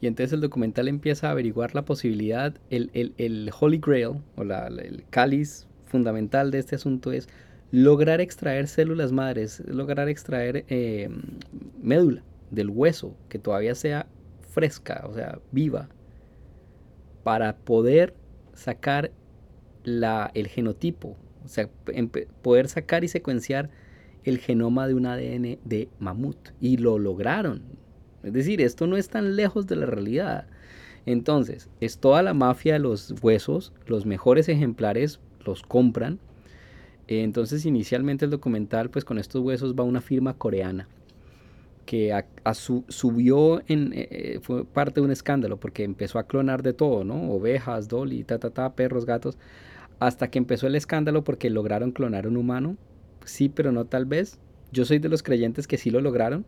y 0.00 0.06
entonces 0.06 0.32
el 0.32 0.40
documental 0.40 0.88
empieza 0.88 1.28
a 1.28 1.30
averiguar 1.32 1.74
la 1.74 1.84
posibilidad, 1.84 2.54
el, 2.70 2.90
el, 2.92 3.50
Holy 3.58 3.78
Grail, 3.78 4.16
o 4.36 4.44
la, 4.44 4.66
el 4.66 5.04
cáliz 5.10 5.66
fundamental 5.86 6.50
de 6.50 6.58
este 6.58 6.74
asunto 6.74 7.12
es 7.12 7.28
lograr 7.72 8.20
extraer 8.20 8.68
células 8.68 9.12
madres, 9.12 9.62
lograr 9.66 10.08
extraer 10.08 10.64
eh, 10.68 11.08
médula 11.82 12.22
del 12.50 12.68
hueso 12.68 13.16
que 13.30 13.38
todavía 13.38 13.74
sea 13.74 14.06
fresca, 14.50 15.04
o 15.08 15.14
sea, 15.14 15.40
viva, 15.50 15.88
para 17.24 17.56
poder 17.56 18.14
sacar 18.52 19.10
la, 19.84 20.30
el 20.34 20.48
genotipo, 20.48 21.16
o 21.44 21.48
sea, 21.48 21.70
poder 22.42 22.68
sacar 22.68 23.04
y 23.04 23.08
secuenciar 23.08 23.70
el 24.24 24.38
genoma 24.38 24.86
de 24.86 24.94
un 24.94 25.06
ADN 25.06 25.58
de 25.64 25.88
mamut. 25.98 26.36
Y 26.60 26.76
lo 26.76 26.98
lograron. 26.98 27.62
Es 28.22 28.34
decir, 28.34 28.60
esto 28.60 28.86
no 28.86 28.96
es 28.96 29.08
tan 29.08 29.34
lejos 29.34 29.66
de 29.66 29.76
la 29.76 29.86
realidad. 29.86 30.46
Entonces, 31.06 31.70
es 31.80 31.98
toda 31.98 32.22
la 32.22 32.34
mafia 32.34 32.74
de 32.74 32.78
los 32.80 33.14
huesos, 33.22 33.72
los 33.86 34.04
mejores 34.06 34.48
ejemplares 34.48 35.20
los 35.44 35.62
compran 35.62 36.20
entonces 37.08 37.66
inicialmente 37.66 38.24
el 38.24 38.30
documental 38.30 38.90
pues 38.90 39.04
con 39.04 39.18
estos 39.18 39.42
huesos 39.42 39.74
va 39.74 39.84
una 39.84 40.00
firma 40.00 40.34
coreana 40.34 40.88
que 41.84 42.24
subió 42.88 43.62
en 43.68 43.92
eh, 43.94 44.38
fue 44.42 44.64
parte 44.64 45.00
de 45.00 45.04
un 45.04 45.10
escándalo 45.10 45.58
porque 45.58 45.84
empezó 45.84 46.18
a 46.18 46.26
clonar 46.26 46.62
de 46.62 46.72
todo, 46.72 47.04
¿no? 47.04 47.30
Ovejas, 47.32 47.88
dolly, 47.88 48.24
ta 48.24 48.38
ta 48.38 48.50
ta, 48.50 48.74
perros, 48.74 49.04
gatos, 49.04 49.36
hasta 49.98 50.30
que 50.30 50.38
empezó 50.38 50.66
el 50.66 50.74
escándalo 50.74 51.24
porque 51.24 51.50
lograron 51.50 51.92
clonar 51.92 52.26
un 52.26 52.36
humano. 52.36 52.76
Sí, 53.24 53.48
pero 53.48 53.72
no 53.72 53.84
tal 53.84 54.06
vez. 54.06 54.38
Yo 54.72 54.84
soy 54.84 54.98
de 54.98 55.08
los 55.08 55.22
creyentes 55.22 55.66
que 55.66 55.76
sí 55.76 55.90
lo 55.90 56.00
lograron, 56.00 56.46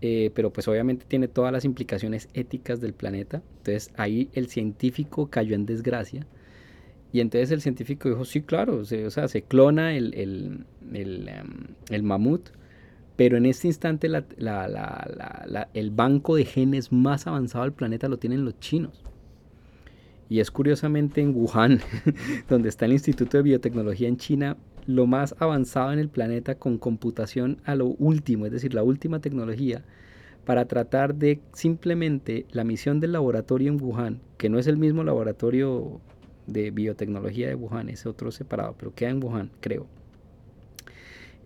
eh, 0.00 0.30
pero 0.34 0.52
pues 0.52 0.66
obviamente 0.68 1.04
tiene 1.06 1.28
todas 1.28 1.52
las 1.52 1.64
implicaciones 1.64 2.28
éticas 2.34 2.80
del 2.80 2.92
planeta. 2.92 3.42
Entonces 3.58 3.92
ahí 3.96 4.30
el 4.32 4.48
científico 4.48 5.28
cayó 5.30 5.54
en 5.54 5.66
desgracia 5.66 6.26
y 7.12 7.20
entonces 7.20 7.50
el 7.50 7.60
científico 7.60 8.08
dijo, 8.08 8.24
sí, 8.24 8.42
claro, 8.42 8.78
o 8.78 8.84
sea, 8.84 9.28
se 9.28 9.42
clona 9.42 9.94
el, 9.94 10.14
el, 10.14 10.64
el, 10.92 11.28
em, 11.28 12.04
mamut, 12.04 12.50
pero 13.16 13.36
en 13.36 13.46
este 13.46 13.66
instante 13.66 14.08
la, 14.08 14.24
la, 14.38 14.68
la, 14.68 15.68
el 15.74 15.90
banco 15.90 16.36
de 16.36 16.44
genes 16.44 16.92
más 16.92 17.26
avanzado 17.26 17.64
del 17.64 17.72
planeta 17.72 18.08
lo 18.08 18.18
tienen 18.18 18.44
los 18.44 18.58
chinos. 18.60 19.04
Y 20.28 20.38
es 20.38 20.52
curiosamente 20.52 21.20
en 21.20 21.34
Wuhan, 21.34 21.80
donde 22.48 22.68
está 22.68 22.84
el 22.84 22.92
Instituto 22.92 23.36
de 23.36 23.42
Biotecnología 23.42 24.06
en 24.06 24.16
China, 24.16 24.56
lo 24.86 25.06
más 25.06 25.34
avanzado 25.40 25.92
en 25.92 25.98
el 25.98 26.08
planeta 26.08 26.54
con 26.54 26.78
computación 26.78 27.60
a 27.64 27.74
lo 27.74 27.86
último, 27.86 28.46
es 28.46 28.52
decir, 28.52 28.72
la 28.72 28.84
última 28.84 29.20
tecnología, 29.20 29.84
para 30.44 30.66
tratar 30.66 31.16
de 31.16 31.40
simplemente 31.52 32.46
la 32.52 32.62
misión 32.62 33.00
del 33.00 33.12
laboratorio 33.12 33.72
en 33.72 33.82
Wuhan, 33.82 34.20
que 34.38 34.48
no 34.48 34.58
es 34.58 34.68
el 34.68 34.76
mismo 34.76 35.02
laboratorio 35.02 36.00
de 36.52 36.70
biotecnología 36.70 37.48
de 37.48 37.54
Wuhan, 37.54 37.88
es 37.88 38.06
otro 38.06 38.30
separado, 38.30 38.74
pero 38.78 38.94
queda 38.94 39.10
en 39.10 39.22
Wuhan, 39.22 39.50
creo. 39.60 39.86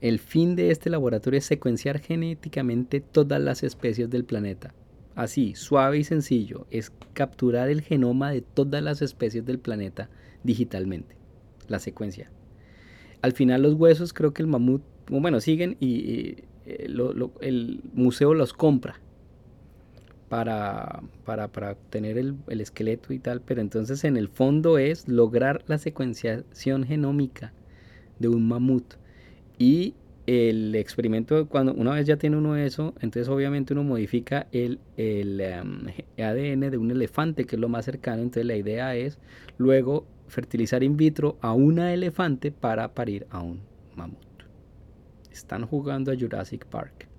El 0.00 0.18
fin 0.18 0.56
de 0.56 0.70
este 0.70 0.90
laboratorio 0.90 1.38
es 1.38 1.46
secuenciar 1.46 1.98
genéticamente 1.98 3.00
todas 3.00 3.40
las 3.40 3.62
especies 3.62 4.10
del 4.10 4.24
planeta. 4.24 4.74
Así, 5.14 5.54
suave 5.54 5.98
y 5.98 6.04
sencillo, 6.04 6.66
es 6.70 6.92
capturar 7.12 7.68
el 7.68 7.80
genoma 7.80 8.30
de 8.30 8.42
todas 8.42 8.82
las 8.82 9.00
especies 9.00 9.46
del 9.46 9.58
planeta 9.58 10.10
digitalmente, 10.42 11.14
la 11.68 11.78
secuencia. 11.78 12.30
Al 13.22 13.32
final 13.32 13.62
los 13.62 13.74
huesos 13.74 14.12
creo 14.12 14.34
que 14.34 14.42
el 14.42 14.48
mamut, 14.48 14.82
bueno, 15.08 15.40
siguen 15.40 15.76
y, 15.80 16.36
eh, 16.66 16.88
el 17.40 17.80
museo 17.94 18.34
los 18.34 18.52
compra 18.52 19.00
para, 20.34 21.00
para, 21.24 21.46
para 21.46 21.76
tener 21.76 22.18
el, 22.18 22.34
el, 22.48 22.60
esqueleto 22.60 23.12
y 23.12 23.20
tal, 23.20 23.40
pero 23.40 23.60
entonces 23.60 24.02
en 24.02 24.16
el 24.16 24.26
fondo 24.26 24.78
es 24.78 25.06
lograr 25.06 25.62
la 25.68 25.78
secuenciación 25.78 26.82
genómica 26.82 27.52
de 28.18 28.26
un 28.26 28.48
mamut. 28.48 28.94
Y 29.58 29.94
el 30.26 30.74
experimento, 30.74 31.46
cuando 31.46 31.72
una 31.72 31.92
vez 31.92 32.08
ya 32.08 32.16
tiene 32.16 32.36
uno 32.36 32.56
eso, 32.56 32.94
entonces 33.00 33.28
obviamente 33.28 33.74
uno 33.74 33.84
modifica 33.84 34.48
el, 34.50 34.80
el 34.96 35.40
em, 35.40 35.86
ADN 36.18 36.68
de 36.68 36.78
un 36.78 36.90
elefante, 36.90 37.44
que 37.44 37.54
es 37.54 37.60
lo 37.60 37.68
más 37.68 37.84
cercano, 37.84 38.22
entonces 38.22 38.44
la 38.44 38.56
idea 38.56 38.96
es 38.96 39.20
luego 39.56 40.04
fertilizar 40.26 40.82
in 40.82 40.96
vitro 40.96 41.38
a 41.42 41.52
una 41.52 41.94
elefante 41.94 42.50
para 42.50 42.92
parir 42.92 43.28
a 43.30 43.40
un 43.40 43.60
mamut. 43.94 44.18
Están 45.30 45.64
jugando 45.64 46.10
a 46.10 46.16
Jurassic 46.16 46.66
Park. 46.66 47.13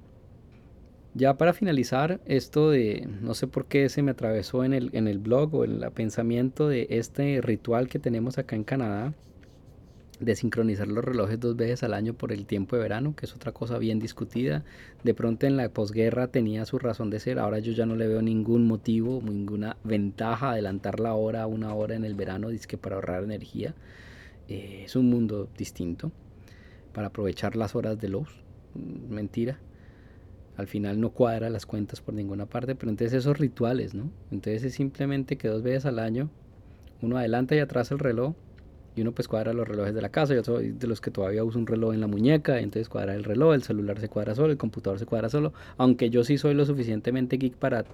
Ya 1.17 1.37
para 1.37 1.53
finalizar, 1.53 2.19
esto 2.25 2.71
de, 2.71 3.07
no 3.21 3.35
sé 3.35 3.47
por 3.47 3.67
qué 3.67 3.87
se 3.87 4.01
me 4.01 4.11
atravesó 4.11 4.65
en 4.65 4.73
el, 4.73 4.89
en 4.91 5.07
el 5.07 5.17
blog 5.17 5.55
o 5.55 5.63
en 5.63 5.81
el 5.81 5.91
pensamiento 5.91 6.67
de 6.67 6.87
este 6.89 7.39
ritual 7.41 7.87
que 7.87 7.99
tenemos 7.99 8.37
acá 8.37 8.57
en 8.57 8.65
Canadá, 8.65 9.13
de 10.19 10.35
sincronizar 10.35 10.89
los 10.89 11.05
relojes 11.05 11.39
dos 11.39 11.55
veces 11.55 11.83
al 11.83 11.93
año 11.93 12.15
por 12.15 12.33
el 12.33 12.45
tiempo 12.45 12.75
de 12.75 12.81
verano, 12.81 13.15
que 13.15 13.27
es 13.27 13.33
otra 13.33 13.53
cosa 13.53 13.77
bien 13.77 13.97
discutida. 13.99 14.65
De 15.05 15.13
pronto 15.13 15.47
en 15.47 15.55
la 15.55 15.69
posguerra 15.69 16.27
tenía 16.27 16.65
su 16.65 16.79
razón 16.79 17.09
de 17.09 17.21
ser, 17.21 17.39
ahora 17.39 17.59
yo 17.59 17.71
ya 17.71 17.85
no 17.85 17.95
le 17.95 18.07
veo 18.07 18.21
ningún 18.21 18.67
motivo, 18.67 19.21
ninguna 19.23 19.77
ventaja 19.85 20.51
adelantar 20.51 20.99
la 20.99 21.13
hora 21.13 21.43
a 21.43 21.47
una 21.47 21.73
hora 21.73 21.95
en 21.95 22.03
el 22.03 22.15
verano, 22.15 22.49
que 22.67 22.77
para 22.77 22.95
ahorrar 22.95 23.23
energía. 23.23 23.73
Eh, 24.49 24.83
es 24.83 24.97
un 24.97 25.09
mundo 25.09 25.47
distinto, 25.57 26.11
para 26.91 27.07
aprovechar 27.07 27.55
las 27.55 27.73
horas 27.73 27.97
de 28.01 28.09
luz, 28.09 28.29
mm, 28.73 29.13
mentira. 29.13 29.59
Al 30.57 30.67
final 30.67 30.99
no 31.01 31.09
cuadra 31.09 31.49
las 31.49 31.65
cuentas 31.65 32.01
por 32.01 32.13
ninguna 32.13 32.45
parte, 32.45 32.75
pero 32.75 32.89
entonces 32.89 33.17
esos 33.17 33.37
rituales, 33.37 33.93
¿no? 33.93 34.09
Entonces 34.31 34.63
es 34.63 34.73
simplemente 34.73 35.37
que 35.37 35.47
dos 35.47 35.63
veces 35.63 35.85
al 35.85 35.99
año 35.99 36.29
uno 37.01 37.17
adelanta 37.17 37.55
y 37.55 37.59
atrás 37.59 37.91
el 37.91 37.99
reloj 37.99 38.33
y 38.95 39.01
uno 39.01 39.11
pues 39.11 39.27
cuadra 39.27 39.53
los 39.53 39.67
relojes 39.67 39.93
de 39.93 40.01
la 40.01 40.09
casa. 40.09 40.33
Yo 40.33 40.43
soy 40.43 40.71
de 40.71 40.87
los 40.87 41.01
que 41.01 41.11
todavía 41.11 41.43
uso 41.43 41.59
un 41.59 41.67
reloj 41.67 41.93
en 41.93 42.01
la 42.01 42.07
muñeca, 42.07 42.59
entonces 42.59 42.87
cuadra 42.87 43.15
el 43.15 43.23
reloj, 43.23 43.53
el 43.53 43.63
celular 43.63 43.99
se 43.99 44.07
cuadra 44.07 44.35
solo, 44.35 44.51
el 44.51 44.57
computador 44.57 44.97
se 44.99 45.05
cuadra 45.05 45.29
solo. 45.29 45.53
Aunque 45.77 46.09
yo 46.09 46.23
sí 46.23 46.37
soy 46.37 46.53
lo 46.53 46.65
suficientemente 46.65 47.37
geek 47.37 47.55
para 47.55 47.85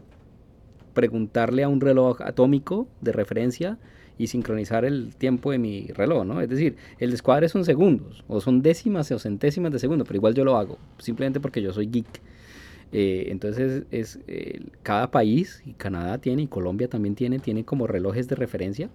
preguntarle 0.94 1.64
a 1.64 1.70
un 1.70 1.82
reloj 1.82 2.22
atómico 2.22 2.88
de 3.02 3.12
referencia 3.12 3.80
y 4.18 4.28
sincronizar 4.28 4.86
el 4.86 5.16
tiempo 5.16 5.52
de 5.52 5.58
mi 5.58 5.88
reloj, 5.88 6.26
¿no? 6.26 6.42
Es 6.42 6.50
decir, 6.50 6.76
el 7.00 7.10
descuadre 7.10 7.50
son 7.50 7.66
segundos, 7.66 8.24
o 8.28 8.40
son 8.40 8.62
décimas 8.62 9.12
o 9.12 9.18
centésimas 9.18 9.72
de 9.72 9.80
segundo, 9.80 10.06
pero 10.06 10.18
igual 10.18 10.36
yo 10.36 10.44
lo 10.46 10.58
hago, 10.58 10.78
simplemente 11.00 11.40
porque 11.40 11.62
yo 11.62 11.74
soy 11.74 11.88
geek. 11.88 12.22
Eh, 12.92 13.28
entonces 13.30 13.84
es, 13.92 14.20
cada 14.84 15.12
país, 15.12 15.62
y 15.66 15.74
Canadá 15.74 16.18
tiene, 16.18 16.44
y 16.44 16.48
Colombia 16.48 16.88
también 16.88 17.16
tiene, 17.16 17.40
tiene 17.40 17.64
como 17.64 17.88
relojes 17.88 18.28
de 18.28 18.36
referencia 18.36 18.90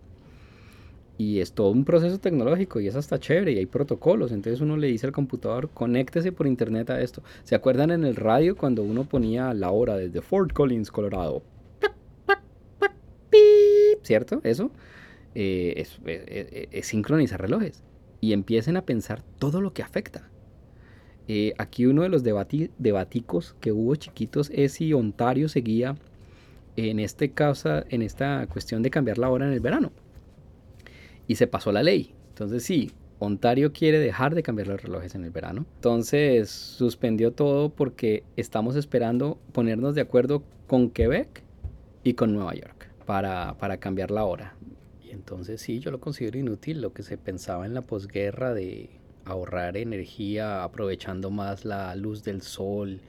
y 1.19 1.41
es 1.41 1.53
todo 1.53 1.71
un 1.71 1.85
proceso 1.85 2.19
tecnológico 2.19 2.81
y 2.81 2.89
es 2.89 2.97
hasta 2.97 3.19
chévere 3.19 3.53
y 3.53 3.59
hay 3.59 3.67
protocolos. 3.67 4.33
Entonces 4.33 4.61
uno 4.61 4.77
le 4.77 4.89
dice 4.89 5.07
al 5.07 5.13
computador, 5.13 5.71
conéctese 5.71 6.33
por 6.33 6.47
internet 6.47 6.91
a 6.91 7.01
esto. 7.01 7.23
¿Se 7.45 7.55
acuerdan 7.55 7.91
en 7.91 8.05
el 8.05 8.17
radio 8.17 8.57
cuando 8.57 8.83
uno 8.83 9.05
ponía 9.05 9.55
la 9.55 9.71
hora 9.71 9.97
desde 9.97 10.21
Fort 10.21 10.53
Collins, 10.53 10.91
Colorado? 10.91 11.43
¿Cierto? 14.03 14.41
Eso 14.45 14.71
eh, 15.35 15.87
es, 16.71 16.87
sincronizar 16.87 17.41
relojes. 17.41 17.83
Y 18.21 18.33
empiecen 18.33 18.77
a 18.77 18.85
pensar 18.85 19.23
todo 19.39 19.61
lo 19.61 19.73
que 19.73 19.83
afecta. 19.83 20.29
Eh, 21.29 21.55
aquí 21.59 21.87
uno 21.87 22.03
de 22.03 22.09
los 22.09 22.23
debaticos 22.23 23.57
que 23.61 23.73
hubo 23.73 23.97
chiquitos 23.97 24.51
es 24.55 24.73
si 24.73 24.93
Ontario 24.93 25.49
seguía 25.49 25.97
en, 26.77 27.01
este 27.01 27.33
causa, 27.33 27.85
en 27.89 28.03
esta 28.03 28.47
cuestión 28.47 28.83
de 28.83 28.91
cambiar 28.91 29.19
la 29.19 29.31
hora 29.31 29.47
en 29.47 29.53
el 29.53 29.61
verano 29.61 29.91
y 31.27 31.37
se 31.37 31.47
pasó 31.47 31.73
la 31.73 31.83
ley. 31.83 32.15
Entonces 32.29 32.63
sí, 32.63 32.93
Ontario 33.19 33.73
quiere 33.73 33.99
dejar 33.99 34.35
de 34.35 34.43
cambiar 34.43 34.69
los 34.69 34.83
relojes 34.83 35.15
en 35.15 35.25
el 35.25 35.31
verano. 35.31 35.67
Entonces 35.77 36.51
suspendió 36.51 37.33
todo 37.33 37.71
porque 37.71 38.25
estamos 38.37 38.77
esperando 38.77 39.39
ponernos 39.53 39.95
de 39.95 40.03
acuerdo 40.03 40.43
con 40.67 40.91
Quebec 40.91 41.43
y 42.05 42.15
con 42.15 42.35
Nueva 42.35 42.55
York 42.55 42.89
para, 43.05 43.57
para 43.59 43.79
cambiar 43.79 44.11
la 44.11 44.25
hora. 44.25 44.55
Y 45.03 45.11
entonces 45.11 45.61
sí, 45.61 45.81
yo 45.81 45.91
lo 45.91 46.01
considero 46.01 46.39
inútil 46.39 46.81
lo 46.81 46.93
que 46.93 47.03
se 47.03 47.17
pensaba 47.17 47.67
en 47.67 47.75
la 47.75 47.83
posguerra 47.83 48.55
de 48.55 48.91
ahorrar 49.27 49.77
energía 49.77 50.65
aprovechando 50.65 51.31
más 51.31 51.65
la 51.65 51.95
luz 51.97 52.23
del 52.25 52.43
sol 52.43 53.01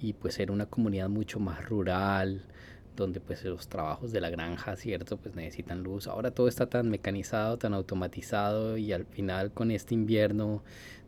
y 0.00 0.14
pues 0.14 0.34
ser 0.34 0.50
una 0.50 0.66
comunidad 0.66 1.08
mucho 1.08 1.40
más 1.40 1.64
rural 1.68 2.42
donde 2.96 3.20
pues 3.20 3.44
los 3.44 3.68
trabajos 3.68 4.10
de 4.12 4.20
la 4.20 4.30
granja, 4.30 4.76
¿cierto? 4.76 5.16
Pues 5.16 5.34
necesitan 5.34 5.82
luz. 5.82 6.08
Ahora 6.08 6.32
todo 6.32 6.48
está 6.48 6.66
tan 6.66 6.90
mecanizado, 6.90 7.56
tan 7.56 7.74
automatizado 7.74 8.76
y 8.76 8.92
al 8.92 9.06
final 9.06 9.52
con 9.52 9.70
este 9.70 9.94
invierno 9.94 10.62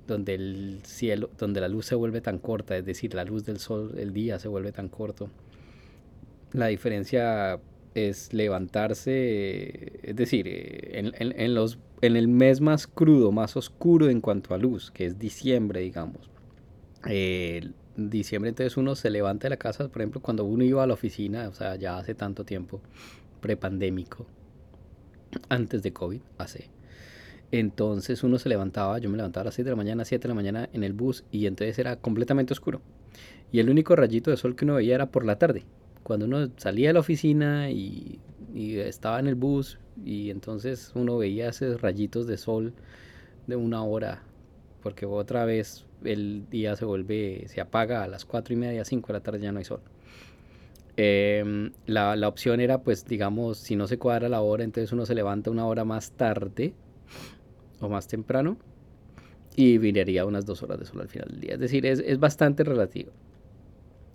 donde 0.07 0.34
el 0.34 0.80
cielo, 0.84 1.30
donde 1.38 1.61
la 1.61 1.68
luz 1.68 1.86
se 1.86 1.94
vuelve 1.94 2.20
tan 2.20 2.38
corta, 2.38 2.76
es 2.76 2.84
decir, 2.84 3.14
la 3.14 3.24
luz 3.24 3.44
del 3.44 3.59
sol, 3.59 3.94
el 3.98 4.12
día 4.12 4.38
se 4.38 4.48
vuelve 4.48 4.72
tan 4.72 4.88
corto. 4.88 5.30
La 6.53 6.66
diferencia 6.66 7.61
es 7.95 8.32
levantarse, 8.32 10.01
es 10.03 10.16
decir, 10.16 10.47
en, 10.49 11.12
en, 11.18 11.55
los, 11.55 11.78
en 12.01 12.16
el 12.16 12.28
mes 12.28 12.61
más 12.61 12.86
crudo, 12.86 13.32
más 13.32 13.57
oscuro 13.57 14.09
en 14.09 14.20
cuanto 14.20 14.55
a 14.55 14.59
luz, 14.59 14.91
que 14.91 15.07
es 15.07 15.18
diciembre, 15.18 15.80
digamos. 15.80 16.30
Eh, 17.09 17.70
diciembre 17.97 18.51
entonces 18.51 18.76
uno 18.76 18.95
se 18.95 19.11
levanta 19.11 19.47
de 19.47 19.51
la 19.51 19.57
casa, 19.57 19.88
por 19.88 20.03
ejemplo, 20.03 20.20
cuando 20.20 20.45
uno 20.45 20.64
iba 20.64 20.82
a 20.82 20.86
la 20.86 20.95
oficina, 20.95 21.49
o 21.49 21.55
sea, 21.55 21.76
ya 21.76 21.99
hace 21.99 22.14
tanto 22.14 22.45
tiempo, 22.45 22.80
prepandémico, 23.41 24.26
antes 25.49 25.82
de 25.82 25.93
COVID, 25.93 26.20
hace. 26.38 26.70
Entonces 27.53 28.22
uno 28.22 28.38
se 28.38 28.49
levantaba, 28.49 28.99
yo 28.99 29.11
me 29.11 29.16
levantaba 29.16 29.43
a 29.43 29.45
las 29.47 29.55
6 29.55 29.64
de 29.64 29.70
la 29.72 29.76
mañana, 29.76 30.05
7 30.05 30.22
de 30.22 30.28
la 30.28 30.34
mañana 30.34 30.68
en 30.72 30.84
el 30.84 30.93
bus 30.93 31.24
y 31.32 31.47
entonces 31.47 31.78
era 31.80 31.97
completamente 31.97 32.53
oscuro. 32.53 32.80
Y 33.51 33.59
el 33.59 33.68
único 33.68 33.97
rayito 33.97 34.30
de 34.30 34.36
sol 34.36 34.55
que 34.55 34.64
uno 34.64 34.74
veía 34.74 34.95
era 34.95 35.11
por 35.11 35.24
la 35.24 35.36
tarde, 35.36 35.64
cuando 36.11 36.27
uno 36.27 36.51
salía 36.57 36.89
de 36.89 36.95
la 36.95 36.99
oficina 36.99 37.71
y, 37.71 38.19
estaba 38.53 39.21
en 39.21 39.29
el 39.29 39.37
bus 39.37 39.79
y 40.05 40.31
entonces 40.31 40.91
uno 40.97 41.17
veía 41.17 41.51
esos 41.51 41.81
rayitos 41.81 42.27
de 42.27 42.37
sol 42.37 42.73
de 43.47 43.55
una 43.55 43.85
hora, 43.85 44.25
porque 44.83 45.07
otra 45.07 45.45
vez 45.45 45.87
el 46.03 46.51
día 46.51 46.75
se 46.75 46.85
vuelve, 46.85 47.45
se 47.47 47.61
apaga 47.61 48.03
a 48.03 48.09
las 48.09 48.25
4 48.25 48.55
y 48.55 48.57
media, 48.57 48.85
5 48.85 49.07
de 49.07 49.13
la 49.13 49.21
tarde 49.21 49.39
ya 49.39 49.53
no 49.53 49.61
hay 49.61 49.65
sol. 49.65 49.83
Em, 50.97 51.71
la, 51.87 52.17
la, 52.17 52.27
opción 52.27 52.59
era, 52.59 52.83
pues, 52.83 53.05
digamos, 53.05 53.59
si 53.59 53.77
no 53.77 53.87
se 53.87 53.97
cuadra 53.97 54.29
la 54.29 54.41
hora, 54.41 54.65
entonces 54.65 54.91
uno 54.91 55.07
se 55.07 55.15
levanta 55.15 55.53
una 55.53 55.65
hora 55.65 55.85
más 55.85 56.11
tarde 56.11 56.75
o 57.81 57.89
más 57.89 58.09
temprano 58.09 58.57
y 59.55 59.79
viniría 59.79 60.27
unas 60.27 60.45
dos 60.45 60.61
horas 60.65 60.81
de 60.81 60.87
sol 60.87 61.03
al 61.03 61.09
final 61.09 61.29
del 61.29 61.41
día. 61.41 61.55
Es 61.55 61.61
decir, 61.61 61.87
es, 61.87 62.01
es 62.01 62.19
bastante 62.19 62.65
relativo. 62.65 63.13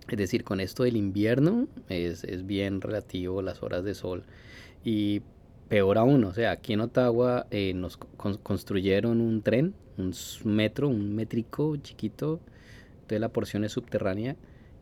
Es 0.08 0.18
decir, 0.18 0.44
con 0.44 0.60
esto 0.60 0.84
del 0.84 0.96
invierno 0.96 1.66
es, 1.88 2.24
es 2.24 2.46
bien 2.46 2.80
relativo 2.80 3.42
las 3.42 3.62
horas 3.62 3.84
de 3.84 3.94
sol 3.94 4.22
y 4.84 5.22
peor 5.68 5.98
aún, 5.98 6.24
o 6.24 6.32
sea, 6.32 6.52
aquí 6.52 6.72
en 6.72 6.80
Ottawa 6.80 7.46
eh, 7.50 7.72
nos 7.74 7.96
construyeron 7.96 9.20
un 9.20 9.42
tren, 9.42 9.74
un 9.98 10.14
metro, 10.44 10.88
un 10.88 11.14
métrico 11.14 11.76
chiquito, 11.76 12.40
entonces 12.94 13.20
la 13.20 13.30
porción 13.30 13.64
es 13.64 13.72
subterránea, 13.72 14.36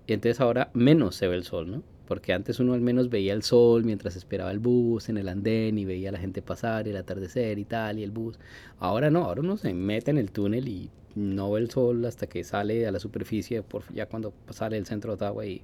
y 0.06 0.12
entonces 0.12 0.40
ahora 0.40 0.70
menos 0.74 1.16
se 1.16 1.26
ve 1.26 1.36
el 1.36 1.44
sol, 1.44 1.70
¿no? 1.70 1.82
Porque 2.06 2.32
antes 2.32 2.60
uno 2.60 2.74
al 2.74 2.80
menos 2.80 3.08
veía 3.08 3.32
el 3.32 3.42
sol 3.42 3.84
mientras 3.84 4.16
esperaba 4.16 4.50
el 4.50 4.58
bus 4.58 5.08
en 5.08 5.16
el 5.16 5.28
andén 5.28 5.78
y 5.78 5.84
veía 5.84 6.12
la 6.12 6.18
gente 6.18 6.42
pasar 6.42 6.86
y 6.86 6.90
el 6.90 6.96
atardecer 6.96 7.58
y 7.58 7.64
tal, 7.64 7.98
y 7.98 8.02
el 8.02 8.10
bus. 8.10 8.38
Ahora 8.78 9.10
no, 9.10 9.24
ahora 9.24 9.40
uno 9.40 9.56
se 9.56 9.72
mete 9.72 10.10
en 10.10 10.18
el 10.18 10.30
túnel 10.30 10.68
y 10.68 10.90
no 11.14 11.50
ve 11.52 11.60
el 11.60 11.70
sol 11.70 12.04
hasta 12.04 12.26
que 12.26 12.44
sale 12.44 12.86
a 12.86 12.92
la 12.92 12.98
superficie, 12.98 13.62
por, 13.62 13.84
ya 13.92 14.06
cuando 14.06 14.34
sale 14.50 14.76
del 14.76 14.86
centro 14.86 15.12
de 15.12 15.14
Ottawa 15.14 15.46
y, 15.46 15.62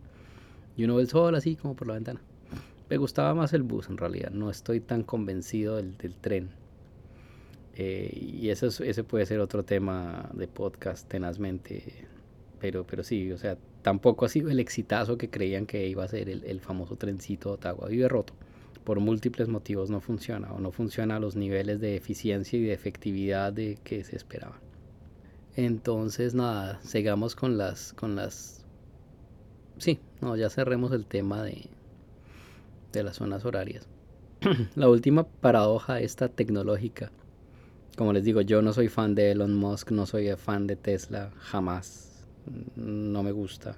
y 0.76 0.84
uno 0.84 0.96
ve 0.96 1.02
el 1.02 1.08
sol 1.08 1.34
así 1.34 1.56
como 1.56 1.74
por 1.74 1.88
la 1.88 1.94
ventana. 1.94 2.20
Me 2.88 2.96
gustaba 2.96 3.34
más 3.34 3.52
el 3.52 3.62
bus 3.62 3.88
en 3.88 3.98
realidad, 3.98 4.30
no 4.30 4.50
estoy 4.50 4.80
tan 4.80 5.02
convencido 5.02 5.76
del, 5.76 5.94
tren. 6.20 6.50
Eh, 7.76 8.10
y 8.40 8.48
eso 8.48 8.66
ese 8.66 9.04
puede 9.04 9.26
ser 9.26 9.40
otro 9.40 9.62
tema 9.64 10.28
de 10.34 10.48
podcast 10.48 11.08
tenazmente. 11.08 12.08
Pero, 12.58 12.84
pero 12.84 13.04
sí, 13.04 13.30
o 13.30 13.38
sea, 13.38 13.56
tampoco 13.82 14.24
ha 14.24 14.28
sido 14.28 14.50
el 14.50 14.60
exitazo 14.60 15.16
que 15.16 15.30
creían 15.30 15.66
que 15.66 15.86
iba 15.86 16.04
a 16.04 16.08
ser 16.08 16.28
el, 16.28 16.60
famoso 16.60 16.96
trencito 16.96 17.52
Ottawa. 17.52 17.88
Vive 17.88 18.08
roto. 18.08 18.34
Por 18.84 19.00
múltiples 19.00 19.48
motivos 19.48 19.90
no 19.90 20.00
funciona 20.00 20.52
o 20.52 20.60
no 20.60 20.72
funciona 20.72 21.16
a 21.16 21.20
los 21.20 21.36
niveles 21.36 21.80
de 21.80 21.96
eficiencia 21.96 22.58
y 22.58 22.62
de 22.62 22.72
efectividad 22.72 23.52
de 23.52 23.78
que 23.84 24.04
se 24.04 24.16
esperaba. 24.16 24.58
Entonces, 25.56 26.34
nada, 26.34 26.80
sigamos 26.82 27.34
con 27.34 27.58
las, 27.58 27.92
con 27.92 28.16
las... 28.16 28.64
Sí, 29.78 29.98
no, 30.20 30.36
ya 30.36 30.48
cerremos 30.50 30.92
el 30.92 31.06
tema 31.06 31.42
de, 31.42 31.66
de 32.92 33.02
las 33.02 33.16
zonas 33.16 33.44
horarias. 33.44 33.88
la 34.74 34.88
última 34.88 35.24
paradoja 35.24 36.00
esta 36.00 36.28
tecnológica. 36.28 37.10
Como 37.96 38.12
les 38.12 38.24
digo, 38.24 38.40
yo 38.40 38.62
no 38.62 38.72
soy 38.72 38.88
fan 38.88 39.14
de 39.14 39.32
Elon 39.32 39.54
Musk, 39.54 39.90
no 39.90 40.06
soy 40.06 40.34
fan 40.36 40.66
de 40.66 40.76
Tesla, 40.76 41.32
jamás. 41.38 42.09
No 42.76 43.22
me 43.22 43.32
gusta. 43.32 43.76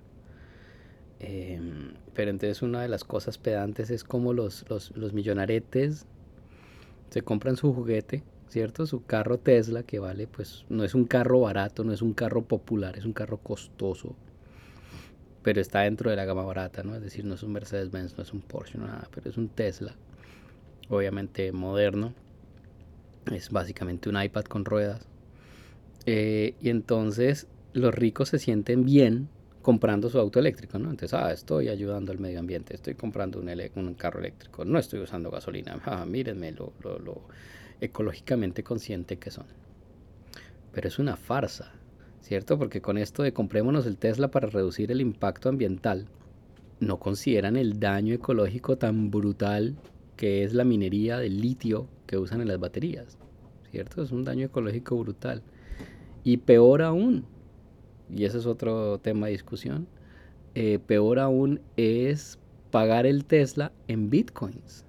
Em, 1.21 1.95
pero 2.15 2.31
entonces 2.31 2.63
una 2.63 2.83
de 2.83 2.89
las 2.89 3.05
cosas 3.05 3.39
pedantes 3.39 3.91
es 3.91 4.05
como 4.05 4.33
los, 4.33 4.65
los, 4.69 4.97
los 4.97 5.13
millonaretes 5.13 6.07
se 7.11 7.23
compran 7.23 7.57
su 7.57 7.73
juguete, 7.73 8.25
¿cierto? 8.49 8.87
Su 8.87 9.05
carro 9.05 9.39
Tesla 9.39 9.83
que 9.83 9.99
vale, 9.99 10.27
pues 10.27 10.65
no 10.69 10.85
es 10.85 10.95
un 10.95 11.05
carro 11.05 11.41
barato, 11.41 11.85
no 11.85 11.93
es 11.93 12.03
un 12.03 12.15
carro 12.15 12.43
popular, 12.43 12.99
es 12.99 13.05
un 13.05 13.13
carro 13.13 13.39
costoso 13.39 14.17
pero 15.43 15.61
está 15.61 15.81
dentro 15.81 16.11
de 16.11 16.17
la 16.17 16.25
gama 16.25 16.45
barata, 16.45 16.83
¿no? 16.83 16.95
Es 16.95 17.03
decir, 17.03 17.25
no 17.25 17.35
es 17.35 17.43
un 17.43 17.53
Mercedes-Benz, 17.53 18.17
no 18.17 18.23
es 18.23 18.33
un 18.33 18.41
Porsche, 18.41 18.79
no 18.79 18.87
nada, 18.87 19.09
pero 19.13 19.29
es 19.29 19.37
un 19.37 19.49
Tesla, 19.49 19.95
obviamente 20.89 21.51
moderno, 21.53 22.15
es 23.31 23.51
básicamente 23.51 24.09
un 24.09 24.23
iPad 24.23 24.45
con 24.45 24.65
ruedas. 24.65 25.07
Eh, 26.07 26.55
y 26.61 26.71
entonces 26.71 27.47
los 27.73 27.95
ricos 27.95 28.29
se 28.29 28.39
sienten 28.39 28.85
bien 28.85 29.29
comprando 29.63 30.11
su 30.11 30.19
auto 30.19 30.41
eléctrico, 30.41 30.79
¿no? 30.79 30.91
Entonces, 30.91 31.15
ah, 31.15 31.33
estoy 31.33 31.69
ayudando 31.69 32.13
al 32.13 32.19
medio 32.19 32.41
ambiente, 32.41 32.75
estoy 32.75 32.95
comprando 32.95 33.39
un, 33.39 33.49
un 33.77 33.95
carro 33.95 34.19
eléctrico, 34.19 34.65
no 34.65 34.79
estoy 34.79 35.01
usando 35.01 35.31
gasolina, 35.31 35.81
ah, 35.85 36.05
mírenme 36.05 36.53
lo, 36.53 36.73
lo, 36.83 36.99
lo 36.99 37.23
ecológicamente 37.81 38.63
consciente 38.63 39.19
que 39.19 39.31
son. 39.31 39.47
pero 40.73 40.89
es 40.89 40.99
una 40.99 41.17
farsa, 41.17 41.73
¿cierto? 42.21 42.59
Porque 42.59 42.81
con 42.81 42.99
esto 42.99 43.23
de 43.23 43.33
comprémonos 43.33 43.87
el 43.87 43.99
Tesla 43.99 44.31
para 44.31 44.49
reducir 44.49 44.91
el 44.91 45.01
impacto 45.01 45.49
ambiental, 45.49 46.07
no 46.81 46.99
consideran 46.99 47.57
el 47.57 47.79
daño 47.79 48.15
ecológico 48.15 48.77
tan 48.77 49.11
brutal 49.11 49.77
que 50.17 50.45
es 50.45 50.53
la 50.55 50.65
minería 50.65 51.19
del 51.19 51.41
litio 51.41 51.89
que 52.07 52.19
usan 52.19 52.41
en 52.41 52.49
las 52.49 52.59
baterías, 52.59 53.19
¿cierto? 53.71 54.03
Es 54.03 54.11
un 54.13 54.25
daño 54.25 54.47
ecológico 54.47 54.97
brutal. 54.99 55.43
Y 56.25 56.39
peor 56.39 56.83
aún, 56.83 57.25
y 58.15 58.25
ese 58.25 58.39
es 58.39 58.47
otro 58.47 58.99
tema 58.99 59.27
de 59.27 59.33
discusión, 59.33 59.87
eh, 60.55 60.79
peor 60.87 61.19
aún 61.19 61.61
es 61.77 62.39
pagar 62.71 63.07
el 63.07 63.25
Tesla 63.25 63.73
en 63.89 64.11
bitcoins, 64.11 64.85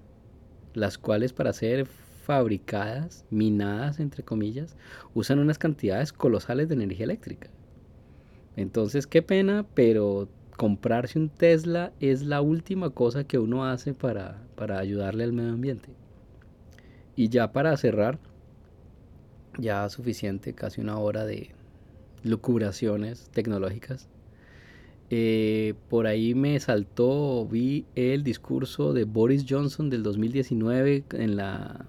las 0.74 0.98
cuales 0.98 1.32
para 1.32 1.52
ser 1.52 1.86
fabricadas, 1.86 3.24
minadas 3.30 4.00
entre 4.00 4.22
comillas, 4.22 4.76
usan 5.14 5.38
unas 5.38 5.58
cantidades 5.58 6.12
colosales 6.12 6.68
de 6.68 6.74
energía 6.74 7.04
eléctrica. 7.04 7.50
Entonces, 8.56 9.06
qué 9.06 9.22
pena, 9.22 9.66
pero 9.74 10.28
comprarse 10.56 11.18
un 11.18 11.28
Tesla 11.28 11.92
es 12.00 12.22
la 12.22 12.40
última 12.40 12.90
cosa 12.90 13.24
que 13.24 13.38
uno 13.38 13.64
hace 13.64 13.94
para, 13.94 14.42
para 14.54 14.78
ayudarle 14.78 15.24
al 15.24 15.32
medio 15.32 15.52
ambiente. 15.52 15.88
Y 17.16 17.28
ya 17.28 17.52
para 17.52 17.76
cerrar, 17.76 18.18
ya 19.58 19.88
suficiente, 19.88 20.52
casi 20.54 20.80
una 20.80 20.98
hora 20.98 21.24
de 21.24 21.53
lucubraciones 22.24 23.30
tecnológicas. 23.30 24.08
Eh, 25.10 25.74
por 25.90 26.06
ahí 26.06 26.34
me 26.34 26.58
saltó, 26.58 27.46
vi 27.46 27.84
el 27.94 28.24
discurso 28.24 28.92
de 28.92 29.04
Boris 29.04 29.44
Johnson 29.48 29.90
del 29.90 30.02
2019 30.02 31.04
en 31.12 31.36
la, 31.36 31.84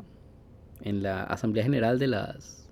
en 0.81 1.01
la 1.01 1.23
Asamblea 1.23 1.63
General 1.63 1.97
de 1.97 2.07
las 2.07 2.69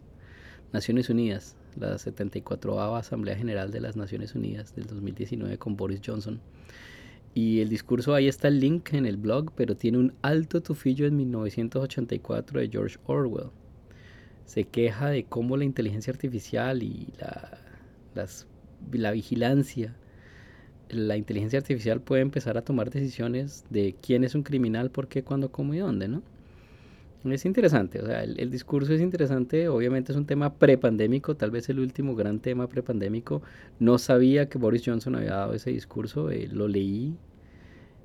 Naciones 0.73 1.09
Unidas, 1.09 1.55
la 1.79 1.97
74 1.97 2.95
Asamblea 2.95 3.35
General 3.35 3.71
de 3.71 3.79
las 3.79 3.95
Naciones 3.95 4.35
Unidas 4.35 4.75
del 4.75 4.85
2019 4.85 5.57
con 5.57 5.77
Boris 5.77 6.01
Johnson. 6.05 6.41
Y 7.33 7.61
el 7.61 7.69
discurso, 7.69 8.13
ahí 8.13 8.27
está 8.27 8.49
el 8.49 8.59
link 8.59 8.93
en 8.93 9.07
el 9.07 9.17
blog, 9.17 9.53
pero 9.55 9.75
tiene 9.75 9.97
un 9.97 10.13
alto 10.21 10.61
tufillo 10.61 11.07
en 11.07 11.15
1984 11.15 12.59
de 12.59 12.69
George 12.69 12.97
Orwell 13.07 13.49
se 14.45 14.65
queja 14.65 15.09
de 15.09 15.23
cómo 15.23 15.57
la 15.57 15.63
inteligencia 15.65 16.11
artificial 16.11 16.83
y 16.83 17.13
la, 17.19 17.59
la 18.91 19.11
vigilancia, 19.11 19.95
la 20.89 21.17
inteligencia 21.17 21.59
artificial 21.59 22.01
puede 22.01 22.21
empezar 22.21 22.57
a 22.57 22.63
tomar 22.63 22.89
decisiones 22.89 23.65
de 23.69 23.95
quién 24.01 24.23
es 24.23 24.35
un 24.35 24.43
criminal, 24.43 24.91
por 24.91 25.07
qué, 25.07 25.23
cuándo, 25.23 25.51
cómo 25.51 25.73
y 25.73 25.79
dónde, 25.79 26.07
¿no? 26.07 26.21
Es 27.31 27.45
interesante, 27.45 28.01
o 28.01 28.05
sea, 28.05 28.23
el, 28.23 28.51
discurso 28.51 28.93
es 28.93 28.99
interesante, 28.99 29.69
obviamente 29.69 30.11
es 30.11 30.17
un 30.17 30.25
tema 30.25 30.55
prepandémico, 30.55 31.37
tal 31.37 31.51
vez 31.51 31.69
el 31.69 31.79
último 31.79 32.15
gran 32.15 32.39
tema 32.39 32.67
prepandémico. 32.67 33.41
No 33.79 33.97
sabía 33.97 34.49
que 34.49 34.57
Boris 34.57 34.83
Johnson 34.85 35.15
había 35.15 35.35
dado 35.35 35.53
ese 35.53 35.69
discurso, 35.71 36.31
eh, 36.31 36.49
lo 36.51 36.67
leí, 36.67 37.15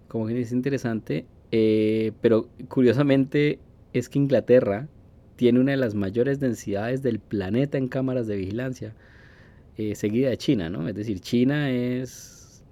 como 0.07 0.28
que 0.28 0.41
es 0.41 0.53
interesante, 0.53 1.26
eh, 1.51 2.12
pero 2.20 2.49
curiosamente 2.68 3.59
es 3.93 4.09
que 4.09 4.20
Inglaterra, 4.20 4.86
tiene 5.39 5.61
una 5.61 5.70
de 5.70 5.76
las 5.76 5.95
mayores 5.95 6.41
densidades 6.41 7.01
del 7.01 7.20
planeta 7.20 7.78
en 7.78 7.86
cámaras 7.86 8.26
de 8.26 8.34
vigilancia, 8.34 8.93
eh, 9.76 9.95
seguida 9.95 10.30
de 10.30 10.36
China, 10.36 10.68
¿no? 10.68 10.89
Es 10.89 10.97
decir, 10.97 11.20
China 11.20 11.70
es 11.70 12.64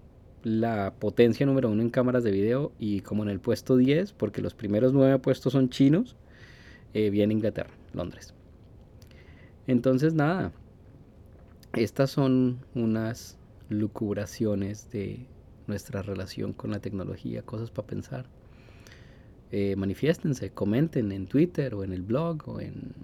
la 0.43 0.93
potencia 0.99 1.47
número 1.47 1.71
uno 1.71 1.81
en 1.81 1.91
cámaras 1.91 2.25
de 2.25 2.33
video 2.33 2.73
y 2.81 3.03
como 3.03 3.23
en 3.23 3.29
el 3.29 3.39
puesto 3.39 3.77
10, 3.77 4.15
porque 4.15 4.43
los 4.43 4.55
primeros 4.55 4.93
nueve 4.93 5.17
puestos 5.21 5.53
son 5.53 5.69
chinos, 5.69 6.17
eh, 6.93 7.09
viene 7.11 7.35
Inglaterra, 7.35 7.71
Londres. 7.95 8.35
Entonces, 9.69 10.15
nada, 10.15 10.51
estas 11.73 12.11
son 12.11 12.59
unas 12.75 13.39
lucubraciones 13.69 14.91
de 14.91 15.25
nuestra 15.69 16.03
relación 16.03 16.53
con 16.53 16.73
la 16.73 16.81
tecnología, 16.81 17.43
cosas 17.43 17.71
para 17.71 17.87
pensar 17.87 18.27
eh, 19.53 19.77
manifiéstense, 19.77 20.51
comenten 20.51 21.13
en 21.13 21.27
Twitter 21.27 21.75
o 21.75 21.85
en 21.85 21.93
el 21.93 22.03
blog 22.03 22.49
o 22.49 22.61
en 22.61 22.95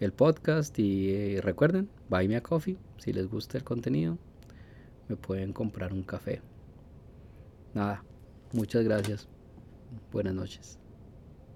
el 0.00 0.12
podcast 0.12 0.78
y 0.78 1.10
eh, 1.10 1.40
recuerden, 1.42 1.88
buy 2.08 2.28
me 2.28 2.36
a 2.36 2.42
coffee, 2.42 2.76
si 2.98 3.12
les 3.12 3.28
gusta 3.28 3.58
el 3.58 3.64
contenido, 3.64 4.18
me 5.08 5.16
pueden 5.16 5.52
comprar 5.52 5.92
un 5.92 6.02
café. 6.02 6.40
Nada, 7.74 8.02
muchas 8.52 8.84
gracias. 8.84 9.28
Buenas 10.12 10.34
noches. 10.34 10.78